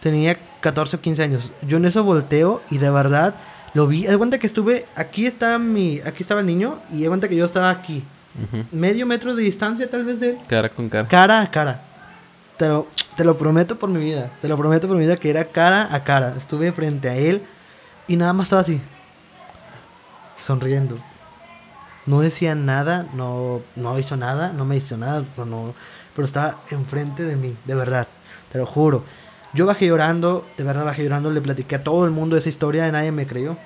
tenía 0.01 0.38
14 0.62 0.95
o 0.97 1.01
15 1.01 1.23
años. 1.23 1.51
Yo 1.67 1.78
en 1.78 1.86
eso 1.86 2.04
volteo 2.04 2.62
y 2.71 2.78
de 2.78 2.89
verdad 2.91 3.36
lo 3.76 3.86
vi. 3.86 4.06
Da 4.06 4.18
cuenta 4.18 4.40
que 4.40 4.48
estuve, 4.48 4.88
aquí 4.96 5.28
estaba 5.28 5.60
mi, 5.60 6.00
aquí 6.00 6.24
estaba 6.24 6.40
el 6.40 6.48
niño 6.48 6.80
y 6.92 7.04
da 7.04 7.10
cuenta 7.10 7.28
que 7.28 7.36
yo 7.36 7.46
estaba 7.46 7.70
aquí. 7.70 8.04
Ujú. 8.44 8.66
Medio 8.72 9.06
metro 9.06 9.36
de 9.36 9.44
distancia 9.44 9.88
tal 9.88 10.04
vez 10.04 10.20
de 10.20 10.32
él. 10.32 10.38
Cara 10.48 10.70
con 10.70 10.90
cara. 10.90 11.08
Cara 11.08 11.42
a 11.42 11.52
cara. 11.52 11.82
Te 12.58 12.68
lo, 12.68 12.88
te 13.16 13.24
lo 13.24 13.38
prometo 13.38 13.78
por 13.78 13.90
mi 13.90 14.04
vida. 14.04 14.32
Te 14.42 14.48
lo 14.48 14.58
prometo 14.58 14.88
por 14.88 14.98
mi 14.98 15.04
vida 15.04 15.18
que 15.18 15.30
era 15.30 15.46
cara 15.46 15.94
a 15.94 16.04
cara. 16.04 16.34
Estuve 16.38 16.72
frente 16.72 17.10
a 17.10 17.16
él 17.16 17.44
y 18.08 18.16
nada 18.16 18.34
más 18.34 18.46
estaba 18.48 18.62
así. 18.62 18.82
Sonriendo. 20.38 20.96
No 22.06 22.22
decía 22.22 22.56
nada, 22.56 23.08
no, 23.14 23.62
no 23.76 24.00
hizo 24.00 24.16
nada, 24.16 24.54
no 24.54 24.64
me 24.64 24.78
hizo 24.78 24.96
nada, 24.96 25.26
no, 25.38 25.46
no, 25.46 25.74
pero 26.16 26.26
estaba 26.26 26.60
enfrente 26.70 27.24
de 27.24 27.36
mí, 27.36 27.56
de 27.66 27.74
verdad, 27.74 28.08
te 28.52 28.60
lo 28.60 28.68
juro. 28.68 29.04
Yo 29.56 29.65
bajé 29.65 29.88
llorando, 29.88 30.46
de 30.58 30.63
verdad 30.63 30.86
bajé 30.86 31.04
llorando, 31.04 31.32
le 31.32 31.41
platiqué 31.41 31.76
a 31.76 31.84
todo 31.84 32.06
el 32.06 32.12
mundo 32.12 32.38
esa 32.38 32.50
historia 32.50 32.88
y 32.88 32.91
nadie 32.91 33.12
me 33.12 33.26
creyó. 33.26 33.58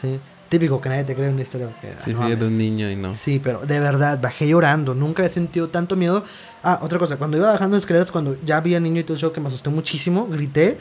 Sí. 0.00 0.18
Típico 0.50 0.80
que 0.80 0.88
nadie 0.88 1.04
te 1.04 1.14
cree 1.14 1.28
una 1.28 1.42
historia. 1.42 1.68
que, 1.80 1.88
ah, 1.88 2.02
Sí, 2.04 2.12
no 2.12 2.26
sí, 2.26 2.32
era 2.32 2.44
un 2.44 2.58
niño 2.58 2.90
y 2.90 2.96
no. 2.96 3.14
Sí, 3.14 3.40
pero 3.42 3.60
de 3.60 3.78
verdad, 3.78 4.20
bajé 4.20 4.48
llorando. 4.48 4.94
Nunca 4.94 5.24
he 5.24 5.28
sentido 5.28 5.68
tanto 5.68 5.94
miedo. 5.96 6.24
Ah, 6.64 6.80
otra 6.82 6.98
cosa, 6.98 7.16
cuando 7.16 7.36
iba 7.36 7.52
bajando 7.52 7.76
las 7.76 7.84
escaleras, 7.84 8.10
cuando 8.10 8.36
ya 8.44 8.60
vi 8.60 8.74
al 8.74 8.82
niño 8.82 9.00
y 9.00 9.04
todo 9.04 9.16
eso, 9.16 9.32
que 9.32 9.40
me 9.40 9.48
asusté 9.48 9.70
muchísimo, 9.70 10.26
grité. 10.26 10.76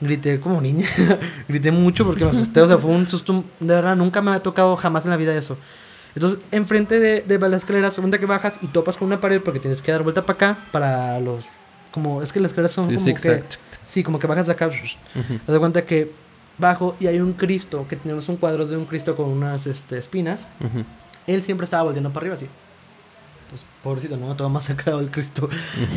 Grité 0.00 0.40
como 0.40 0.60
niña. 0.60 0.86
grité 1.48 1.70
mucho 1.72 2.06
porque 2.06 2.24
me 2.24 2.30
asusté. 2.30 2.60
O 2.60 2.66
sea, 2.66 2.78
fue 2.78 2.90
un 2.92 3.08
susto. 3.08 3.44
De 3.58 3.74
verdad, 3.74 3.96
nunca 3.96 4.22
me 4.22 4.30
ha 4.30 4.40
tocado 4.40 4.76
jamás 4.76 5.04
en 5.04 5.10
la 5.10 5.16
vida 5.16 5.34
eso. 5.34 5.56
Entonces, 6.14 6.40
enfrente 6.50 7.00
de, 7.00 7.22
de 7.22 7.38
las 7.38 7.62
escaleras, 7.62 7.94
segunda 7.94 8.18
que 8.18 8.26
bajas 8.26 8.54
y 8.62 8.68
topas 8.68 8.96
con 8.96 9.06
una 9.06 9.20
pared 9.20 9.40
porque 9.40 9.58
tienes 9.60 9.82
que 9.82 9.90
dar 9.90 10.02
vuelta 10.02 10.24
para 10.24 10.36
acá 10.36 10.58
para 10.70 11.18
los. 11.20 11.44
Como, 11.90 12.22
es 12.22 12.32
que 12.32 12.40
las 12.40 12.50
escaleras 12.50 12.72
son 12.72 12.88
Sí, 12.88 12.96
como 12.96 13.20
que. 13.20 13.44
Sí, 13.92 14.02
como 14.02 14.18
que 14.18 14.26
bajas 14.26 14.46
de 14.46 14.52
acá. 14.52 14.68
Ujú. 14.68 15.38
Te 15.44 15.52
das 15.52 15.58
cuenta 15.58 15.84
que 15.84 16.10
bajo 16.56 16.96
y 16.98 17.08
hay 17.08 17.20
un 17.20 17.34
Cristo, 17.34 17.86
que 17.88 17.96
tenemos 17.96 18.28
un 18.28 18.36
cuadro 18.36 18.66
de 18.66 18.76
un 18.76 18.86
Cristo 18.86 19.14
con 19.16 19.28
unas 19.28 19.66
este, 19.66 19.98
espinas. 19.98 20.46
Ujú. 20.60 20.84
Él 21.26 21.42
siempre 21.42 21.64
estaba 21.64 21.84
volteando 21.84 22.10
para 22.10 22.24
arriba 22.24 22.36
así. 22.36 22.46
Pues 23.50 23.62
pobrecito, 23.82 24.16
¿no? 24.16 24.34
Todo 24.34 24.48
más 24.48 24.64
sacado 24.64 25.00
el 25.00 25.10
Cristo. 25.10 25.48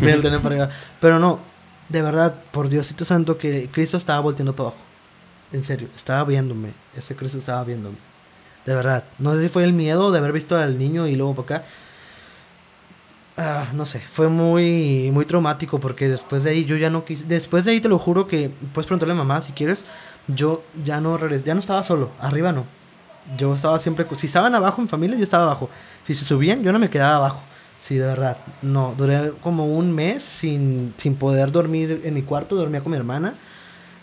Tenía 0.01 0.39
para 0.39 0.47
arriba. 0.47 0.69
Pero 0.99 1.19
no, 1.19 1.39
de 1.87 2.01
verdad, 2.01 2.35
por 2.51 2.67
Diosito 2.67 3.05
Santo, 3.05 3.37
que 3.37 3.69
Cristo 3.71 3.95
estaba 3.97 4.19
volteando 4.19 4.53
para 4.53 4.69
abajo. 4.69 4.83
En 5.53 5.63
serio, 5.63 5.87
estaba 5.95 6.25
viéndome. 6.25 6.71
Ese 6.97 7.15
Cristo 7.15 7.37
estaba 7.37 7.63
viéndome. 7.63 7.97
De 8.65 8.75
verdad. 8.75 9.05
No 9.19 9.35
sé 9.35 9.43
si 9.43 9.49
fue 9.49 9.63
el 9.63 9.71
miedo 9.71 10.11
de 10.11 10.17
haber 10.17 10.33
visto 10.33 10.57
al 10.57 10.77
niño 10.77 11.07
y 11.07 11.15
luego 11.15 11.35
para 11.35 11.59
acá. 11.59 11.67
Ah, 13.37 13.67
no 13.73 13.85
sé, 13.85 13.99
fue 13.99 14.29
muy 14.29 15.09
muy 15.11 15.25
traumático 15.25 15.79
porque 15.79 16.07
después 16.07 16.43
de 16.45 16.51
ahí 16.51 16.63
yo 16.63 16.77
ya 16.77 16.89
no 16.89 17.03
quise, 17.03 17.25
después 17.25 17.65
de 17.65 17.71
ahí 17.71 17.81
te 17.81 17.89
lo 17.89 17.99
juro 17.99 18.27
que 18.27 18.49
puedes 18.73 18.87
preguntarle 18.87 19.13
a 19.13 19.17
mamá 19.17 19.41
si 19.41 19.51
quieres, 19.51 19.83
yo 20.27 20.63
ya 20.85 21.01
no 21.01 21.19
ya 21.43 21.53
no 21.53 21.59
estaba 21.59 21.83
solo, 21.83 22.11
arriba 22.19 22.53
no. 22.53 22.63
Yo 23.37 23.53
estaba 23.55 23.79
siempre, 23.79 24.05
si 24.15 24.27
estaban 24.27 24.53
abajo 24.55 24.81
en 24.81 24.87
familia, 24.87 25.17
yo 25.17 25.23
estaba 25.23 25.45
abajo. 25.45 25.69
Si 26.05 26.13
se 26.13 26.25
subían, 26.25 26.63
yo 26.63 26.71
no 26.71 26.79
me 26.79 26.89
quedaba 26.89 27.17
abajo. 27.17 27.39
Sí, 27.83 27.95
de 27.95 28.05
verdad. 28.05 28.37
No, 28.61 28.93
duré 28.97 29.31
como 29.41 29.65
un 29.65 29.91
mes 29.93 30.23
sin, 30.23 30.93
sin 30.97 31.15
poder 31.15 31.51
dormir 31.51 32.01
en 32.03 32.13
mi 32.13 32.21
cuarto, 32.21 32.55
dormía 32.55 32.81
con 32.81 32.91
mi 32.91 32.97
hermana, 32.97 33.33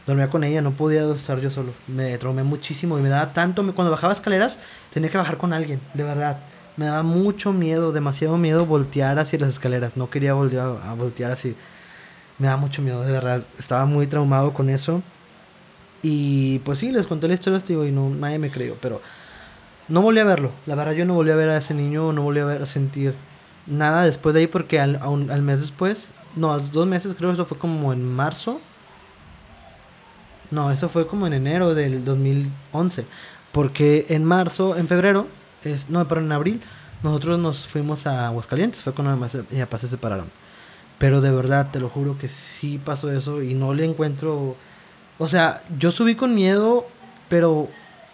dormía 0.06 0.28
con 0.28 0.44
ella, 0.44 0.60
no 0.60 0.72
podía 0.72 1.04
estar 1.12 1.40
yo 1.40 1.50
solo. 1.50 1.72
Me 1.86 2.18
traumé 2.18 2.42
muchísimo 2.42 2.98
y 2.98 3.02
me 3.02 3.08
daba 3.08 3.32
tanto, 3.32 3.62
cuando 3.74 3.90
bajaba 3.92 4.12
escaleras 4.12 4.58
tenía 4.92 5.10
que 5.10 5.18
bajar 5.18 5.38
con 5.38 5.52
alguien, 5.52 5.80
de 5.94 6.04
verdad. 6.04 6.38
Me 6.76 6.86
daba 6.86 7.02
mucho 7.02 7.52
miedo, 7.52 7.92
demasiado 7.92 8.38
miedo 8.38 8.66
voltear 8.66 9.18
hacia 9.18 9.38
las 9.38 9.50
escaleras. 9.50 9.96
No 9.96 10.10
quería 10.10 10.34
voltear 10.34 10.78
a 10.86 10.94
voltear 10.94 11.30
así. 11.32 11.54
Me 12.38 12.48
da 12.48 12.56
mucho 12.56 12.82
miedo, 12.82 13.02
de 13.02 13.12
verdad. 13.12 13.44
Estaba 13.58 13.84
muy 13.86 14.06
traumado 14.06 14.52
con 14.54 14.70
eso. 14.70 15.02
Y 16.02 16.58
pues 16.60 16.78
sí, 16.78 16.90
les 16.90 17.06
conté 17.06 17.28
la 17.28 17.34
historia, 17.34 17.60
digo, 17.66 17.84
y 17.84 17.92
no, 17.92 18.08
nadie 18.10 18.38
me 18.38 18.50
creyó, 18.50 18.76
pero 18.80 19.00
no 19.88 20.02
volví 20.02 20.20
a 20.20 20.24
verlo. 20.24 20.50
La 20.66 20.74
verdad, 20.74 20.92
yo 20.92 21.04
no 21.04 21.14
volví 21.14 21.30
a 21.30 21.36
ver 21.36 21.50
a 21.50 21.58
ese 21.58 21.74
niño, 21.74 22.12
no 22.12 22.22
volví 22.22 22.40
a 22.40 22.44
ver 22.44 22.66
sentir 22.66 23.14
nada 23.66 24.04
después 24.04 24.34
de 24.34 24.40
ahí, 24.40 24.46
porque 24.48 24.80
al, 24.80 25.00
un- 25.06 25.30
al 25.30 25.42
mes 25.42 25.60
después, 25.60 26.08
no, 26.36 26.52
a 26.52 26.58
dos 26.58 26.86
meses, 26.88 27.14
creo 27.16 27.32
eso 27.32 27.44
fue 27.44 27.58
como 27.58 27.92
en 27.92 28.04
marzo. 28.04 28.60
No, 30.50 30.70
eso 30.70 30.88
fue 30.88 31.06
como 31.06 31.26
en 31.26 31.32
enero 31.32 31.74
del 31.74 32.04
2011. 32.04 33.06
Porque 33.52 34.06
en 34.10 34.24
marzo, 34.24 34.76
en 34.76 34.88
febrero, 34.88 35.26
es, 35.64 35.90
no, 35.90 36.06
pero 36.08 36.20
en 36.20 36.32
abril, 36.32 36.60
nosotros 37.02 37.38
nos 37.38 37.66
fuimos 37.66 38.06
a 38.06 38.26
Aguascalientes. 38.28 38.80
Fue 38.80 38.92
cuando 38.92 39.16
mi 39.50 39.60
papá 39.60 39.78
se 39.78 39.88
separaron. 39.88 40.26
Pero 40.98 41.20
de 41.20 41.30
verdad, 41.30 41.68
te 41.72 41.80
lo 41.80 41.88
juro 41.88 42.16
que 42.18 42.28
sí 42.28 42.80
pasó 42.84 43.10
eso 43.12 43.42
y 43.42 43.54
no 43.54 43.74
le 43.74 43.84
encuentro. 43.84 44.54
O 45.18 45.28
sea, 45.28 45.62
yo 45.78 45.90
subí 45.90 46.14
con 46.14 46.34
miedo, 46.34 46.86
pero 47.28 47.68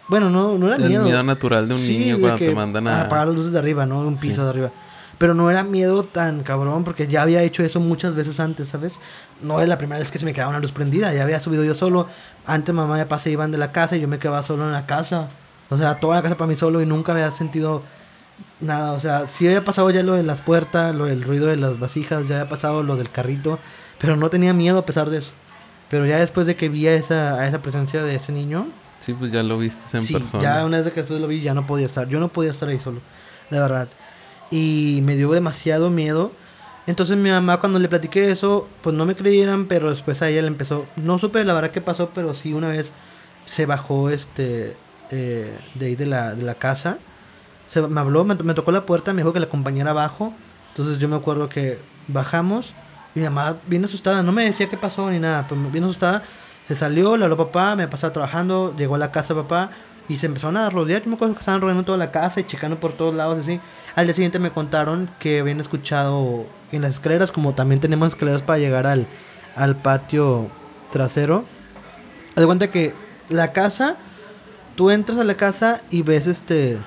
bueno, 0.09 0.31
no, 0.31 0.57
no 0.57 0.69
era 0.69 0.77
El 0.77 0.89
miedo. 0.89 1.05
miedo 1.05 1.23
natural 1.23 1.69
de 1.69 1.75
un 1.75 1.81
Sí, 1.81 1.99
niño 1.99 2.15
de 2.17 2.21
cuando 2.23 2.39
te 2.39 2.55
mandan 2.55 2.89
a... 2.89 3.03
apagar 3.03 3.27
las 3.29 3.37
luces 3.37 3.53
de 3.53 3.59
arriba, 3.59 3.85
¿no? 3.85 4.01
Un 4.01 4.17
piso 4.17 4.37
Sí. 4.37 4.43
de 4.43 4.49
arriba. 4.49 4.71
Pero 5.19 5.35
no 5.35 5.51
era 5.51 5.65
miedo 5.65 6.05
tan 6.05 6.43
cabrón 6.45 6.85
porque 6.85 7.09
ya 7.09 7.23
había 7.23 7.43
hecho 7.43 7.63
eso 7.65 7.81
muchas 7.81 8.15
veces 8.15 8.39
antes, 8.41 8.69
¿sabes? 8.69 8.95
No 9.43 9.61
es 9.61 9.69
la 9.69 9.77
primera 9.77 9.99
vez 9.99 10.11
que 10.11 10.19
se 10.19 10.25
me 10.25 10.33
quedaba 10.33 10.51
una 10.51 10.61
luz 10.61 10.71
prendida, 10.73 11.13
ya 11.13 11.25
había 11.25 11.41
subido 11.41 11.65
yo 11.65 11.75
solo. 11.75 12.07
Antes 12.47 12.75
mamá 12.75 12.99
y 12.99 13.03
papá 13.03 13.19
se 13.19 13.31
iban 13.31 13.51
de 13.51 13.59
la 13.59 13.71
casa 13.73 13.97
y 13.97 14.01
yo 14.01 14.09
me 14.09 14.19
quedaba 14.19 14.43
solo 14.43 14.65
en 14.65 14.73
la 14.73 14.87
casa. 14.87 15.29
O 15.71 15.77
sea, 15.79 16.01
toda 16.01 16.17
la 16.17 16.23
casa 16.23 16.37
para 16.37 16.49
mí 16.49 16.57
solo 16.57 16.81
y 16.83 16.87
nunca 16.87 17.13
había 17.13 17.31
sentido 17.31 17.83
nada. 18.61 18.93
O 18.93 19.01
sea, 19.01 19.27
sí 19.29 19.47
había 19.47 19.65
pasado 19.65 19.91
ya 19.91 20.03
lo 20.03 20.15
de 20.15 20.23
las 20.23 20.41
puertas, 20.41 20.95
lo 20.95 21.05
del 21.07 21.23
ruido 21.23 21.47
de 21.49 21.57
las 21.57 21.79
vasijas, 21.79 22.27
ya 22.29 22.37
había 22.41 22.49
pasado 22.49 22.83
lo 22.83 22.97
del 22.97 23.11
carrito, 23.11 23.59
pero 24.01 24.17
no 24.17 24.31
tenía 24.31 24.53
miedo 24.55 24.79
a 24.79 24.87
pesar 24.87 25.11
de 25.11 25.19
eso. 25.19 25.31
Pero 25.91 26.07
ya 26.07 26.19
después 26.19 26.47
de 26.47 26.57
que 26.57 26.69
vi 26.69 26.87
a 26.87 26.95
esa, 26.95 27.35
a 27.35 27.47
esa 27.47 27.59
presencia 27.61 28.03
de 28.03 28.15
ese 28.15 28.33
niño, 28.33 28.67
Sí, 29.01 29.15
pues 29.15 29.33
ya 29.33 29.43
lo 29.43 29.57
viste 29.59 29.97
en 29.97 30.03
sí, 30.05 30.13
persona. 30.13 30.43
ya 30.43 30.67
una 30.67 30.83
vez 30.83 30.93
que 30.93 31.01
después 31.01 31.19
lo 31.21 31.29
vi 31.29 31.41
ya 31.41 31.55
no 31.55 31.67
podía 31.67 31.87
estar. 31.87 32.09
Yo 32.09 32.21
no 32.21 32.29
podía 32.29 32.51
estar 32.51 32.69
ahí 32.69 32.79
solo, 32.79 33.01
de 33.49 33.59
verdad. 33.59 33.89
Y 34.51 35.01
me 35.03 35.17
dio 35.17 35.31
demasiado 35.31 35.89
miedo. 35.89 36.31
Entonces 36.87 37.17
mi 37.17 37.31
mamá 37.31 37.59
cuando 37.59 37.79
le 37.79 37.89
platiqué 37.89 38.31
eso, 38.31 38.67
pues 38.83 38.95
no 38.97 39.07
me 39.07 39.15
creyeran, 39.15 39.67
pero 39.67 39.91
después 39.91 40.21
a 40.21 40.29
ella 40.29 40.43
le 40.43 40.49
empezó, 40.49 40.87
no 40.97 41.19
supe 41.19 41.45
la 41.45 41.55
verdad 41.55 41.71
qué 41.71 41.81
pasó, 41.81 42.11
pero 42.15 42.35
sí 42.35 42.53
una 42.53 42.69
vez 42.69 42.91
se 43.47 43.65
bajó 43.67 44.11
este 44.11 44.75
eh, 45.11 45.57
de 45.75 45.87
ahí 45.87 45.97
de 45.97 46.07
la, 46.07 46.35
de 46.35 46.43
la 46.43 46.55
casa. 46.55 46.99
Se, 47.67 47.83
me 47.83 48.01
habló, 48.01 48.25
me, 48.25 48.35
me 48.35 48.55
tocó 48.55 48.73
la 48.73 48.87
puerta, 48.87 49.13
me 49.13 49.23
dijo 49.23 49.33
que 49.33 49.41
la 49.41 49.47
acompañara 49.47 49.91
abajo. 49.91 50.33
Entonces 50.71 50.99
yo 50.99 51.09
me 51.09 51.17
acuerdo 51.17 51.49
que 51.49 51.79
bajamos 52.07 52.73
y 53.15 53.21
mi 53.21 53.25
mamá 53.25 53.57
bien 53.67 53.85
asustada, 53.85 54.23
no 54.23 54.33
me 54.33 54.45
decía 54.45 54.69
qué 54.69 54.77
pasó 54.77 55.11
ni 55.11 55.19
nada, 55.19 55.47
pero 55.49 55.61
bien 55.71 55.85
asustada. 55.85 56.23
Se 56.67 56.75
salió, 56.75 57.17
le 57.17 57.25
habló 57.25 57.37
papá, 57.37 57.75
me 57.77 57.89
pasaba 57.89 58.13
trabajando, 58.13 58.75
llegó 58.77 58.95
a 58.97 58.99
la 58.99 59.11
casa 59.11 59.35
papá 59.35 59.71
y 60.09 60.17
se 60.17 60.27
empezaron 60.27 60.57
a 60.57 60.69
rodear. 60.71 61.03
Yo 61.03 61.09
me 61.09 61.17
acuerdo 61.17 61.35
que 61.35 61.41
estaban 61.41 61.61
rodeando 61.61 61.85
toda 61.85 61.99
la 61.99 62.11
casa 62.11 62.41
y 62.41 62.45
checando 62.45 62.79
por 62.79 62.93
todos 62.93 63.15
lados 63.15 63.39
así. 63.41 63.61
Al 63.97 64.07
día 64.07 64.15
siguiente 64.15 64.39
me 64.39 64.51
contaron 64.51 65.09
que 65.19 65.41
habían 65.41 65.61
escuchado 65.61 66.47
en 66.71 66.83
las 66.83 66.93
escaleras, 66.93 67.33
como 67.33 67.55
también 67.55 67.81
tenemos 67.81 68.09
escaleras 68.09 68.43
para 68.43 68.59
llegar 68.59 68.87
al, 68.87 69.07
al 69.57 69.77
patio 69.77 70.49
trasero. 70.93 71.45
De 72.37 72.47
cuenta 72.47 72.71
que 72.71 72.95
la 73.29 73.53
casa, 73.53 73.97
tú 74.79 74.91
entras 74.91 75.19
a 75.19 75.25
la 75.25 75.35
casa 75.35 75.83
y 75.91 76.03
ves 76.03 76.29
este. 76.29 76.79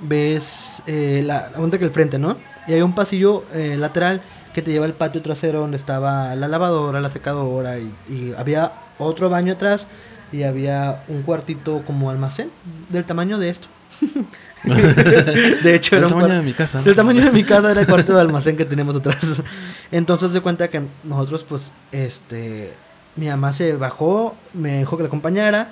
Ves 0.00 0.82
eh, 0.86 1.22
la, 1.22 1.48
cuenta 1.48 1.78
que 1.78 1.84
el 1.84 1.90
frente, 1.90 2.18
¿no? 2.18 2.38
Y 2.66 2.72
hay 2.72 2.80
un 2.80 2.94
pasillo 2.94 3.44
eh, 3.52 3.76
lateral 3.78 4.22
que 4.54 4.62
te 4.62 4.72
lleva 4.72 4.86
al 4.86 4.94
patio 4.94 5.20
trasero 5.20 5.60
donde 5.60 5.76
estaba 5.76 6.34
la 6.34 6.48
lavadora, 6.48 6.98
la 7.00 7.10
secadora 7.10 7.78
y, 7.78 7.92
y 8.08 8.32
había 8.38 8.72
otro 8.98 9.28
baño 9.28 9.52
atrás 9.52 9.86
y 10.32 10.44
había 10.44 11.02
un 11.08 11.22
cuartito 11.22 11.82
como 11.86 12.10
almacén 12.10 12.50
del 12.88 13.04
tamaño 13.04 13.38
de 13.38 13.50
esto. 13.50 13.68
de 14.64 15.74
hecho, 15.74 15.96
El 15.96 16.04
era 16.04 16.06
un 16.06 16.20
tamaño 16.20 16.36
de 16.36 16.42
mi 16.42 16.54
casa. 16.54 16.82
el 16.82 16.96
tamaño 16.96 17.22
de 17.22 17.32
mi 17.32 17.44
casa 17.44 17.70
era 17.70 17.82
el 17.82 17.86
cuarto 17.86 18.14
de 18.14 18.20
almacén 18.22 18.56
que 18.56 18.64
tenemos 18.64 18.96
atrás. 18.96 19.42
Entonces 19.90 20.32
de 20.32 20.40
cuenta 20.40 20.68
que 20.68 20.82
nosotros 21.04 21.44
pues 21.46 21.70
este 21.92 22.72
mi 23.16 23.28
mamá 23.28 23.52
se 23.52 23.74
bajó, 23.76 24.34
me 24.54 24.78
dijo 24.78 24.96
que 24.96 25.02
la 25.02 25.06
acompañara, 25.08 25.68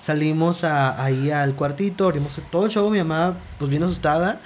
salimos 0.00 0.64
a- 0.64 1.02
ahí 1.02 1.30
al 1.30 1.54
cuartito, 1.54 2.06
abrimos 2.06 2.38
todo 2.50 2.66
el 2.66 2.70
show, 2.70 2.88
mi 2.90 2.98
mamá 2.98 3.34
pues 3.58 3.70
bien 3.70 3.82
asustada, 3.82 4.40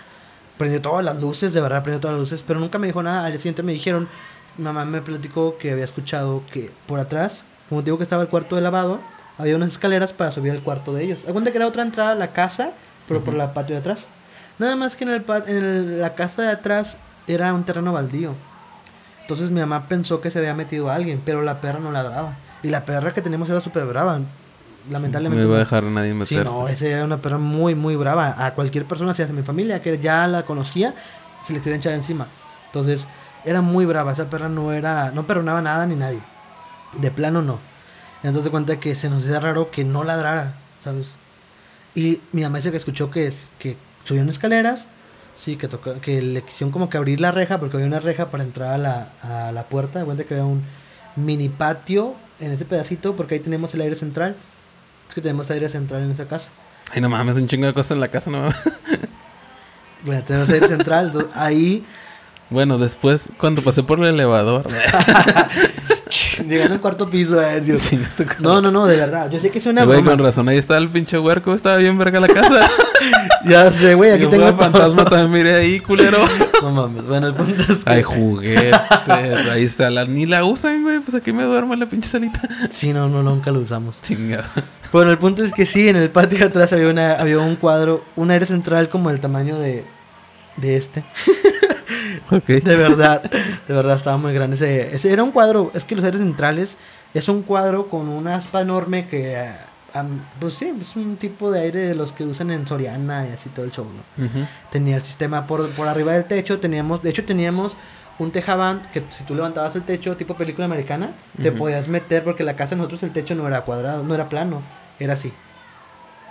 prendió 0.59 0.81
todas 0.81 1.05
las 1.05 1.21
luces, 1.21 1.53
de 1.53 1.61
verdad 1.61 1.83
prendió 1.83 2.01
todas 2.01 2.15
las 2.17 2.21
luces, 2.31 2.45
pero 2.47 2.59
nunca 2.61 2.79
me 2.79 2.87
dijo 2.87 3.03
nada, 3.03 3.25
al 3.27 3.33
día 3.33 3.39
siguiente 3.39 3.63
me 3.63 3.73
dijeron, 3.73 4.09
mi 4.59 4.65
mamá 4.65 4.85
me 4.85 5.01
platicó 5.03 5.57
que 5.59 5.73
había 5.73 5.85
escuchado 5.85 6.43
que 6.53 6.71
por 6.87 7.01
atrás, 7.01 7.43
como 7.69 7.81
te 7.81 7.87
digo 7.87 7.97
que 7.99 8.05
estaba 8.05 8.23
el 8.23 8.29
cuarto 8.29 8.57
de 8.57 8.63
lavado, 8.63 9.01
había 9.39 9.57
unas 9.57 9.71
escaleras 9.71 10.13
para 10.13 10.31
subir 10.31 10.53
al 10.53 10.61
cuarto 10.63 10.93
de 10.93 11.05
ellos. 11.05 11.21
Cuenta 11.31 11.51
que 11.51 11.57
era 11.57 11.67
otra 11.67 11.83
entrada 11.83 12.13
a 12.13 12.15
la 12.15 12.29
casa, 12.29 12.73
pero 13.09 13.25
por 13.25 13.35
la 13.35 13.55
patio 13.55 13.75
de 13.75 13.81
atrás. 13.81 14.07
Nada 14.59 14.77
más 14.77 14.95
que 14.95 15.05
en, 15.05 15.11
el, 15.11 15.25
en 15.47 15.57
el- 15.57 16.01
la 16.01 16.15
casa 16.15 16.43
de 16.43 16.49
atrás 16.51 16.97
era 17.27 17.53
un 17.55 17.65
terreno 17.65 17.93
baldío. 17.93 18.35
Entonces 19.33 19.51
mi 19.53 19.61
mamá 19.61 19.89
pensó 19.89 20.21
que 20.21 20.31
se 20.31 20.39
había 20.39 20.55
metido 20.55 20.91
alguien, 20.91 21.21
pero 21.25 21.43
la 21.43 21.61
perra 21.61 21.79
no 21.81 21.91
ladraba. 21.93 22.37
Y 22.63 22.69
la 22.69 22.85
perra 22.85 23.13
que 23.15 23.23
tenemos 23.23 23.49
era 23.51 23.61
súper 23.61 23.85
brava. 23.87 24.19
No 24.19 24.25
Lamentablemente. 24.91 25.43
iba 25.45 25.51
a 25.55 25.59
no- 25.59 25.65
dejar 25.65 25.85
a 25.85 25.91
nadie 25.91 26.11
Sí, 26.11 26.15
meterse. 26.15 26.45
no, 26.45 26.69
esa 26.69 26.87
era 26.87 27.05
una 27.05 27.19
perra 27.19 27.39
muy, 27.39 27.75
muy 27.75 27.95
brava. 27.97 28.35
A 28.39 28.55
cualquier 28.55 28.85
persona, 28.85 29.15
si 29.15 29.23
hace 29.23 29.33
mi 29.33 29.43
familia, 29.43 29.81
que 29.83 29.99
ya 29.99 30.27
la 30.27 30.43
conocía, 30.45 30.95
se 31.47 31.53
le 31.53 31.61
quería 31.61 31.79
echar 31.79 31.93
encima. 31.93 32.27
Entonces, 32.67 33.07
era 33.45 33.63
muy 33.63 33.85
brava. 33.87 34.13
Esa 34.13 34.29
perra 34.31 34.49
no 34.49 34.73
era, 34.73 35.11
no 35.13 35.25
perdonaba 35.27 35.63
nada 35.63 35.87
ni 35.87 35.95
nadie. 35.97 36.19
De 37.01 37.11
plano 37.11 37.43
no. 37.43 37.59
Entonces, 38.25 38.45
de 38.45 38.51
cuenta 38.51 38.79
que 38.81 38.95
se 38.97 39.09
nos 39.11 39.23
hacía 39.25 39.41
raro 39.41 39.71
que 39.71 39.85
no 39.85 40.05
ladrara, 40.05 40.53
¿sabes? 40.83 41.13
Y 41.95 42.21
mi 42.33 42.43
mamá 42.43 42.59
dice 42.59 42.71
que 42.71 42.77
escuchó 42.77 43.11
que, 43.11 43.27
es, 43.27 43.49
que 43.59 43.77
subieron 44.05 44.31
escaleras, 44.31 44.89
sí, 45.43 45.57
que, 45.57 45.69
toca, 45.69 45.95
que 45.95 46.23
le 46.23 46.43
quisieron 46.43 46.71
como 46.71 46.89
que 46.89 46.97
abrir 46.97 47.21
la 47.21 47.33
reja, 47.33 47.59
porque 47.59 47.77
había 47.77 47.87
una 47.87 47.99
reja 47.99 48.27
para 48.27 48.45
entrar 48.45 48.75
a 48.75 48.79
la, 48.79 49.09
a 49.23 49.53
la 49.53 49.65
puerta. 49.65 49.99
De 49.99 50.05
cuenta 50.05 50.25
que 50.25 50.35
había 50.35 50.47
un 50.47 50.63
mini 51.17 51.49
patio 51.49 52.15
en 52.41 52.53
ese 52.53 52.65
pedacito, 52.65 53.15
porque 53.15 53.35
ahí 53.35 53.41
tenemos 53.41 53.75
el 53.75 53.81
aire 53.81 53.97
central. 53.97 54.37
Es 55.09 55.15
que 55.15 55.21
tenemos 55.21 55.51
aire 55.51 55.69
central 55.69 56.03
en 56.03 56.13
esa 56.13 56.27
casa. 56.27 56.49
Ay, 56.93 57.01
no 57.01 57.09
mames, 57.09 57.37
un 57.37 57.49
chingo 57.49 57.67
de 57.67 57.75
cosas 57.75 57.93
en 57.93 58.01
la 58.01 58.09
casa, 58.09 58.31
no 58.31 58.41
mames. 58.43 58.57
Bueno, 60.05 60.21
tenemos 60.25 60.49
aire 60.49 60.67
central, 60.67 61.07
entonces 61.07 61.31
ahí, 61.33 61.85
Bueno, 62.51 62.77
después, 62.77 63.29
cuando 63.39 63.63
pasé 63.63 63.85
por 63.85 64.01
el 64.01 64.07
elevador. 64.07 64.67
llegando 66.49 66.75
al 66.75 66.81
cuarto 66.81 67.09
piso, 67.09 67.41
eh, 67.41 67.61
Dios. 67.61 67.83
Sí, 67.83 67.99
No, 68.41 68.61
no, 68.61 68.71
no, 68.71 68.87
de 68.87 68.97
verdad. 68.97 69.31
Yo 69.31 69.41
sé 69.41 69.51
que 69.51 69.59
es 69.59 69.67
una 69.67 69.85
Güey, 69.85 70.03
con 70.03 70.19
razón, 70.19 70.49
ahí 70.49 70.59
estaba 70.59 70.81
el 70.81 70.89
pinche 70.89 71.19
huerco, 71.19 71.55
estaba 71.55 71.77
bien 71.77 71.99
verga 71.99 72.21
la 72.21 72.29
casa. 72.29 72.69
Ya 73.45 73.73
sé, 73.73 73.95
güey, 73.95 74.13
aquí 74.13 74.23
Yo 74.23 74.31
tengo 74.31 74.47
a 74.47 74.53
fantasma 74.53 75.05
también, 75.05 75.31
miré 75.31 75.55
ahí, 75.55 75.81
culero. 75.81 76.19
No 76.63 76.71
mames, 76.71 77.07
bueno, 77.07 77.27
el 77.27 77.35
punto 77.35 77.61
es 77.61 77.85
que... 77.85 77.91
Hay 77.91 78.03
juguetes, 78.05 78.73
ahí 79.51 79.65
está, 79.65 79.91
la, 79.91 80.05
ni 80.05 80.27
la 80.27 80.45
usan, 80.45 80.85
güey, 80.85 81.01
pues 81.01 81.17
aquí 81.17 81.33
me 81.33 81.43
duermo 81.43 81.75
en 81.75 81.81
la 81.81 81.87
pinche 81.87 82.09
salita. 82.09 82.41
Sí, 82.71 82.93
no, 82.93 83.09
no, 83.09 83.21
nunca 83.25 83.51
lo 83.51 83.59
usamos. 83.59 84.01
Chingada. 84.01 84.45
Bueno, 84.93 85.11
el 85.11 85.19
punto 85.19 85.43
es 85.43 85.53
que 85.53 85.67
sí, 85.67 85.89
en 85.89 85.97
el 85.97 86.11
patio 86.11 86.39
de 86.39 86.45
atrás 86.45 86.73
había, 86.73 86.87
una, 86.89 87.15
había 87.15 87.41
un 87.41 87.57
cuadro, 87.57 88.05
un 88.15 88.31
aire 88.31 88.47
central 88.47 88.89
como 88.91 89.11
el 89.11 89.19
tamaño 89.19 89.59
de, 89.59 89.85
de 90.57 90.77
este. 90.77 91.03
Ok. 92.31 92.47
De 92.47 92.77
verdad, 92.77 93.23
de 93.23 93.75
verdad 93.75 93.97
estaba 93.97 94.17
muy 94.17 94.33
grande. 94.33 94.57
Ese, 94.57 94.95
ese 94.95 95.13
era 95.13 95.23
un 95.23 95.33
cuadro, 95.33 95.71
es 95.75 95.85
que 95.85 95.95
los 95.95 96.05
aires 96.05 96.21
centrales 96.21 96.77
es 97.13 97.29
un 97.29 97.43
cuadro 97.43 97.89
con 97.89 98.09
una 98.09 98.37
aspa 98.37 98.63
enorme 98.63 99.07
que, 99.07 99.37
am- 99.95 100.21
pues 100.41 100.55
sí, 100.55 100.73
es 100.81 100.97
un 100.97 101.17
tipo 101.17 101.51
de 101.51 101.61
aire 101.61 101.81
de 101.81 101.95
los 101.95 102.13
que 102.13 102.25
usan 102.25 102.51
en 102.51 102.67
Soriana 102.67 103.27
y 103.29 103.33
así 103.33 103.49
todo 103.51 103.65
el 103.65 103.73
show, 103.73 103.87
¿no? 103.87 104.29
Tenía 104.71 104.97
el 104.97 105.03
sistema 105.03 105.47
por, 105.47 105.69
por 105.71 105.89
arriba 105.89 106.13
del 106.13 106.25
techo, 106.25 106.59
teníamos, 106.61 107.03
de 107.03 107.11
hecho 107.11 107.25
teníamos 107.25 107.77
un 108.19 108.31
tejabán 108.31 108.83
que 108.93 109.03
si 109.11 109.25
tú 109.25 109.35
levantabas 109.35 109.75
el 109.77 109.83
techo 109.83 110.17
tipo 110.17 110.35
película 110.35 110.67
americana, 110.67 111.11
te 111.43 111.51
podías 111.53 111.89
meter 111.89 112.23
porque 112.25 112.45
la 112.45 112.55
casa 112.57 112.71
de 112.75 112.77
nosotros 112.79 113.03
el 113.03 113.11
techo 113.13 113.35
no 113.35 113.47
era 113.47 113.63
cuadrado, 113.63 114.03
no 114.05 114.15
era 114.15 114.29
plano, 114.29 114.61
era 115.01 115.15
así. 115.15 115.33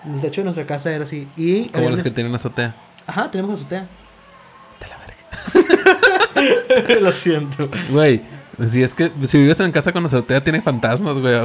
El 0.05 0.19
techo 0.21 0.41
de 0.41 0.45
nuestra 0.45 0.65
casa 0.65 0.91
era 0.91 1.03
así. 1.03 1.27
Y 1.37 1.69
Como 1.69 1.89
los 1.89 2.01
que 2.01 2.09
tienen 2.11 2.33
azotea. 2.33 2.73
Ajá, 3.05 3.29
tenemos 3.29 3.59
azotea. 3.59 3.85
De 4.79 4.87
la 4.87 4.97
verga. 6.85 6.99
Lo 7.01 7.11
siento. 7.11 7.69
Güey, 7.89 8.21
si 8.71 8.81
es 8.83 8.93
que 8.93 9.11
si 9.27 9.37
vives 9.37 9.59
en 9.59 9.71
casa 9.71 9.91
con 9.91 10.05
azotea, 10.05 10.43
tiene 10.43 10.61
fantasmas, 10.61 11.15
güey. 11.19 11.35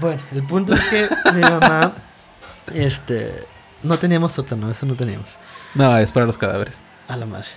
Bueno, 0.00 0.20
el 0.32 0.42
punto 0.42 0.74
es 0.74 0.84
que 0.84 1.08
mi 1.34 1.40
mamá, 1.42 1.92
este, 2.74 3.34
no 3.82 3.98
teníamos 3.98 4.32
sótano, 4.32 4.70
eso 4.70 4.86
no 4.86 4.94
teníamos. 4.94 5.38
No, 5.74 5.96
es 5.98 6.10
para 6.10 6.26
los 6.26 6.38
cadáveres. 6.38 6.82
A 7.08 7.16
la 7.16 7.26
madre. 7.26 7.48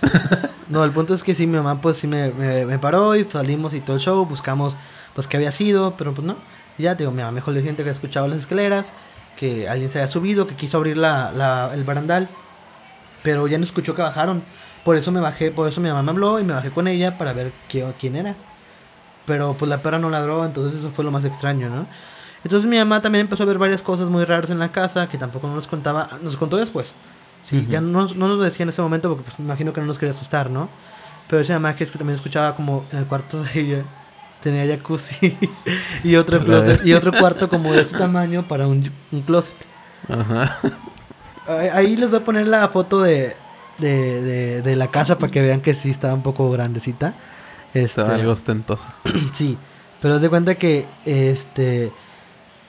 No, 0.68 0.82
el 0.82 0.90
punto 0.92 1.14
es 1.14 1.22
que 1.22 1.34
sí, 1.34 1.46
mi 1.46 1.56
mamá 1.56 1.80
pues 1.80 1.98
sí 1.98 2.06
me, 2.06 2.30
me, 2.30 2.64
me 2.64 2.78
paró 2.78 3.14
y 3.14 3.24
salimos 3.24 3.74
y 3.74 3.80
todo 3.80 3.96
el 3.96 4.02
show, 4.02 4.24
buscamos 4.24 4.76
pues 5.14 5.26
qué 5.26 5.36
había 5.36 5.52
sido, 5.52 5.94
pero 5.96 6.12
pues 6.12 6.26
no. 6.26 6.36
Ya, 6.78 6.94
digo, 6.94 7.10
mi 7.10 7.18
mamá 7.18 7.32
me 7.32 7.40
dijo 7.40 7.52
gente 7.52 7.84
que 7.84 7.90
escuchaba 7.90 8.26
las 8.26 8.38
escaleras, 8.38 8.90
que 9.36 9.68
alguien 9.68 9.90
se 9.90 9.98
había 9.98 10.08
subido, 10.08 10.46
que 10.46 10.54
quiso 10.56 10.76
abrir 10.78 10.96
la, 10.96 11.32
la, 11.32 11.70
el 11.74 11.84
barandal, 11.84 12.28
pero 13.22 13.46
ya 13.46 13.58
no 13.58 13.64
escuchó 13.64 13.94
que 13.94 14.02
bajaron. 14.02 14.42
Por 14.84 14.96
eso 14.96 15.12
me 15.12 15.20
bajé, 15.20 15.50
por 15.50 15.68
eso 15.68 15.80
mi 15.80 15.88
mamá 15.88 16.02
me 16.02 16.10
habló 16.10 16.40
y 16.40 16.44
me 16.44 16.52
bajé 16.52 16.70
con 16.70 16.88
ella 16.88 17.16
para 17.16 17.32
ver 17.32 17.52
qué, 17.68 17.86
quién 17.98 18.16
era. 18.16 18.34
Pero 19.24 19.54
pues 19.58 19.68
la 19.68 19.78
perra 19.78 19.98
no 19.98 20.10
ladró, 20.10 20.44
entonces 20.44 20.80
eso 20.80 20.90
fue 20.90 21.04
lo 21.04 21.10
más 21.10 21.24
extraño, 21.24 21.68
¿no? 21.70 21.86
Entonces 22.44 22.68
mi 22.68 22.76
mamá 22.78 23.00
también 23.00 23.22
empezó 23.22 23.42
a 23.42 23.46
ver 23.46 23.58
varias 23.58 23.82
cosas 23.82 24.08
muy 24.08 24.24
raras 24.24 24.50
en 24.50 24.58
la 24.58 24.70
casa 24.70 25.08
que 25.08 25.16
tampoco 25.18 25.48
nos 25.48 25.66
contaba, 25.66 26.08
nos 26.22 26.36
contó 26.36 26.56
después. 26.56 26.92
Sí, 27.48 27.66
ya 27.68 27.80
no, 27.80 28.06
no 28.14 28.28
nos 28.28 28.38
lo 28.38 28.42
decía 28.44 28.62
en 28.64 28.68
ese 28.70 28.80
momento 28.82 29.08
porque 29.10 29.24
pues 29.24 29.38
me 29.38 29.44
imagino 29.46 29.72
que 29.72 29.80
no 29.80 29.86
nos 29.86 29.98
quería 29.98 30.14
asustar, 30.14 30.50
¿no? 30.50 30.68
Pero 31.28 31.40
esa 31.42 31.54
mamá 31.54 31.74
que 31.76 31.84
es 31.84 31.90
que 31.90 31.98
también 31.98 32.14
escuchaba 32.14 32.54
como 32.56 32.84
en 32.92 32.98
el 32.98 33.06
cuarto 33.06 33.42
de 33.42 33.60
ella, 33.60 33.82
tenía 34.42 34.66
jacuzzi 34.66 35.36
y 36.04 36.16
otro 36.16 36.42
closet, 36.44 36.84
y 36.86 36.92
otro 36.92 37.12
cuarto 37.12 37.48
como 37.48 37.72
de 37.72 37.80
este 37.82 37.98
tamaño 37.98 38.42
para 38.46 38.66
un, 38.66 38.90
un 39.12 39.20
closet. 39.22 39.56
Ajá. 40.08 40.58
Ahí- 41.74 41.96
les 41.96 42.10
voy 42.10 42.20
a 42.20 42.24
poner 42.24 42.46
la 42.46 42.68
foto 42.68 43.02
de, 43.02 43.34
de, 43.78 44.22
de, 44.22 44.62
de 44.62 44.76
la 44.76 44.88
casa 44.88 45.18
para 45.18 45.30
que 45.30 45.40
vean 45.42 45.60
que 45.60 45.74
sí 45.74 45.90
estaba 45.90 46.14
un 46.14 46.22
poco 46.22 46.50
grandecita. 46.50 47.14
Este, 47.68 47.80
Estaba 48.02 48.14
algo 48.14 48.32
ostentoso. 48.32 48.86
Sí, 49.32 49.58
pero 50.00 50.18
de 50.18 50.28
cuenta 50.28 50.54
que 50.54 50.86
este 51.04 51.90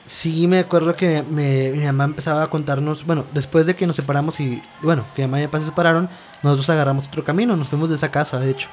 sí 0.05 0.47
me 0.47 0.59
acuerdo 0.59 0.95
que 0.95 1.23
me- 1.29 1.71
mi 1.71 1.83
mamá 1.85 2.03
empezaba 2.05 2.43
a 2.43 2.47
contarnos, 2.47 3.05
bueno, 3.05 3.25
después 3.33 3.65
de 3.65 3.75
que 3.75 3.87
nos 3.87 3.95
separamos 3.95 4.39
y 4.39 4.61
bueno, 4.81 5.03
que 5.15 5.23
mi 5.23 5.27
mamá 5.27 5.39
y 5.39 5.41
mi 5.41 5.47
papá 5.47 5.59
se 5.59 5.65
separaron, 5.67 6.09
nosotros 6.43 6.69
agarramos 6.69 7.07
otro 7.07 7.23
camino, 7.23 7.55
nos 7.55 7.69
fuimos 7.69 7.89
de 7.89 7.95
esa 7.95 8.09
casa, 8.11 8.39
de 8.39 8.51
hecho. 8.51 8.67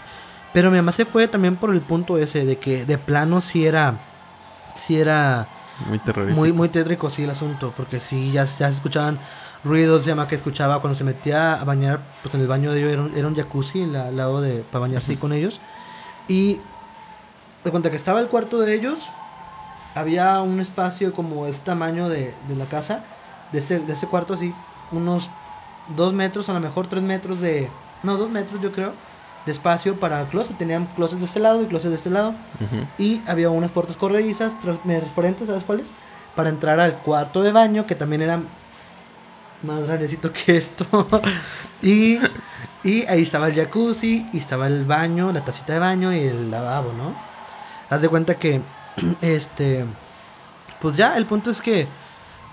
Pero 0.52 0.70
mi 0.70 0.76
mamá 0.76 0.92
se 0.92 1.06
fue 1.06 1.28
también 1.28 1.56
por 1.56 1.72
el 1.72 1.80
punto 1.80 2.18
ese 2.18 2.44
de 2.44 2.56
que 2.58 2.84
de 2.84 2.98
plano 2.98 3.40
sí 3.40 3.64
era 3.66 3.94
sí 4.76 4.98
era 5.00 5.46
Muy 5.88 5.98
terrorífico. 5.98 6.38
muy 6.40 6.52
muy 6.52 6.68
tétrico 6.68 7.08
sí 7.10 7.24
el 7.24 7.30
asunto, 7.30 7.72
porque 7.76 8.00
sí 8.00 8.30
ya, 8.32 8.44
ya 8.44 8.68
se 8.70 8.76
escuchaban 8.76 9.18
ruidos, 9.64 10.04
llama 10.04 10.28
que 10.28 10.34
escuchaba 10.34 10.80
cuando 10.80 10.98
se 10.98 11.04
metía 11.04 11.54
a 11.54 11.64
bañar, 11.64 12.00
pues 12.22 12.34
en 12.34 12.42
el 12.42 12.46
baño 12.48 12.72
de 12.72 12.80
ellos 12.80 12.92
era 12.92 13.02
un, 13.02 13.16
era 13.16 13.28
un 13.28 13.36
jacuzzi 13.36 13.86
la- 13.86 14.08
al 14.08 14.16
lado 14.16 14.40
de 14.42 14.64
para 14.70 14.80
bañarse 14.80 15.12
ahí 15.12 15.16
con 15.16 15.32
ellos. 15.32 15.60
Y 16.28 16.58
de 17.64 17.70
cuenta 17.70 17.90
que 17.90 17.96
estaba 17.96 18.20
el 18.20 18.26
cuarto 18.28 18.58
de 18.58 18.74
ellos, 18.74 18.98
había 19.94 20.40
un 20.40 20.60
espacio 20.60 21.12
como 21.12 21.46
este 21.46 21.66
tamaño 21.66 22.08
de, 22.08 22.34
de 22.48 22.56
la 22.56 22.66
casa, 22.66 23.04
de 23.52 23.58
ese, 23.58 23.80
de 23.80 23.92
ese 23.92 24.06
cuarto 24.06 24.34
así, 24.34 24.54
unos 24.90 25.28
dos 25.96 26.12
metros, 26.12 26.48
a 26.48 26.52
lo 26.52 26.60
mejor 26.60 26.86
tres 26.86 27.02
metros 27.02 27.40
de, 27.40 27.68
no, 28.02 28.16
dos 28.16 28.30
metros 28.30 28.60
yo 28.60 28.72
creo, 28.72 28.92
de 29.46 29.52
espacio 29.52 29.98
para 29.98 30.24
closet. 30.24 30.56
Tenían 30.56 30.86
closet 30.96 31.18
de 31.18 31.24
este 31.24 31.40
lado 31.40 31.62
y 31.62 31.66
closet 31.66 31.90
de 31.90 31.96
este 31.96 32.10
lado. 32.10 32.30
Ujú. 32.30 32.86
Y 32.98 33.20
había 33.26 33.50
unas 33.50 33.70
puertas 33.70 33.96
corredizas, 33.96 34.58
transparentes, 34.60 35.46
¿sabes 35.46 35.64
cuáles? 35.64 35.88
Para 36.34 36.48
entrar 36.48 36.80
al 36.80 36.94
cuarto 36.94 37.42
de 37.42 37.52
baño, 37.52 37.86
que 37.86 37.94
también 37.94 38.22
era 38.22 38.40
más 39.62 39.80
grandecito 39.86 40.32
que 40.32 40.56
esto. 40.56 40.86
y, 41.82 42.18
y 42.84 43.06
ahí 43.06 43.22
estaba 43.22 43.48
el 43.48 43.54
jacuzzi, 43.54 44.26
y 44.32 44.38
estaba 44.38 44.66
el 44.66 44.84
baño, 44.84 45.32
la 45.32 45.44
tacita 45.44 45.72
de 45.72 45.78
baño 45.78 46.12
y 46.12 46.20
el 46.20 46.50
lavabo, 46.50 46.92
¿no? 46.92 47.14
Haz 47.90 48.00
de 48.00 48.08
cuenta 48.08 48.36
que, 48.36 48.60
este, 49.22 49.84
pues 50.80 50.96
ya, 50.96 51.16
el 51.16 51.26
punto 51.26 51.50
es 51.50 51.60
que 51.60 51.86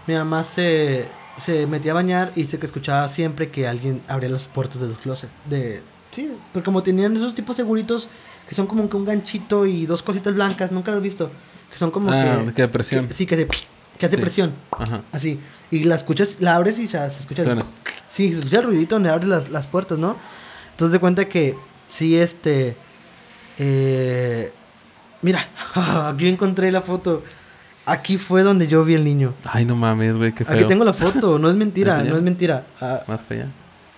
mi 0.07 0.13
mamá 0.15 0.43
se, 0.43 1.07
se 1.37 1.67
metía 1.67 1.91
a 1.91 1.95
bañar 1.95 2.31
y 2.35 2.45
sé 2.45 2.59
que 2.59 2.65
escuchaba 2.65 3.07
siempre 3.09 3.49
que 3.49 3.67
alguien 3.67 4.01
abría 4.07 4.29
las 4.29 4.45
puertas 4.47 4.81
de 4.81 4.87
los 4.87 4.97
closets. 4.99 5.31
De, 5.45 5.81
sí, 6.11 6.31
porque 6.53 6.65
como 6.65 6.81
tenían 6.83 7.15
esos 7.15 7.35
tipos 7.35 7.55
seguritos 7.55 8.07
que 8.47 8.55
son 8.55 8.65
como 8.67 8.89
que 8.89 8.97
un 8.97 9.05
ganchito 9.05 9.65
y 9.67 9.85
dos 9.85 10.01
cositas 10.01 10.33
blancas, 10.33 10.71
nunca 10.71 10.91
lo 10.91 10.97
has 10.97 11.03
visto. 11.03 11.29
Que 11.71 11.77
son 11.77 11.91
como 11.91 12.11
Ah, 12.11 12.41
que... 12.47 12.53
que 12.53 12.61
de 12.63 12.67
presión. 12.67 13.07
que- 13.07 13.13
sí, 13.13 13.27
que, 13.27 13.35
se- 13.35 13.47
que 13.47 14.05
hace 14.07 14.15
Sí. 14.15 14.21
presión. 14.21 14.51
Ajá. 14.71 15.01
Así. 15.11 15.39
Y 15.69 15.83
la 15.83 15.95
escuchas, 15.95 16.37
la 16.39 16.55
abres 16.55 16.79
y 16.79 16.87
se, 16.87 16.97
se 17.11 17.19
escucha. 17.19 17.43
Suena. 17.43 17.63
sí, 18.11 18.31
se 18.33 18.39
escucha 18.39 18.57
el 18.57 18.63
ruidito 18.63 18.95
donde 18.95 19.09
abres 19.11 19.27
las, 19.27 19.49
las 19.49 19.67
puertas, 19.67 19.99
¿no? 19.99 20.15
Entonces 20.71 20.93
de 20.93 20.99
cuenta 20.99 21.25
que 21.25 21.55
sí, 21.87 22.17
este. 22.17 22.75
eh, 23.59 24.51
mira, 25.21 25.47
aquí 26.07 26.27
encontré 26.27 26.71
la 26.71 26.81
foto. 26.81 27.23
Aquí 27.85 28.17
fue 28.17 28.43
donde 28.43 28.67
yo 28.67 28.83
vi 28.85 28.93
el 28.93 29.03
niño. 29.03 29.33
Ay, 29.45 29.65
no 29.65 29.75
mames, 29.75 30.15
güey, 30.15 30.31
qué 30.31 30.45
feo. 30.45 30.55
Aquí 30.55 30.65
tengo 30.65 30.83
la 30.83 30.93
foto, 30.93 31.39
no 31.39 31.49
es 31.49 31.55
mentira, 31.63 32.03
no 32.03 32.15
es 32.17 32.21
mentira. 32.21 32.63
Ah, 32.79 33.01
Más 33.07 33.21
fea. 33.21 33.47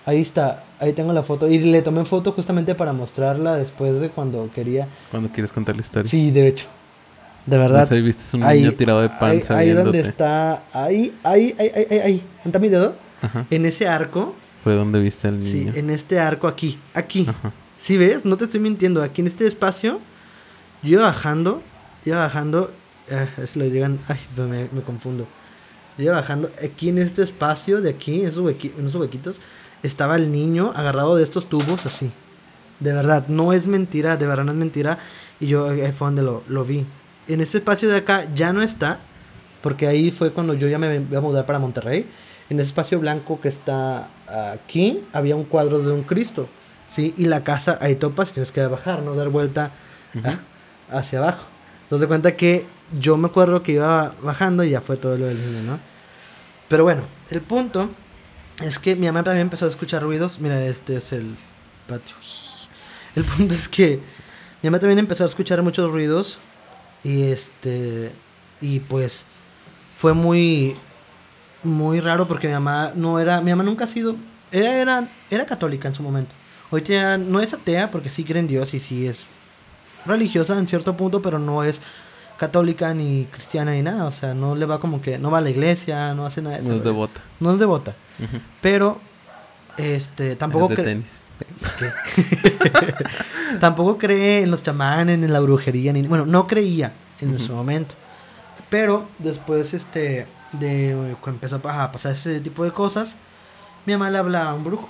ahí 0.06 0.22
está, 0.22 0.64
ahí 0.80 0.92
tengo 0.94 1.12
la 1.12 1.22
foto. 1.22 1.46
Y 1.48 1.58
le 1.58 1.82
tomé 1.82 2.04
foto 2.06 2.32
justamente 2.32 2.74
para 2.74 2.92
mostrarla 2.94 3.56
después 3.56 4.00
de 4.00 4.08
cuando 4.08 4.48
quería. 4.54 4.88
Cuando 5.10 5.28
quieres 5.28 5.52
contar 5.52 5.76
la 5.76 5.82
historia. 5.82 6.10
Sí, 6.10 6.30
de 6.30 6.48
hecho. 6.48 6.66
De 7.44 7.58
verdad. 7.58 7.86
Ahí 7.92 8.00
viste 8.00 8.36
un 8.36 8.46
niño 8.46 8.72
tirado 8.72 9.02
de 9.02 9.08
panza 9.10 9.58
Ahí, 9.58 9.70
ahí 9.70 9.74
donde 9.74 10.00
está. 10.00 10.62
Ahí, 10.72 11.12
ahí, 11.24 11.54
ahí, 11.58 11.70
ahí, 11.74 11.86
ahí, 11.90 11.98
ahí. 11.98 12.22
¿Dónde 12.44 12.46
está 12.46 12.58
mi 12.60 12.68
dedo? 12.68 12.94
Ajá. 13.20 13.44
En 13.50 13.66
ese 13.66 13.88
arco. 13.88 14.34
Fue 14.62 14.74
donde 14.74 15.00
viste 15.00 15.26
al 15.28 15.42
Sí, 15.44 15.54
niño. 15.64 15.72
en 15.74 15.90
este 15.90 16.20
arco 16.20 16.46
aquí. 16.46 16.78
Aquí. 16.94 17.26
Ajá. 17.28 17.52
¿Sí 17.80 17.96
ves? 17.98 18.24
No 18.24 18.36
te 18.36 18.44
estoy 18.44 18.60
mintiendo. 18.60 19.02
Aquí 19.02 19.20
en 19.22 19.26
este 19.26 19.44
espacio. 19.46 19.98
Yo 20.82 20.90
iba 20.98 21.02
bajando. 21.02 21.62
Iba 22.04 22.18
bajando. 22.18 22.70
Eh, 23.08 23.26
es 23.42 23.56
lo 23.56 23.64
llegan. 23.66 23.98
Ay, 24.08 24.18
me, 24.36 24.68
me 24.72 24.82
confundo. 24.82 25.26
Yo 25.98 26.04
iba 26.04 26.14
bajando. 26.14 26.50
Aquí 26.64 26.88
en 26.88 26.98
este 26.98 27.22
espacio 27.22 27.80
de 27.80 27.90
aquí, 27.90 28.22
en 28.22 28.28
esos, 28.28 28.42
huequi- 28.44 28.72
en 28.78 28.86
esos 28.88 29.00
huequitos, 29.00 29.40
estaba 29.82 30.16
el 30.16 30.30
niño 30.32 30.72
agarrado 30.74 31.16
de 31.16 31.24
estos 31.24 31.46
tubos 31.48 31.84
así. 31.86 32.10
De 32.80 32.92
verdad, 32.92 33.26
no 33.28 33.52
es 33.52 33.66
mentira, 33.66 34.16
de 34.16 34.26
verdad 34.26 34.44
no 34.44 34.52
es 34.52 34.58
mentira. 34.58 34.98
Y 35.40 35.46
yo 35.46 35.68
ahí 35.70 35.92
fue 35.92 36.08
donde 36.08 36.22
lo, 36.22 36.42
lo 36.48 36.64
vi. 36.64 36.84
En 37.28 37.40
este 37.40 37.58
espacio 37.58 37.88
de 37.88 37.96
acá 37.98 38.26
ya 38.34 38.52
no 38.52 38.62
está. 38.62 38.98
Porque 39.62 39.86
ahí 39.86 40.10
fue 40.10 40.32
cuando 40.32 40.54
yo 40.54 40.66
ya 40.66 40.78
me 40.78 40.96
iba 40.96 41.18
a 41.18 41.20
mudar 41.20 41.46
para 41.46 41.60
Monterrey. 41.60 42.04
En 42.50 42.58
ese 42.58 42.66
espacio 42.68 42.98
blanco 42.98 43.40
que 43.40 43.48
está 43.48 44.08
aquí, 44.52 45.00
había 45.12 45.36
un 45.36 45.44
cuadro 45.44 45.78
de 45.78 45.92
un 45.92 46.02
Cristo. 46.02 46.48
¿sí? 46.90 47.14
Y 47.16 47.26
la 47.26 47.44
casa, 47.44 47.78
ahí 47.80 47.94
topas 47.94 48.32
tienes 48.32 48.50
que 48.50 48.66
bajar, 48.66 49.02
¿no? 49.02 49.14
Dar 49.14 49.28
vuelta 49.28 49.70
hacia 50.92 51.18
abajo. 51.18 51.44
Entonces, 51.84 52.08
cuenta 52.08 52.36
que 52.36 52.66
yo 52.98 53.16
me 53.16 53.26
acuerdo 53.28 53.62
que 53.62 53.72
iba 53.72 54.12
bajando 54.22 54.64
y 54.64 54.70
ya 54.70 54.80
fue 54.80 54.96
todo 54.96 55.16
lo 55.16 55.26
del 55.26 55.40
niño, 55.40 55.62
¿no? 55.62 55.78
Pero 56.68 56.84
bueno, 56.84 57.02
el 57.30 57.40
punto 57.42 57.90
es 58.60 58.78
que 58.78 58.96
mi 58.96 59.06
mamá 59.06 59.22
también 59.22 59.42
empezó 59.42 59.66
a 59.66 59.68
escuchar 59.68 60.02
ruidos. 60.02 60.38
Mira, 60.40 60.64
este 60.64 60.96
es 60.96 61.12
el 61.12 61.34
patio. 61.86 62.14
El 63.14 63.24
punto 63.24 63.54
es 63.54 63.68
que 63.68 64.00
mi 64.62 64.70
mamá 64.70 64.78
también 64.78 64.98
empezó 64.98 65.24
a 65.24 65.26
escuchar 65.26 65.62
muchos 65.62 65.90
ruidos. 65.90 66.38
Y 67.04 67.24
este. 67.24 68.10
Y 68.62 68.80
pues. 68.80 69.26
Fue 69.94 70.14
muy. 70.14 70.76
Muy 71.62 72.00
raro 72.00 72.26
porque 72.26 72.46
mi 72.48 72.54
mamá 72.54 72.92
no 72.94 73.20
era. 73.20 73.42
Mi 73.42 73.50
mamá 73.50 73.64
nunca 73.64 73.84
ha 73.84 73.88
sido. 73.88 74.16
Ella 74.50 74.80
era, 74.80 75.08
era 75.30 75.44
católica 75.44 75.88
en 75.88 75.94
su 75.94 76.02
momento. 76.02 76.32
Hoy 76.70 76.82
no 77.18 77.40
es 77.40 77.52
atea 77.52 77.90
porque 77.90 78.08
sí 78.08 78.24
cree 78.24 78.40
en 78.40 78.48
Dios 78.48 78.72
y 78.72 78.80
sí 78.80 79.06
es 79.06 79.24
religiosa 80.06 80.58
en 80.58 80.66
cierto 80.66 80.96
punto, 80.96 81.22
pero 81.22 81.38
no 81.38 81.62
es 81.64 81.80
católica 82.38 82.92
ni 82.94 83.24
cristiana 83.26 83.72
ni 83.72 83.82
nada. 83.82 84.04
O 84.06 84.12
sea, 84.12 84.34
no 84.34 84.54
le 84.54 84.66
va 84.66 84.80
como 84.80 85.00
que. 85.00 85.18
No 85.18 85.30
va 85.30 85.38
a 85.38 85.42
la 85.42 85.50
iglesia, 85.50 86.14
no 86.14 86.26
hace 86.26 86.42
nada 86.42 86.56
de 86.56 86.62
eso. 86.62 86.70
No 86.70 86.76
es 86.76 86.84
devota. 86.84 87.20
No 87.40 87.52
es 87.52 87.58
devota. 87.58 87.94
Pero. 88.60 88.98
Este. 89.76 90.36
Tampoco 90.36 90.70
Es 90.70 90.76
de 90.76 90.82
cre- 90.82 90.86
tenis. 90.86 91.06
Tampoco 93.60 93.98
cree 93.98 94.42
en 94.42 94.50
los 94.50 94.62
chamanes, 94.62 95.18
ni 95.18 95.24
en 95.26 95.32
la 95.32 95.40
brujería, 95.40 95.92
ni 95.92 96.02
bueno, 96.02 96.26
no 96.26 96.46
creía 96.46 96.92
en 97.20 97.38
su 97.38 97.52
momento. 97.52 97.94
Pero 98.70 99.06
después 99.18 99.74
este 99.74 100.26
de 100.52 100.90
eh, 100.92 101.16
cuando 101.20 101.36
empezó 101.44 101.56
a 101.68 101.92
pasar 101.92 102.12
ese 102.12 102.40
tipo 102.40 102.64
de 102.64 102.70
cosas, 102.70 103.14
mi 103.86 103.92
mamá 103.92 104.10
le 104.10 104.18
habla 104.18 104.50
a 104.50 104.54
un 104.54 104.64
brujo. 104.64 104.88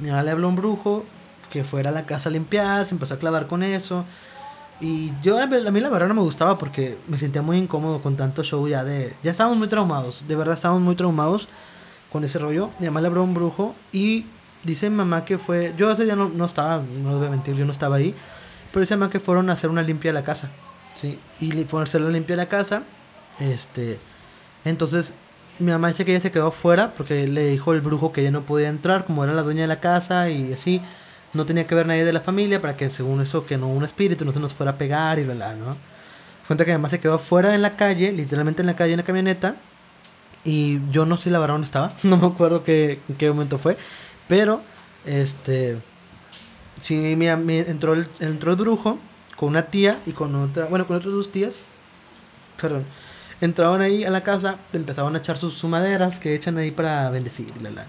Mi 0.00 0.10
mamá 0.10 0.22
le 0.22 0.30
habló 0.30 0.46
a 0.46 0.50
un 0.50 0.56
brujo 0.56 1.04
que 1.52 1.64
fuera 1.64 1.90
a 1.90 1.92
la 1.92 2.06
casa 2.06 2.30
a 2.30 2.32
limpiar, 2.32 2.86
se 2.86 2.94
empezó 2.94 3.12
a 3.14 3.18
clavar 3.18 3.46
con 3.46 3.62
eso. 3.62 4.06
Y 4.80 5.12
yo 5.22 5.38
a 5.40 5.46
mí 5.46 5.80
la 5.80 5.90
verdad 5.90 6.08
no 6.08 6.14
me 6.14 6.22
gustaba 6.22 6.56
porque 6.56 6.96
me 7.08 7.18
sentía 7.18 7.42
muy 7.42 7.58
incómodo 7.58 8.00
con 8.00 8.16
tanto 8.16 8.42
show 8.42 8.66
ya 8.66 8.82
de... 8.82 9.14
Ya 9.22 9.30
estábamos 9.30 9.58
muy 9.58 9.68
traumados, 9.68 10.24
de 10.26 10.34
verdad 10.34 10.54
estábamos 10.54 10.82
muy 10.82 10.96
traumados 10.96 11.46
con 12.10 12.24
ese 12.24 12.38
rollo. 12.38 12.70
Mi 12.78 12.86
mamá 12.86 13.02
le 13.02 13.08
habló 13.08 13.20
a 13.20 13.24
un 13.24 13.34
brujo 13.34 13.74
y 13.92 14.24
dice 14.64 14.88
mi 14.88 14.96
mamá 14.96 15.26
que 15.26 15.36
fue... 15.36 15.74
Yo 15.76 15.92
ese 15.92 16.04
día 16.04 16.16
no, 16.16 16.30
no 16.30 16.46
estaba, 16.46 16.82
no 17.02 17.10
les 17.10 17.18
voy 17.18 17.26
a 17.26 17.30
mentir, 17.30 17.54
yo 17.54 17.66
no 17.66 17.72
estaba 17.72 17.96
ahí. 17.96 18.14
Pero 18.72 18.80
dice 18.80 18.96
mamá 18.96 19.12
que 19.12 19.20
fueron 19.20 19.50
a 19.50 19.52
hacer 19.52 19.68
una 19.68 19.82
limpia 19.82 20.10
de 20.10 20.14
la 20.14 20.24
casa. 20.24 20.48
Sí, 20.94 21.18
y 21.38 21.52
fueron 21.64 21.82
a 21.82 21.84
hacer 21.84 22.00
la 22.00 22.08
limpia 22.08 22.34
de 22.34 22.42
la 22.42 22.48
casa. 22.48 22.82
Este... 23.38 23.98
Entonces 24.64 25.12
mi 25.58 25.70
mamá 25.70 25.88
dice 25.88 26.04
que 26.04 26.12
ella 26.12 26.20
se 26.20 26.32
quedó 26.32 26.48
afuera 26.48 26.94
porque 26.96 27.28
le 27.28 27.48
dijo 27.48 27.74
el 27.74 27.82
brujo 27.82 28.10
que 28.10 28.22
ella 28.22 28.30
no 28.30 28.40
podía 28.40 28.68
entrar 28.68 29.04
como 29.04 29.22
era 29.22 29.34
la 29.34 29.42
dueña 29.42 29.62
de 29.62 29.68
la 29.68 29.80
casa 29.80 30.30
y 30.30 30.52
así 30.52 30.80
no 31.34 31.44
tenía 31.46 31.66
que 31.66 31.74
ver 31.74 31.86
nadie 31.86 32.04
de 32.04 32.12
la 32.12 32.20
familia 32.20 32.60
para 32.60 32.76
que 32.76 32.90
según 32.90 33.20
eso 33.20 33.46
que 33.46 33.56
no 33.58 33.68
un 33.68 33.84
espíritu 33.84 34.24
no 34.24 34.32
se 34.32 34.40
nos 34.40 34.52
fuera 34.54 34.72
a 34.72 34.76
pegar 34.76 35.18
y 35.18 35.24
bla 35.24 35.34
bla, 35.34 35.54
¿no? 35.54 35.76
Cuenta 36.46 36.64
que 36.64 36.72
mamá 36.72 36.88
se 36.88 37.00
quedó 37.00 37.14
afuera 37.14 37.54
en 37.54 37.62
la 37.62 37.76
calle, 37.76 38.12
literalmente 38.12 38.62
en 38.62 38.66
la 38.66 38.76
calle 38.76 38.92
en 38.92 38.98
la 38.98 39.04
camioneta 39.04 39.56
y 40.44 40.80
yo 40.90 41.06
no 41.06 41.16
sé 41.16 41.30
la 41.30 41.38
dónde 41.38 41.64
estaba, 41.64 41.92
no 42.02 42.16
me 42.16 42.26
acuerdo 42.26 42.64
qué, 42.64 42.98
en 43.08 43.14
qué 43.16 43.28
momento 43.30 43.58
fue, 43.58 43.76
pero 44.28 44.60
este 45.06 45.78
sí 46.80 47.16
mi, 47.16 47.28
mi- 47.36 47.58
entró 47.58 47.94
el 47.94 48.06
entró 48.20 48.50
el 48.52 48.56
brujo 48.56 48.98
con 49.36 49.50
una 49.50 49.62
tía 49.62 49.98
y 50.06 50.12
con 50.12 50.34
otra, 50.34 50.66
bueno, 50.66 50.86
con 50.86 50.96
otras 50.96 51.12
dos 51.12 51.30
tías. 51.32 51.54
Perdón 52.60 52.84
entraban 53.40 53.80
ahí 53.80 54.04
a 54.04 54.10
la 54.10 54.22
casa, 54.22 54.56
empezaban 54.72 55.16
a 55.16 55.18
echar 55.18 55.36
sus, 55.36 55.54
sus 55.54 55.68
maderas 55.68 56.20
que 56.20 56.32
echan 56.32 56.56
ahí 56.58 56.70
para 56.70 57.10
bendecir 57.10 57.52
la. 57.60 57.86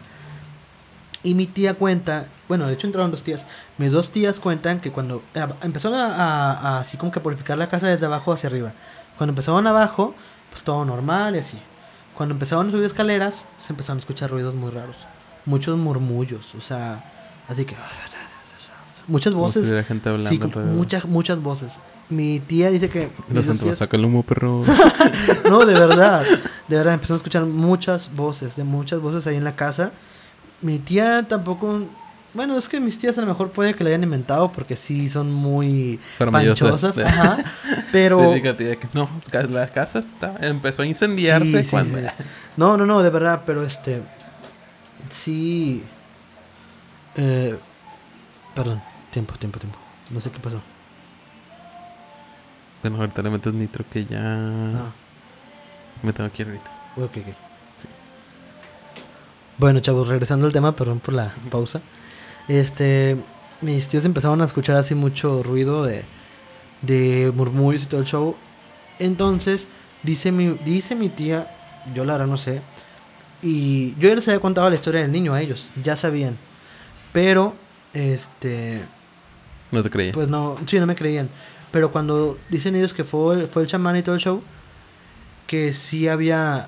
Y 1.24 1.36
mi 1.36 1.46
tía 1.48 1.74
cuenta, 1.76 2.26
bueno, 2.50 2.68
de 2.68 2.74
hecho 2.74 2.86
entraron 2.88 3.10
dos 3.12 3.24
tías. 3.24 3.46
Mis 3.78 3.92
dos 3.92 4.10
tías 4.10 4.40
cuentan 4.40 4.80
que 4.82 4.92
cuando 4.92 5.24
eh, 5.36 5.48
empezaron 5.62 5.98
a, 5.98 6.08
a- 6.16 6.52
a 6.52 6.80
así 6.80 6.98
como 6.98 7.12
que 7.12 7.20
purificar 7.22 7.58
la 7.58 7.70
casa 7.70 7.88
desde 7.88 8.06
abajo 8.06 8.34
hacia 8.34 8.50
arriba. 8.50 8.74
Cuando 9.18 9.32
empezaban 9.32 9.66
abajo, 9.68 10.14
pues 10.52 10.64
todo 10.64 10.84
normal 10.86 11.36
y 11.36 11.40
así. 11.40 11.58
Cuando 12.16 12.34
empezaban 12.36 12.68
a 12.68 12.72
subir 12.72 12.84
escaleras, 12.86 13.46
se 13.66 13.72
empezaron 13.74 13.98
a 13.98 14.02
escuchar 14.02 14.30
ruidos 14.32 14.54
muy 14.54 14.70
raros. 14.72 14.96
Muchos 15.46 15.78
murmullos, 15.78 16.54
o 16.56 16.62
sea, 16.62 17.04
así 17.48 17.64
que... 17.66 17.76
muchas 19.08 19.34
Como 19.34 19.52
si 19.52 19.60
voces. 19.62 19.86
gente 19.88 20.10
hablando 20.10 20.30
Sí, 20.30 20.40
muchas, 20.66 21.06
muchas 21.06 21.40
voces. 21.42 21.74
Mi 22.10 22.40
tía 22.40 22.70
dice 22.70 22.90
que... 22.90 23.10
Los 23.30 23.46
tías- 23.60 23.78
saca 23.78 23.98
el 23.98 24.06
humo, 24.06 24.24
perro. 24.24 24.64
no, 25.50 25.66
de 25.66 25.74
verdad. 25.74 26.24
De 26.68 26.76
verdad, 26.76 26.94
empezamos 26.94 27.20
a 27.20 27.22
escuchar 27.22 27.46
muchas 27.46 28.14
voces, 28.16 28.56
de 28.56 28.64
muchas 28.64 29.00
voces 29.00 29.26
ahí 29.28 29.36
en 29.38 29.44
la 29.44 29.56
casa. 29.56 29.92
Mi 30.64 30.80
tía 30.80 31.24
tampoco... 31.28 31.82
Bueno, 32.34 32.58
es 32.58 32.68
que 32.68 32.80
mis 32.80 32.98
tías 32.98 33.16
a 33.20 33.22
lo 33.22 33.28
mejor 33.28 33.52
puede 33.52 33.76
que 33.76 33.84
la 33.84 33.92
hayan 33.92 34.02
inventado 34.04 34.52
porque 34.52 34.76
sí 34.76 35.08
son 35.08 35.32
muy 35.32 36.00
panchosas. 36.32 36.98
Ajá. 37.06 37.38
Pero... 37.92 38.32
Que 38.34 38.80
no, 38.94 39.08
ca- 39.30 39.44
la 39.44 39.68
casa 39.68 40.00
está, 40.00 40.36
empezó 40.42 40.82
a 40.82 40.86
incendiarse 40.88 41.46
Sí, 41.60 41.64
sí, 41.64 41.70
cuando... 41.70 42.00
sí. 42.00 42.06
No, 42.58 42.76
no, 42.76 42.88
no, 42.88 43.04
de 43.04 43.10
verdad, 43.12 43.42
pero 43.46 43.64
este... 43.64 44.02
Sí... 45.12 45.84
Eh, 47.18 47.56
perdón, 48.56 48.82
tiempo, 49.12 49.36
tiempo, 49.36 49.60
tiempo. 49.60 49.78
No 50.10 50.20
sé 50.20 50.32
qué 50.32 50.40
pasó. 50.40 50.60
Bueno, 52.82 52.98
ahorita 52.98 53.22
le 53.22 53.30
metes 53.30 53.54
nitro 53.54 53.86
que 53.92 54.06
ya 54.06 54.20
Ah, 54.24 54.92
me 56.02 56.12
tengo 56.14 56.32
que 56.32 56.42
ir 56.42 56.48
ahorita. 56.48 56.72
ok, 56.98 57.04
ok. 57.18 57.36
Bueno, 59.58 59.80
chavos, 59.80 60.08
regresando 60.08 60.48
al 60.48 60.54
tema, 60.54 60.76
perdón 60.76 61.00
por 61.00 61.14
la 61.14 61.34
pausa. 61.50 61.82
Este, 62.48 63.18
mis 63.62 63.88
tíos 63.88 64.06
empezaron 64.06 64.42
a 64.42 64.46
escuchar 64.46 64.76
así 64.76 64.96
mucho 64.96 65.44
ruido 65.44 65.84
de, 65.84 66.04
de 66.82 67.32
murmullos 67.36 67.84
y 67.84 67.86
todo 67.86 68.02
el 68.02 68.08
show. 68.08 68.36
Entonces, 69.00 69.68
dice 70.04 70.32
mi, 70.32 70.50
dice 70.66 70.96
mi 70.96 71.10
tía, 71.10 71.48
yo 71.94 72.04
la 72.06 72.14
verdad 72.14 72.28
no 72.28 72.38
sé, 72.38 72.62
y 73.42 73.94
yo 74.00 74.10
ya 74.10 74.16
les 74.16 74.28
había 74.28 74.40
contado 74.40 74.70
la 74.70 74.76
historia 74.76 75.02
del 75.02 75.12
niño 75.12 75.34
a 75.34 75.42
ellos, 75.42 75.68
ya 75.84 75.96
sabían. 75.96 76.38
Pero, 77.12 77.54
este, 77.94 78.80
No 79.72 79.84
te 79.84 79.90
creía. 79.90 80.14
pues 80.14 80.28
no, 80.28 80.58
sí, 80.66 80.80
no 80.80 80.86
me 80.88 80.96
creían. 80.96 81.30
Pero 81.72 81.92
cuando 81.92 82.38
dicen 82.50 82.76
ellos 82.76 82.94
que 82.94 83.04
fue, 83.04 83.48
fue 83.48 83.64
el 83.64 83.68
chamán 83.68 83.98
y 83.98 84.04
todo 84.04 84.16
el 84.16 84.22
show, 84.22 84.44
que 85.48 85.74
sí 85.74 86.08
había, 86.08 86.68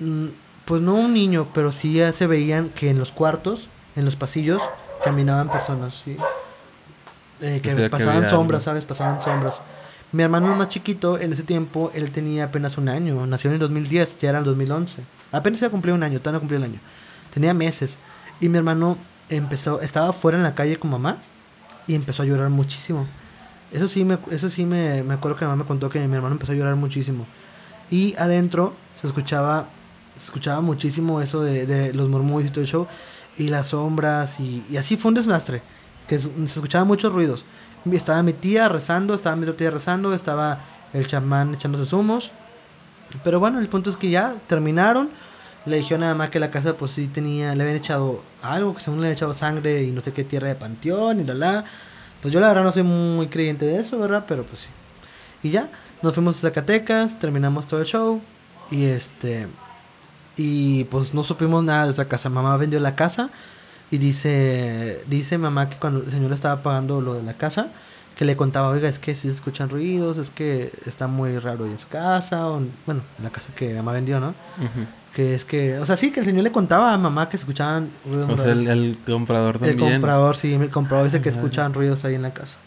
mm, 0.00 0.26
pues 0.64 0.80
no 0.80 0.94
un 0.94 1.12
niño, 1.12 1.48
pero 1.54 1.72
sí 1.72 1.94
ya 1.94 2.12
se 2.12 2.26
veían 2.26 2.70
que 2.70 2.90
en 2.90 2.98
los 2.98 3.12
cuartos, 3.12 3.68
en 3.96 4.04
los 4.04 4.16
pasillos, 4.16 4.62
caminaban 5.04 5.50
personas, 5.50 6.02
sí. 6.04 6.16
Eh, 7.40 7.60
que 7.62 7.72
O 7.72 7.76
sea, 7.76 7.84
que 7.84 7.90
pasaban 7.90 8.16
había 8.18 8.30
sombras. 8.30 8.62
¿sabes? 8.62 8.84
Pasaban 8.84 9.20
sombras. 9.22 9.60
Mi 10.12 10.22
hermano 10.22 10.54
más 10.54 10.68
chiquito, 10.68 11.18
en 11.18 11.32
ese 11.32 11.42
tiempo, 11.42 11.90
él 11.94 12.10
tenía 12.12 12.44
apenas 12.44 12.78
un 12.78 12.88
año. 12.88 13.26
Nació 13.26 13.50
en 13.50 13.54
el 13.54 13.60
2010, 13.60 14.18
ya 14.20 14.28
era 14.30 14.38
el 14.38 14.44
2011. 14.44 15.02
Apenas 15.32 15.60
iba 15.60 15.68
a 15.68 15.70
cumplir 15.70 15.92
un 15.94 16.04
año, 16.04 16.20
todavía 16.20 16.36
no 16.36 16.40
cumplió 16.40 16.58
el 16.58 16.64
año. 16.64 16.78
Tenía 17.32 17.52
meses. 17.52 17.98
Y 18.40 18.48
mi 18.48 18.58
hermano 18.58 18.96
empezó, 19.28 19.80
estaba 19.80 20.12
fuera 20.12 20.38
en 20.38 20.44
la 20.44 20.54
calle 20.54 20.78
con 20.78 20.90
mamá 20.92 21.16
y 21.86 21.94
empezó 21.94 22.22
a 22.22 22.26
llorar 22.26 22.48
muchísimo. 22.50 23.06
Eso 23.72 23.88
sí, 23.88 24.04
me, 24.04 24.18
eso 24.30 24.50
sí 24.50 24.64
me, 24.64 25.02
me 25.02 25.14
acuerdo 25.14 25.36
que 25.36 25.44
mamá 25.44 25.56
me 25.56 25.64
contó 25.64 25.90
que 25.90 25.98
mi 26.06 26.14
hermano 26.14 26.34
empezó 26.34 26.52
a 26.52 26.54
llorar 26.54 26.76
muchísimo. 26.76 27.26
Y 27.90 28.14
adentro 28.16 28.72
se 29.00 29.08
escuchaba, 29.08 29.66
escuchaba 30.16 30.60
muchísimo 30.60 31.20
eso 31.20 31.42
de, 31.42 31.66
de 31.66 31.92
los 31.92 32.08
murmullos 32.08 32.50
y 32.50 32.52
todo 32.52 32.60
el 32.62 32.66
show. 32.70 32.86
Y 33.36 33.48
las 33.48 33.68
sombras 33.68 34.38
y, 34.40 34.64
y 34.70 34.76
así 34.76 34.96
fue 34.96 35.10
un 35.10 35.14
desastre. 35.14 35.62
Que 36.08 36.18
se 36.18 36.28
escuchaban 36.44 36.86
muchos 36.86 37.12
ruidos. 37.12 37.44
Estaba 37.90 38.22
mi 38.22 38.32
tía 38.32 38.68
rezando, 38.68 39.14
estaba 39.14 39.36
mi 39.36 39.50
tía 39.52 39.70
rezando, 39.70 40.14
estaba 40.14 40.60
el 40.92 41.06
chamán 41.06 41.54
echándose 41.54 41.94
humos. 41.94 42.30
Pero 43.22 43.40
bueno, 43.40 43.60
el 43.60 43.68
punto 43.68 43.90
es 43.90 43.96
que 43.96 44.10
ya 44.10 44.34
terminaron. 44.46 45.10
Le 45.66 45.78
dijeron 45.78 46.04
a 46.04 46.08
mamá 46.08 46.30
que 46.30 46.38
la 46.38 46.50
casa 46.50 46.74
pues 46.74 46.92
sí 46.92 47.06
tenía, 47.06 47.54
le 47.54 47.62
habían 47.62 47.78
echado 47.78 48.22
algo, 48.42 48.74
que 48.74 48.82
según 48.82 49.00
le 49.00 49.06
habían 49.06 49.16
echado 49.16 49.34
sangre 49.34 49.82
y 49.82 49.90
no 49.92 50.02
sé 50.02 50.12
qué 50.12 50.24
tierra 50.24 50.48
de 50.48 50.54
panteón 50.54 51.20
y 51.20 51.24
la 51.24 51.34
la. 51.34 51.64
Pues 52.20 52.32
yo 52.32 52.40
la 52.40 52.48
verdad 52.48 52.64
no 52.64 52.72
soy 52.72 52.82
muy 52.82 53.28
creyente 53.28 53.64
de 53.64 53.78
eso, 53.80 53.98
¿verdad? 53.98 54.24
Pero 54.28 54.44
pues 54.44 54.60
sí. 54.60 54.68
Y 55.42 55.50
ya, 55.50 55.68
nos 56.02 56.14
fuimos 56.14 56.38
a 56.38 56.40
Zacatecas, 56.40 57.18
terminamos 57.18 57.66
todo 57.66 57.80
el 57.80 57.86
show. 57.86 58.20
Y 58.70 58.84
este. 58.84 59.46
Y 60.36 60.84
pues 60.84 61.14
no 61.14 61.22
supimos 61.24 61.62
nada 61.62 61.86
de 61.86 61.92
esa 61.92 62.06
casa. 62.06 62.28
Mamá 62.28 62.56
vendió 62.56 62.80
la 62.80 62.96
casa. 62.96 63.30
Y 63.90 63.98
dice. 63.98 65.02
Dice 65.06 65.38
mamá 65.38 65.70
que 65.70 65.76
cuando 65.76 66.02
el 66.02 66.10
señor 66.10 66.32
estaba 66.32 66.62
pagando 66.62 67.00
lo 67.00 67.14
de 67.14 67.22
la 67.22 67.34
casa. 67.34 67.68
Que 68.16 68.24
le 68.24 68.36
contaba, 68.36 68.68
oiga, 68.68 68.88
es 68.88 69.00
que 69.00 69.16
si 69.16 69.22
se 69.22 69.34
escuchan 69.34 69.68
ruidos, 69.68 70.18
es 70.18 70.30
que 70.30 70.70
está 70.86 71.08
muy 71.08 71.36
raro 71.38 71.64
ahí 71.64 71.72
en 71.72 71.78
su 71.80 71.88
casa. 71.88 72.48
O, 72.48 72.62
bueno, 72.86 73.02
en 73.18 73.24
la 73.24 73.30
casa 73.30 73.48
que 73.56 73.74
mamá 73.74 73.90
vendió, 73.92 74.20
¿no? 74.20 74.34
Que 75.14 75.34
es 75.34 75.44
que. 75.44 75.78
O 75.78 75.86
sea, 75.86 75.96
sí, 75.96 76.12
que 76.12 76.20
el 76.20 76.26
señor 76.26 76.44
le 76.44 76.52
contaba 76.52 76.94
a 76.94 76.98
mamá 76.98 77.28
que 77.28 77.36
se 77.36 77.42
escuchaban 77.42 77.90
ruidos. 78.04 78.30
O 78.30 78.38
sea, 78.38 78.52
el, 78.52 78.68
el 78.68 78.98
comprador 79.04 79.56
El 79.56 79.70
también. 79.70 79.92
comprador, 79.94 80.36
sí, 80.36 80.54
el 80.54 80.70
comprador 80.70 81.06
dice 81.06 81.20
que 81.20 81.28
escuchaban 81.28 81.74
ruidos 81.74 82.04
ahí 82.04 82.14
en 82.14 82.22
la 82.22 82.32
casa. 82.32 82.58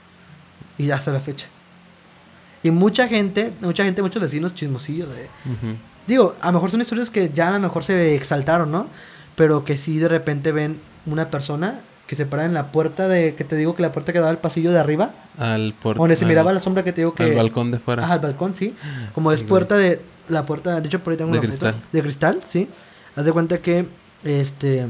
Y 0.78 0.92
hasta 0.92 1.12
la 1.12 1.22
fecha. 1.22 1.48
Y 2.64 2.72
mucha 2.72 3.08
gente, 3.08 3.54
mucha 3.62 3.84
gente, 3.86 4.02
muchos 4.02 4.22
vecinos 4.22 4.54
chismosillos 4.54 5.08
de... 5.10 5.30
Digo, 6.08 6.34
a 6.42 6.48
lo 6.48 6.54
mejor 6.54 6.72
son 6.72 6.82
historias 6.82 7.10
que 7.10 7.30
ya 7.34 7.50
a 7.50 7.52
lo 7.52 7.60
mejor 7.60 7.84
se 7.84 8.16
exaltaron, 8.16 8.72
¿no? 8.72 8.88
Pero 9.36 9.66
que 9.66 9.78
sí 9.78 10.00
de 10.00 10.08
repente 10.08 10.52
ven 10.52 10.80
una 11.06 11.30
persona 11.30 11.80
que 12.08 12.16
se 12.16 12.26
para 12.26 12.46
en 12.46 12.54
la 12.54 12.68
puerta 12.72 13.08
de... 13.10 13.36
Que 13.36 13.44
te 13.44 13.56
digo 13.58 13.76
que 13.76 13.82
la 13.82 13.92
puerta 13.92 14.14
que 14.14 14.20
daba 14.20 14.32
al 14.32 14.38
pasillo 14.38 14.72
de 14.72 14.80
arriba. 14.80 15.12
Al 15.38 15.74
por, 15.74 15.98
donde 15.98 16.16
se 16.16 16.24
al- 16.24 16.30
miraba 16.30 16.54
la 16.54 16.62
sombra 16.62 16.84
que 16.84 16.94
te 16.94 17.02
digo 17.02 17.14
que... 17.14 17.24
al 17.24 17.34
balcón 17.36 17.70
de 17.72 17.80
fuera. 17.80 18.06
Ajá, 18.06 18.14
al 18.14 18.20
balcón, 18.22 18.56
sí. 18.56 18.74
Como 19.14 19.32
es 19.32 19.44
puerta 19.44 19.76
de... 19.76 20.02
La 20.30 20.46
puerta, 20.46 20.80
de 20.82 20.88
hecho 20.88 21.00
por 21.02 21.12
ahí 21.12 21.18
tengo 21.18 21.32
De 21.32 21.40
una 21.40 21.48
cristal. 21.48 21.74
foto. 21.74 21.86
De 21.92 22.02
cristal, 22.02 22.42
sí. 22.48 22.70
Haz 23.16 23.26
de 23.26 23.32
cuenta 23.34 23.58
que, 23.60 23.86
este... 24.24 24.88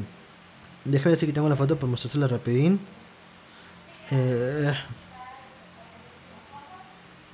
Déjame 0.86 1.12
ver 1.12 1.20
si 1.20 1.26
aquí 1.26 1.34
tengo 1.34 1.50
la 1.50 1.56
foto 1.56 1.76
para 1.76 1.90
mostrársela 1.92 2.28
rapidín. 2.28 2.80
Eh, 4.12 4.74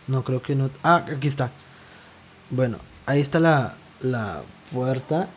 no, 0.07 0.23
creo 0.23 0.41
que 0.41 0.55
no. 0.55 0.69
Ah, 0.84 1.03
aquí 1.15 1.27
está. 1.27 1.51
Bueno, 2.49 2.77
ahí 3.06 3.22
está 3.22 3.39
la, 3.39 3.76
la 4.01 4.41
puerta. 4.72 5.28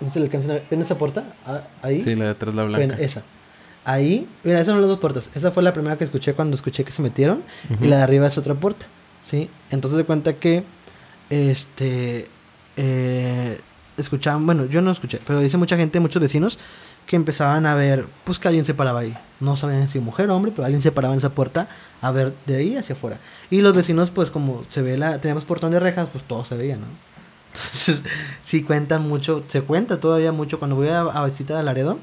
¿No 0.00 0.10
se 0.10 0.18
le 0.18 0.26
alcanza 0.26 0.50
a 0.50 0.54
ver? 0.54 0.64
¿Ven 0.70 0.82
esa 0.82 0.98
puerta? 0.98 1.24
Ah, 1.46 1.62
ahí. 1.82 2.02
Sí, 2.02 2.14
la 2.14 2.24
de 2.24 2.30
atrás, 2.30 2.54
la 2.54 2.64
blanca. 2.64 2.96
esa. 3.00 3.22
Ahí, 3.84 4.26
mira, 4.44 4.58
esas 4.58 4.72
son 4.72 4.80
las 4.80 4.88
dos 4.88 4.98
puertas. 4.98 5.28
Esa 5.34 5.50
fue 5.50 5.62
la 5.62 5.72
primera 5.72 5.96
que 5.96 6.04
escuché 6.04 6.32
cuando 6.34 6.54
escuché 6.54 6.84
que 6.84 6.92
se 6.92 7.02
metieron. 7.02 7.42
Y 7.82 7.86
la 7.86 7.98
de 7.98 8.02
arriba 8.02 8.26
es 8.26 8.38
otra 8.38 8.54
puerta. 8.54 8.86
¿Sí? 9.28 9.48
Entonces 9.70 9.98
de 9.98 10.04
cuenta 10.04 10.34
que. 10.34 10.64
Este. 11.30 12.28
Eh, 12.76 13.60
escuchaban. 13.96 14.44
Bueno, 14.46 14.64
yo 14.66 14.80
no 14.80 14.90
escuché. 14.90 15.20
Pero 15.26 15.40
dice 15.40 15.56
mucha 15.56 15.76
gente, 15.76 16.00
muchos 16.00 16.20
vecinos. 16.20 16.58
Que 17.06 17.16
empezaban 17.16 17.66
a 17.66 17.74
ver. 17.74 18.06
Pues 18.24 18.38
que 18.38 18.48
alguien 18.48 18.64
se 18.64 18.74
paraba 18.74 19.00
ahí. 19.00 19.16
No 19.40 19.56
sabían 19.56 19.88
si 19.88 19.98
mujer 19.98 20.30
o 20.30 20.36
hombre. 20.36 20.52
Pero 20.54 20.64
alguien 20.64 20.82
se 20.82 20.92
paraba 20.92 21.14
en 21.14 21.18
esa 21.18 21.30
puerta. 21.30 21.68
A 22.00 22.10
ver 22.10 22.32
de 22.46 22.56
ahí 22.56 22.76
hacia 22.76 22.94
afuera. 22.94 23.18
Y 23.50 23.60
los 23.60 23.74
vecinos, 23.76 24.10
pues 24.10 24.30
como 24.30 24.64
se 24.70 24.82
ve 24.82 24.96
la. 24.96 25.18
Teníamos 25.20 25.44
portón 25.44 25.70
de 25.72 25.80
rejas. 25.80 26.08
Pues 26.12 26.24
todo 26.24 26.44
se 26.44 26.56
veía, 26.56 26.76
¿no? 26.76 26.86
Entonces, 27.54 28.00
sí 28.44 28.62
cuentan 28.62 29.08
mucho, 29.08 29.44
se 29.46 29.60
cuenta 29.62 30.00
todavía 30.00 30.32
mucho 30.32 30.58
cuando 30.58 30.74
voy 30.76 30.88
a, 30.88 31.00
a 31.02 31.24
visitar 31.24 31.56
a 31.56 31.62
Laredo. 31.62 31.98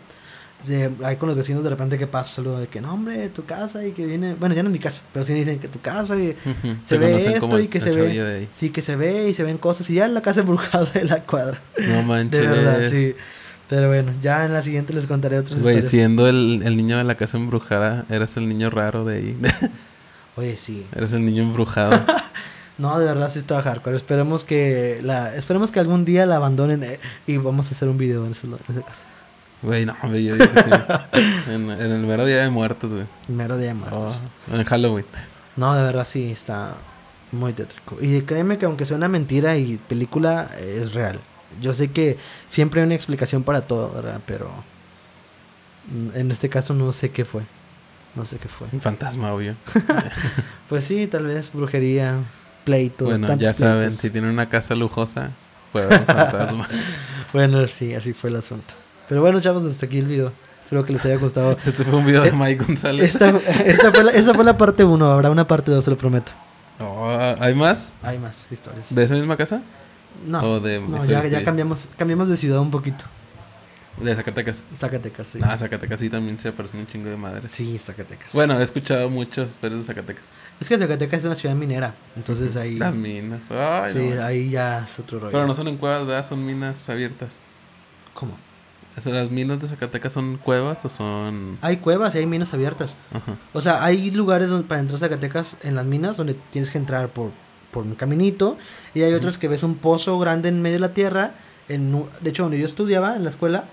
de- 0.65 0.89
Hay 1.03 1.17
con 1.17 1.27
los 1.27 1.35
vecinos 1.35 1.61
de 1.63 1.69
repente 1.69 1.97
que 1.97 2.07
pasa 2.07 2.35
saludo 2.35 2.59
de 2.59 2.67
que 2.67 2.79
no, 2.79 2.93
hombre, 2.93 3.27
tu 3.29 3.43
casa 3.43 3.85
y 3.85 3.91
que 3.91 4.05
viene. 4.05 4.35
Bueno, 4.35 4.55
ya 4.55 4.63
no 4.63 4.69
es 4.69 4.73
mi 4.73 4.79
casa, 4.79 5.01
pero 5.11 5.25
sí 5.25 5.33
dicen 5.33 5.59
que 5.59 5.67
tu 5.67 5.81
casa 5.81 6.15
y 6.15 6.37
se 6.85 6.97
ve 6.97 7.33
esto 7.35 7.59
y 7.59 7.67
que 7.67 7.81
se 7.81 7.91
ve. 7.91 8.21
ahí. 8.37 8.49
Sí, 8.57 8.69
que 8.69 8.81
se 8.81 8.95
ve 8.95 9.27
y 9.27 9.33
se 9.33 9.43
ven 9.43 9.57
cosas. 9.57 9.89
Y 9.89 9.95
ya 9.95 10.05
es 10.05 10.11
la 10.13 10.21
casa 10.21 10.39
embrujada 10.39 10.85
de 10.85 11.03
la 11.03 11.21
cuadra. 11.23 11.59
No 11.85 12.01
manches. 12.03 12.39
De 12.41 12.47
verdad, 12.47 12.89
sí. 12.89 13.13
Pero 13.71 13.87
bueno, 13.87 14.11
ya 14.21 14.45
en 14.45 14.53
la 14.53 14.61
siguiente 14.63 14.91
les 14.93 15.07
contaré 15.07 15.39
otras 15.39 15.61
Güey, 15.61 15.75
historias. 15.77 15.89
siendo 15.91 16.27
el, 16.27 16.61
el 16.63 16.75
niño 16.75 16.97
de 16.97 17.05
la 17.05 17.15
casa 17.15 17.37
embrujada, 17.37 18.03
eras 18.09 18.35
el 18.35 18.47
niño 18.49 18.69
raro 18.69 19.05
de 19.05 19.15
ahí. 19.15 19.37
Oye, 20.35 20.57
sí. 20.57 20.85
eres 20.95 21.13
el 21.13 21.25
niño 21.25 21.41
embrujado. 21.43 21.99
No, 22.77 22.97
de 22.97 23.05
verdad 23.05 23.29
sí 23.31 23.37
estaba 23.37 23.61
hardcore. 23.61 23.95
Esperemos 23.95 24.43
que 24.43 25.01
la, 25.03 25.35
esperemos 25.35 25.69
que 25.69 25.79
algún 25.79 26.03
día 26.03 26.25
la 26.25 26.37
abandonen 26.37 26.81
eh, 26.83 26.99
y 27.27 27.37
vamos 27.37 27.67
a 27.67 27.75
hacer 27.75 27.87
un 27.87 27.97
video 27.99 28.25
en 28.25 28.31
ese, 28.31 28.47
en 28.47 28.53
ese 28.55 28.81
caso. 28.81 29.01
Güey, 29.61 29.85
no, 29.85 29.95
güey, 30.01 30.23
yo 30.25 30.33
digo 30.35 30.51
que 30.51 30.63
sí. 30.63 30.69
En, 31.51 31.69
en 31.69 31.91
el 31.91 32.01
mero 32.07 32.25
día 32.25 32.37
de 32.41 32.49
muertos, 32.49 32.91
güey. 32.91 33.05
Mero 33.27 33.57
día 33.57 33.67
de 33.67 33.73
muertos. 33.75 34.21
Oh, 34.51 34.55
en 34.55 34.63
Halloween. 34.63 35.05
No, 35.57 35.75
de 35.75 35.83
verdad 35.83 36.05
sí 36.05 36.31
está 36.31 36.73
muy 37.31 37.53
tétrico. 37.53 37.97
Y 38.01 38.21
créeme 38.21 38.57
que 38.57 38.65
aunque 38.65 38.85
suena 38.85 39.07
mentira 39.07 39.55
y 39.57 39.77
película, 39.77 40.49
es 40.59 40.93
real. 40.93 41.19
Yo 41.59 41.73
sé 41.73 41.89
que 41.89 42.17
siempre 42.47 42.81
hay 42.81 42.85
una 42.85 42.95
explicación 42.95 43.43
para 43.43 43.61
todo, 43.61 43.91
¿verdad? 43.93 44.19
Pero 44.25 44.49
mm, 45.91 46.17
en 46.17 46.31
este 46.31 46.49
caso 46.49 46.73
no 46.73 46.93
sé 46.93 47.09
qué 47.09 47.25
fue. 47.25 47.43
No 48.15 48.25
sé 48.25 48.37
qué 48.37 48.47
fue. 48.47 48.67
Un 48.71 48.81
fantasma, 48.81 49.33
obvio. 49.33 49.55
Pues 50.69 50.85
sí, 50.85 51.05
tal 51.07 51.25
vez 51.25 51.51
brujería, 51.51 52.15
pleitos. 52.63 53.09
bueno, 53.09 53.35
ya 53.35 53.53
saben, 53.53 53.91
si 53.91 54.09
tienen 54.09 54.29
una 54.29 54.47
casa 54.47 54.73
lujosa, 54.73 55.31
puede 55.73 55.87
haber 55.87 55.99
un 55.99 56.05
fantasma. 56.05 56.67
Bueno, 57.33 57.65
sí, 57.67 57.93
así 57.93 58.13
fue 58.13 58.29
el 58.29 58.37
asunto. 58.37 58.73
Pero 59.09 59.21
bueno, 59.21 59.39
chavos, 59.41 59.63
hasta 59.65 59.85
aquí 59.85 59.99
el 59.99 60.05
video. 60.05 60.31
Espero 60.61 60.85
que 60.85 60.93
les 60.93 61.03
haya 61.03 61.17
gustado. 61.17 61.57
Este 61.65 61.83
fue 61.83 61.95
un 61.95 62.05
video 62.05 62.23
de 62.23 62.31
Mike 62.31 62.63
González. 62.63 63.09
Esta, 63.09 63.29
esta 63.65 63.91
fue 63.91 64.05
la, 64.05 64.11
esa 64.11 64.33
fue 64.33 64.45
la 64.45 64.57
parte 64.57 64.85
1, 64.85 65.05
habrá 65.11 65.29
una 65.29 65.45
parte 65.45 65.71
2, 65.71 65.83
se 65.83 65.91
lo 65.91 65.97
prometo. 65.97 66.31
Oh, 66.79 67.35
¿Hay 67.39 67.53
más? 67.53 67.89
Hay 68.01 68.17
más 68.17 68.45
historias. 68.49 68.85
¿De 68.89 69.03
esa 69.03 69.13
misma 69.15 69.35
casa? 69.35 69.61
No, 70.25 70.41
o 70.41 70.59
de 70.59 70.79
no 70.79 70.97
historias 70.97 71.31
ya, 71.31 71.43
cambiamos, 71.43 71.87
cambiamos 71.97 72.27
de 72.27 72.37
ciudad 72.37 72.59
un 72.59 72.71
poquito. 72.71 73.05
De 73.97 74.15
Zacatecas. 74.15 74.63
Zacatecas, 74.77 75.27
sí. 75.27 75.39
Ah, 75.43 75.57
Zacatecas 75.57 75.99
sí 75.99 76.09
también 76.09 76.39
se 76.39 76.47
aparece 76.47 76.77
un 76.77 76.87
chingo 76.87 77.09
de 77.09 77.17
madre. 77.17 77.47
Sí, 77.49 77.77
Zacatecas. 77.77 78.31
Bueno, 78.33 78.59
he 78.59 78.63
escuchado 78.63 79.09
muchas 79.09 79.51
historias 79.51 79.81
de 79.81 79.85
Zacatecas. 79.85 80.23
Es 80.59 80.69
que 80.69 80.77
Zacatecas 80.77 81.19
es 81.19 81.25
una 81.25 81.35
ciudad 81.35 81.55
minera, 81.55 81.93
entonces 82.15 82.55
ahí... 82.55 82.77
Las 82.77 82.93
minas. 82.93 83.41
Ay, 83.49 83.93
sí, 83.93 84.11
no. 84.15 84.23
ahí 84.23 84.49
ya 84.49 84.85
es 84.85 84.99
otro 84.99 85.19
rollo. 85.19 85.31
Pero 85.31 85.47
no 85.47 85.55
son 85.55 85.67
en 85.67 85.77
cuevas, 85.77 86.05
¿verdad? 86.05 86.27
Son 86.27 86.45
minas 86.45 86.87
abiertas. 86.89 87.35
¿Cómo? 88.13 88.37
¿Las 89.05 89.31
minas 89.31 89.59
de 89.59 89.67
Zacatecas 89.67 90.13
son 90.13 90.37
cuevas 90.37 90.83
o 90.85 90.89
son...? 90.89 91.57
Hay 91.61 91.77
cuevas 91.77 92.13
y 92.13 92.19
hay 92.19 92.25
minas 92.25 92.53
abiertas. 92.53 92.95
Ajá. 93.11 93.37
O 93.53 93.61
sea, 93.61 93.83
hay 93.83 94.11
lugares 94.11 94.49
donde, 94.49 94.67
para 94.67 94.81
entrar 94.81 94.97
a 94.97 94.99
Zacatecas 94.99 95.55
en 95.63 95.75
las 95.75 95.85
minas 95.85 96.17
donde 96.17 96.35
tienes 96.51 96.69
que 96.69 96.77
entrar 96.77 97.07
por, 97.07 97.31
por 97.71 97.83
un 97.83 97.95
caminito. 97.95 98.57
Y 98.93 99.01
hay 99.01 99.13
otros 99.13 99.37
que 99.37 99.47
ves 99.47 99.63
un 99.63 99.75
pozo 99.75 100.17
grande 100.19 100.49
en 100.49 100.61
medio 100.61 100.75
de 100.75 100.81
la 100.81 100.93
tierra. 100.93 101.31
En, 101.69 102.05
de 102.19 102.29
hecho, 102.29 102.43
donde 102.43 102.59
yo 102.59 102.65
estudiaba, 102.65 103.15
en 103.15 103.23
la 103.23 103.29
escuela, 103.29 103.63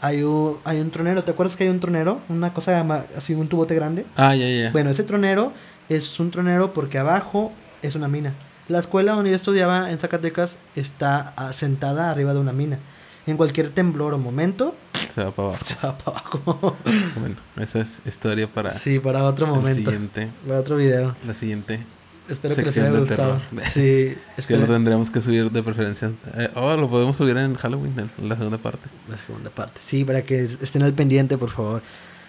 hay 0.00 0.22
un, 0.22 0.58
hay 0.64 0.80
un 0.80 0.90
tronero. 0.90 1.24
¿Te 1.24 1.30
acuerdas 1.30 1.56
que 1.56 1.64
hay 1.64 1.70
un 1.70 1.80
tronero? 1.80 2.20
Una 2.28 2.52
cosa 2.52 2.84
así, 3.16 3.34
un 3.34 3.48
tubote 3.48 3.74
grande. 3.74 4.04
Ah, 4.16 4.34
ya, 4.34 4.48
ya. 4.48 4.70
Bueno, 4.70 4.90
ese 4.90 5.04
tronero 5.04 5.52
es 5.88 6.18
un 6.20 6.30
tronero 6.30 6.72
porque 6.72 6.98
abajo 6.98 7.52
es 7.82 7.94
una 7.94 8.08
mina. 8.08 8.32
La 8.68 8.78
escuela 8.78 9.12
donde 9.12 9.30
yo 9.30 9.36
estudiaba 9.36 9.90
en 9.90 9.98
Zacatecas 9.98 10.56
está 10.74 11.34
ah, 11.36 11.52
sentada 11.52 12.10
arriba 12.10 12.32
de 12.32 12.40
una 12.40 12.52
mina. 12.52 12.78
En 13.26 13.36
cualquier 13.36 13.70
temblor 13.70 14.12
o 14.14 14.18
momento, 14.18 14.74
Se 15.14 15.22
va 15.22 15.30
para 15.30 15.48
abajo. 15.48 15.64
se 15.64 15.74
va 15.76 15.96
para 15.98 16.18
abajo. 16.18 16.76
Bueno, 17.18 17.36
esa 17.58 17.80
es 17.80 18.00
historia 18.06 18.46
para 18.46 18.70
sí, 18.70 18.98
para 18.98 19.24
otro 19.24 19.46
momento. 19.46 19.90
siguiente. 19.90 20.30
Para 20.46 20.60
otro 20.60 20.76
video. 20.76 21.14
La 21.26 21.34
siguiente. 21.34 21.80
Espero 22.28 22.54
que 22.54 22.62
les 22.62 22.76
haya 22.78 22.90
gustado. 22.90 23.40
Sí, 23.72 24.14
Es 24.36 24.46
que 24.48 24.56
lo 24.56 24.66
tendríamos 24.66 25.10
que 25.10 25.20
subir 25.20 25.50
de 25.50 25.62
preferencia. 25.62 26.12
Eh, 26.36 26.48
oh, 26.54 26.76
lo 26.76 26.88
podemos 26.88 27.16
subir 27.16 27.36
en 27.36 27.54
Halloween, 27.54 28.10
en 28.18 28.28
la 28.28 28.36
segunda 28.36 28.58
parte. 28.58 28.88
la 29.08 29.18
segunda 29.18 29.50
parte. 29.50 29.80
Sí, 29.82 30.04
para 30.04 30.22
que 30.22 30.44
estén 30.44 30.82
al 30.82 30.92
pendiente, 30.92 31.36
por 31.36 31.50
favor. 31.50 31.82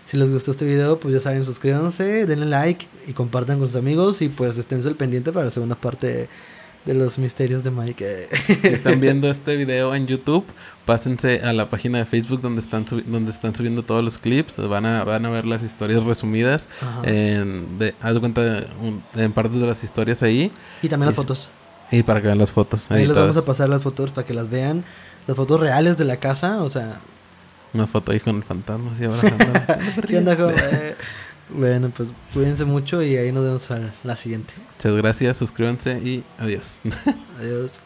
Si 0.08 0.18
les 0.18 0.30
gustó 0.30 0.52
este 0.52 0.66
video, 0.66 1.00
pues 1.00 1.14
ya 1.16 1.20
saben, 1.20 1.43
suscríbanse, 1.46 2.26
denle 2.28 2.46
like 2.46 2.88
y 3.08 3.14
compartan 3.14 3.58
con 3.58 3.68
sus 3.68 3.78
amigos. 3.78 4.22
Y 4.22 4.30
pues 4.30 4.58
estén 4.58 4.86
al 4.86 4.96
pendiente 4.96 5.32
para 5.32 5.46
la 5.46 5.52
segunda 5.52 5.76
parte 5.76 6.28
de 6.86 6.94
los 6.94 7.18
misterios 7.20 7.64
de 7.64 7.72
Mike. 7.72 8.30
Si 8.62 8.68
están 8.68 9.00
viendo 9.00 9.30
este 9.30 9.56
video 9.58 9.96
en 9.96 10.06
YouTube, 10.08 10.46
pásense 10.86 11.42
a 11.44 11.52
la 11.54 11.70
página 11.70 11.98
de 12.00 12.06
Facebook 12.06 12.42
donde 12.42 12.62
están 12.62 12.86
donde 13.08 13.32
están 13.32 13.56
subiendo 13.56 13.84
todos 13.84 14.04
los 14.04 14.18
clips. 14.18 14.58
Van 14.58 14.86
a, 14.86 15.04
van 15.04 15.26
a 15.26 15.30
ver 15.30 15.46
las 15.46 15.64
historias 15.64 16.04
resumidas. 16.04 16.70
En, 17.04 17.80
de, 17.80 17.96
haz 18.02 18.14
de 18.14 18.20
cuenta 18.20 18.66
un- 18.82 19.04
en 19.16 19.32
partes 19.34 19.60
de 19.60 19.68
las 19.68 19.84
historias 19.84 20.22
ahí. 20.24 20.52
y 20.82 20.90
también 20.90 21.08
las 21.08 21.16
y- 21.16 21.18
fotos. 21.18 21.50
Y 21.92 22.04
para 22.04 22.20
que 22.22 22.28
vean 22.28 22.40
las 22.40 22.52
fotos. 22.52 22.90
Ahí 22.90 23.06
les 23.06 23.16
vamos 23.16 23.38
a 23.38 23.46
pasar 23.46 23.70
las 23.70 23.82
fotos 23.84 24.12
para 24.12 24.26
que 24.26 24.34
las 24.34 24.50
vean. 24.50 24.84
Las 25.28 25.36
fotos 25.38 25.60
reales 25.60 25.98
de 25.98 26.06
la 26.06 26.18
casa, 26.18 26.62
o 26.64 26.70
sea... 26.70 27.00
Una 27.74 27.88
foto 27.88 28.12
ahí 28.12 28.20
con 28.20 28.38
el 28.38 28.44
fantasma. 28.44 28.92
Así. 28.94 30.02
¿Qué 30.08 30.18
onda, 30.18 30.36
joven? 30.36 30.56
Bueno, 31.50 31.91
pues 31.96 32.10
cuídense 32.34 32.66
mucho 32.66 33.04
y 33.04 33.18
ahí 33.18 33.32
nos 33.32 33.43
vemos 33.43 33.72
a 33.72 33.93
la 34.04 34.16
siguiente. 34.16 34.54
Muchas 34.78 34.96
gracias, 34.96 35.38
suscríbanse 35.38 36.00
y 36.00 36.24
adiós. 36.38 36.80
Adiós. 37.39 37.82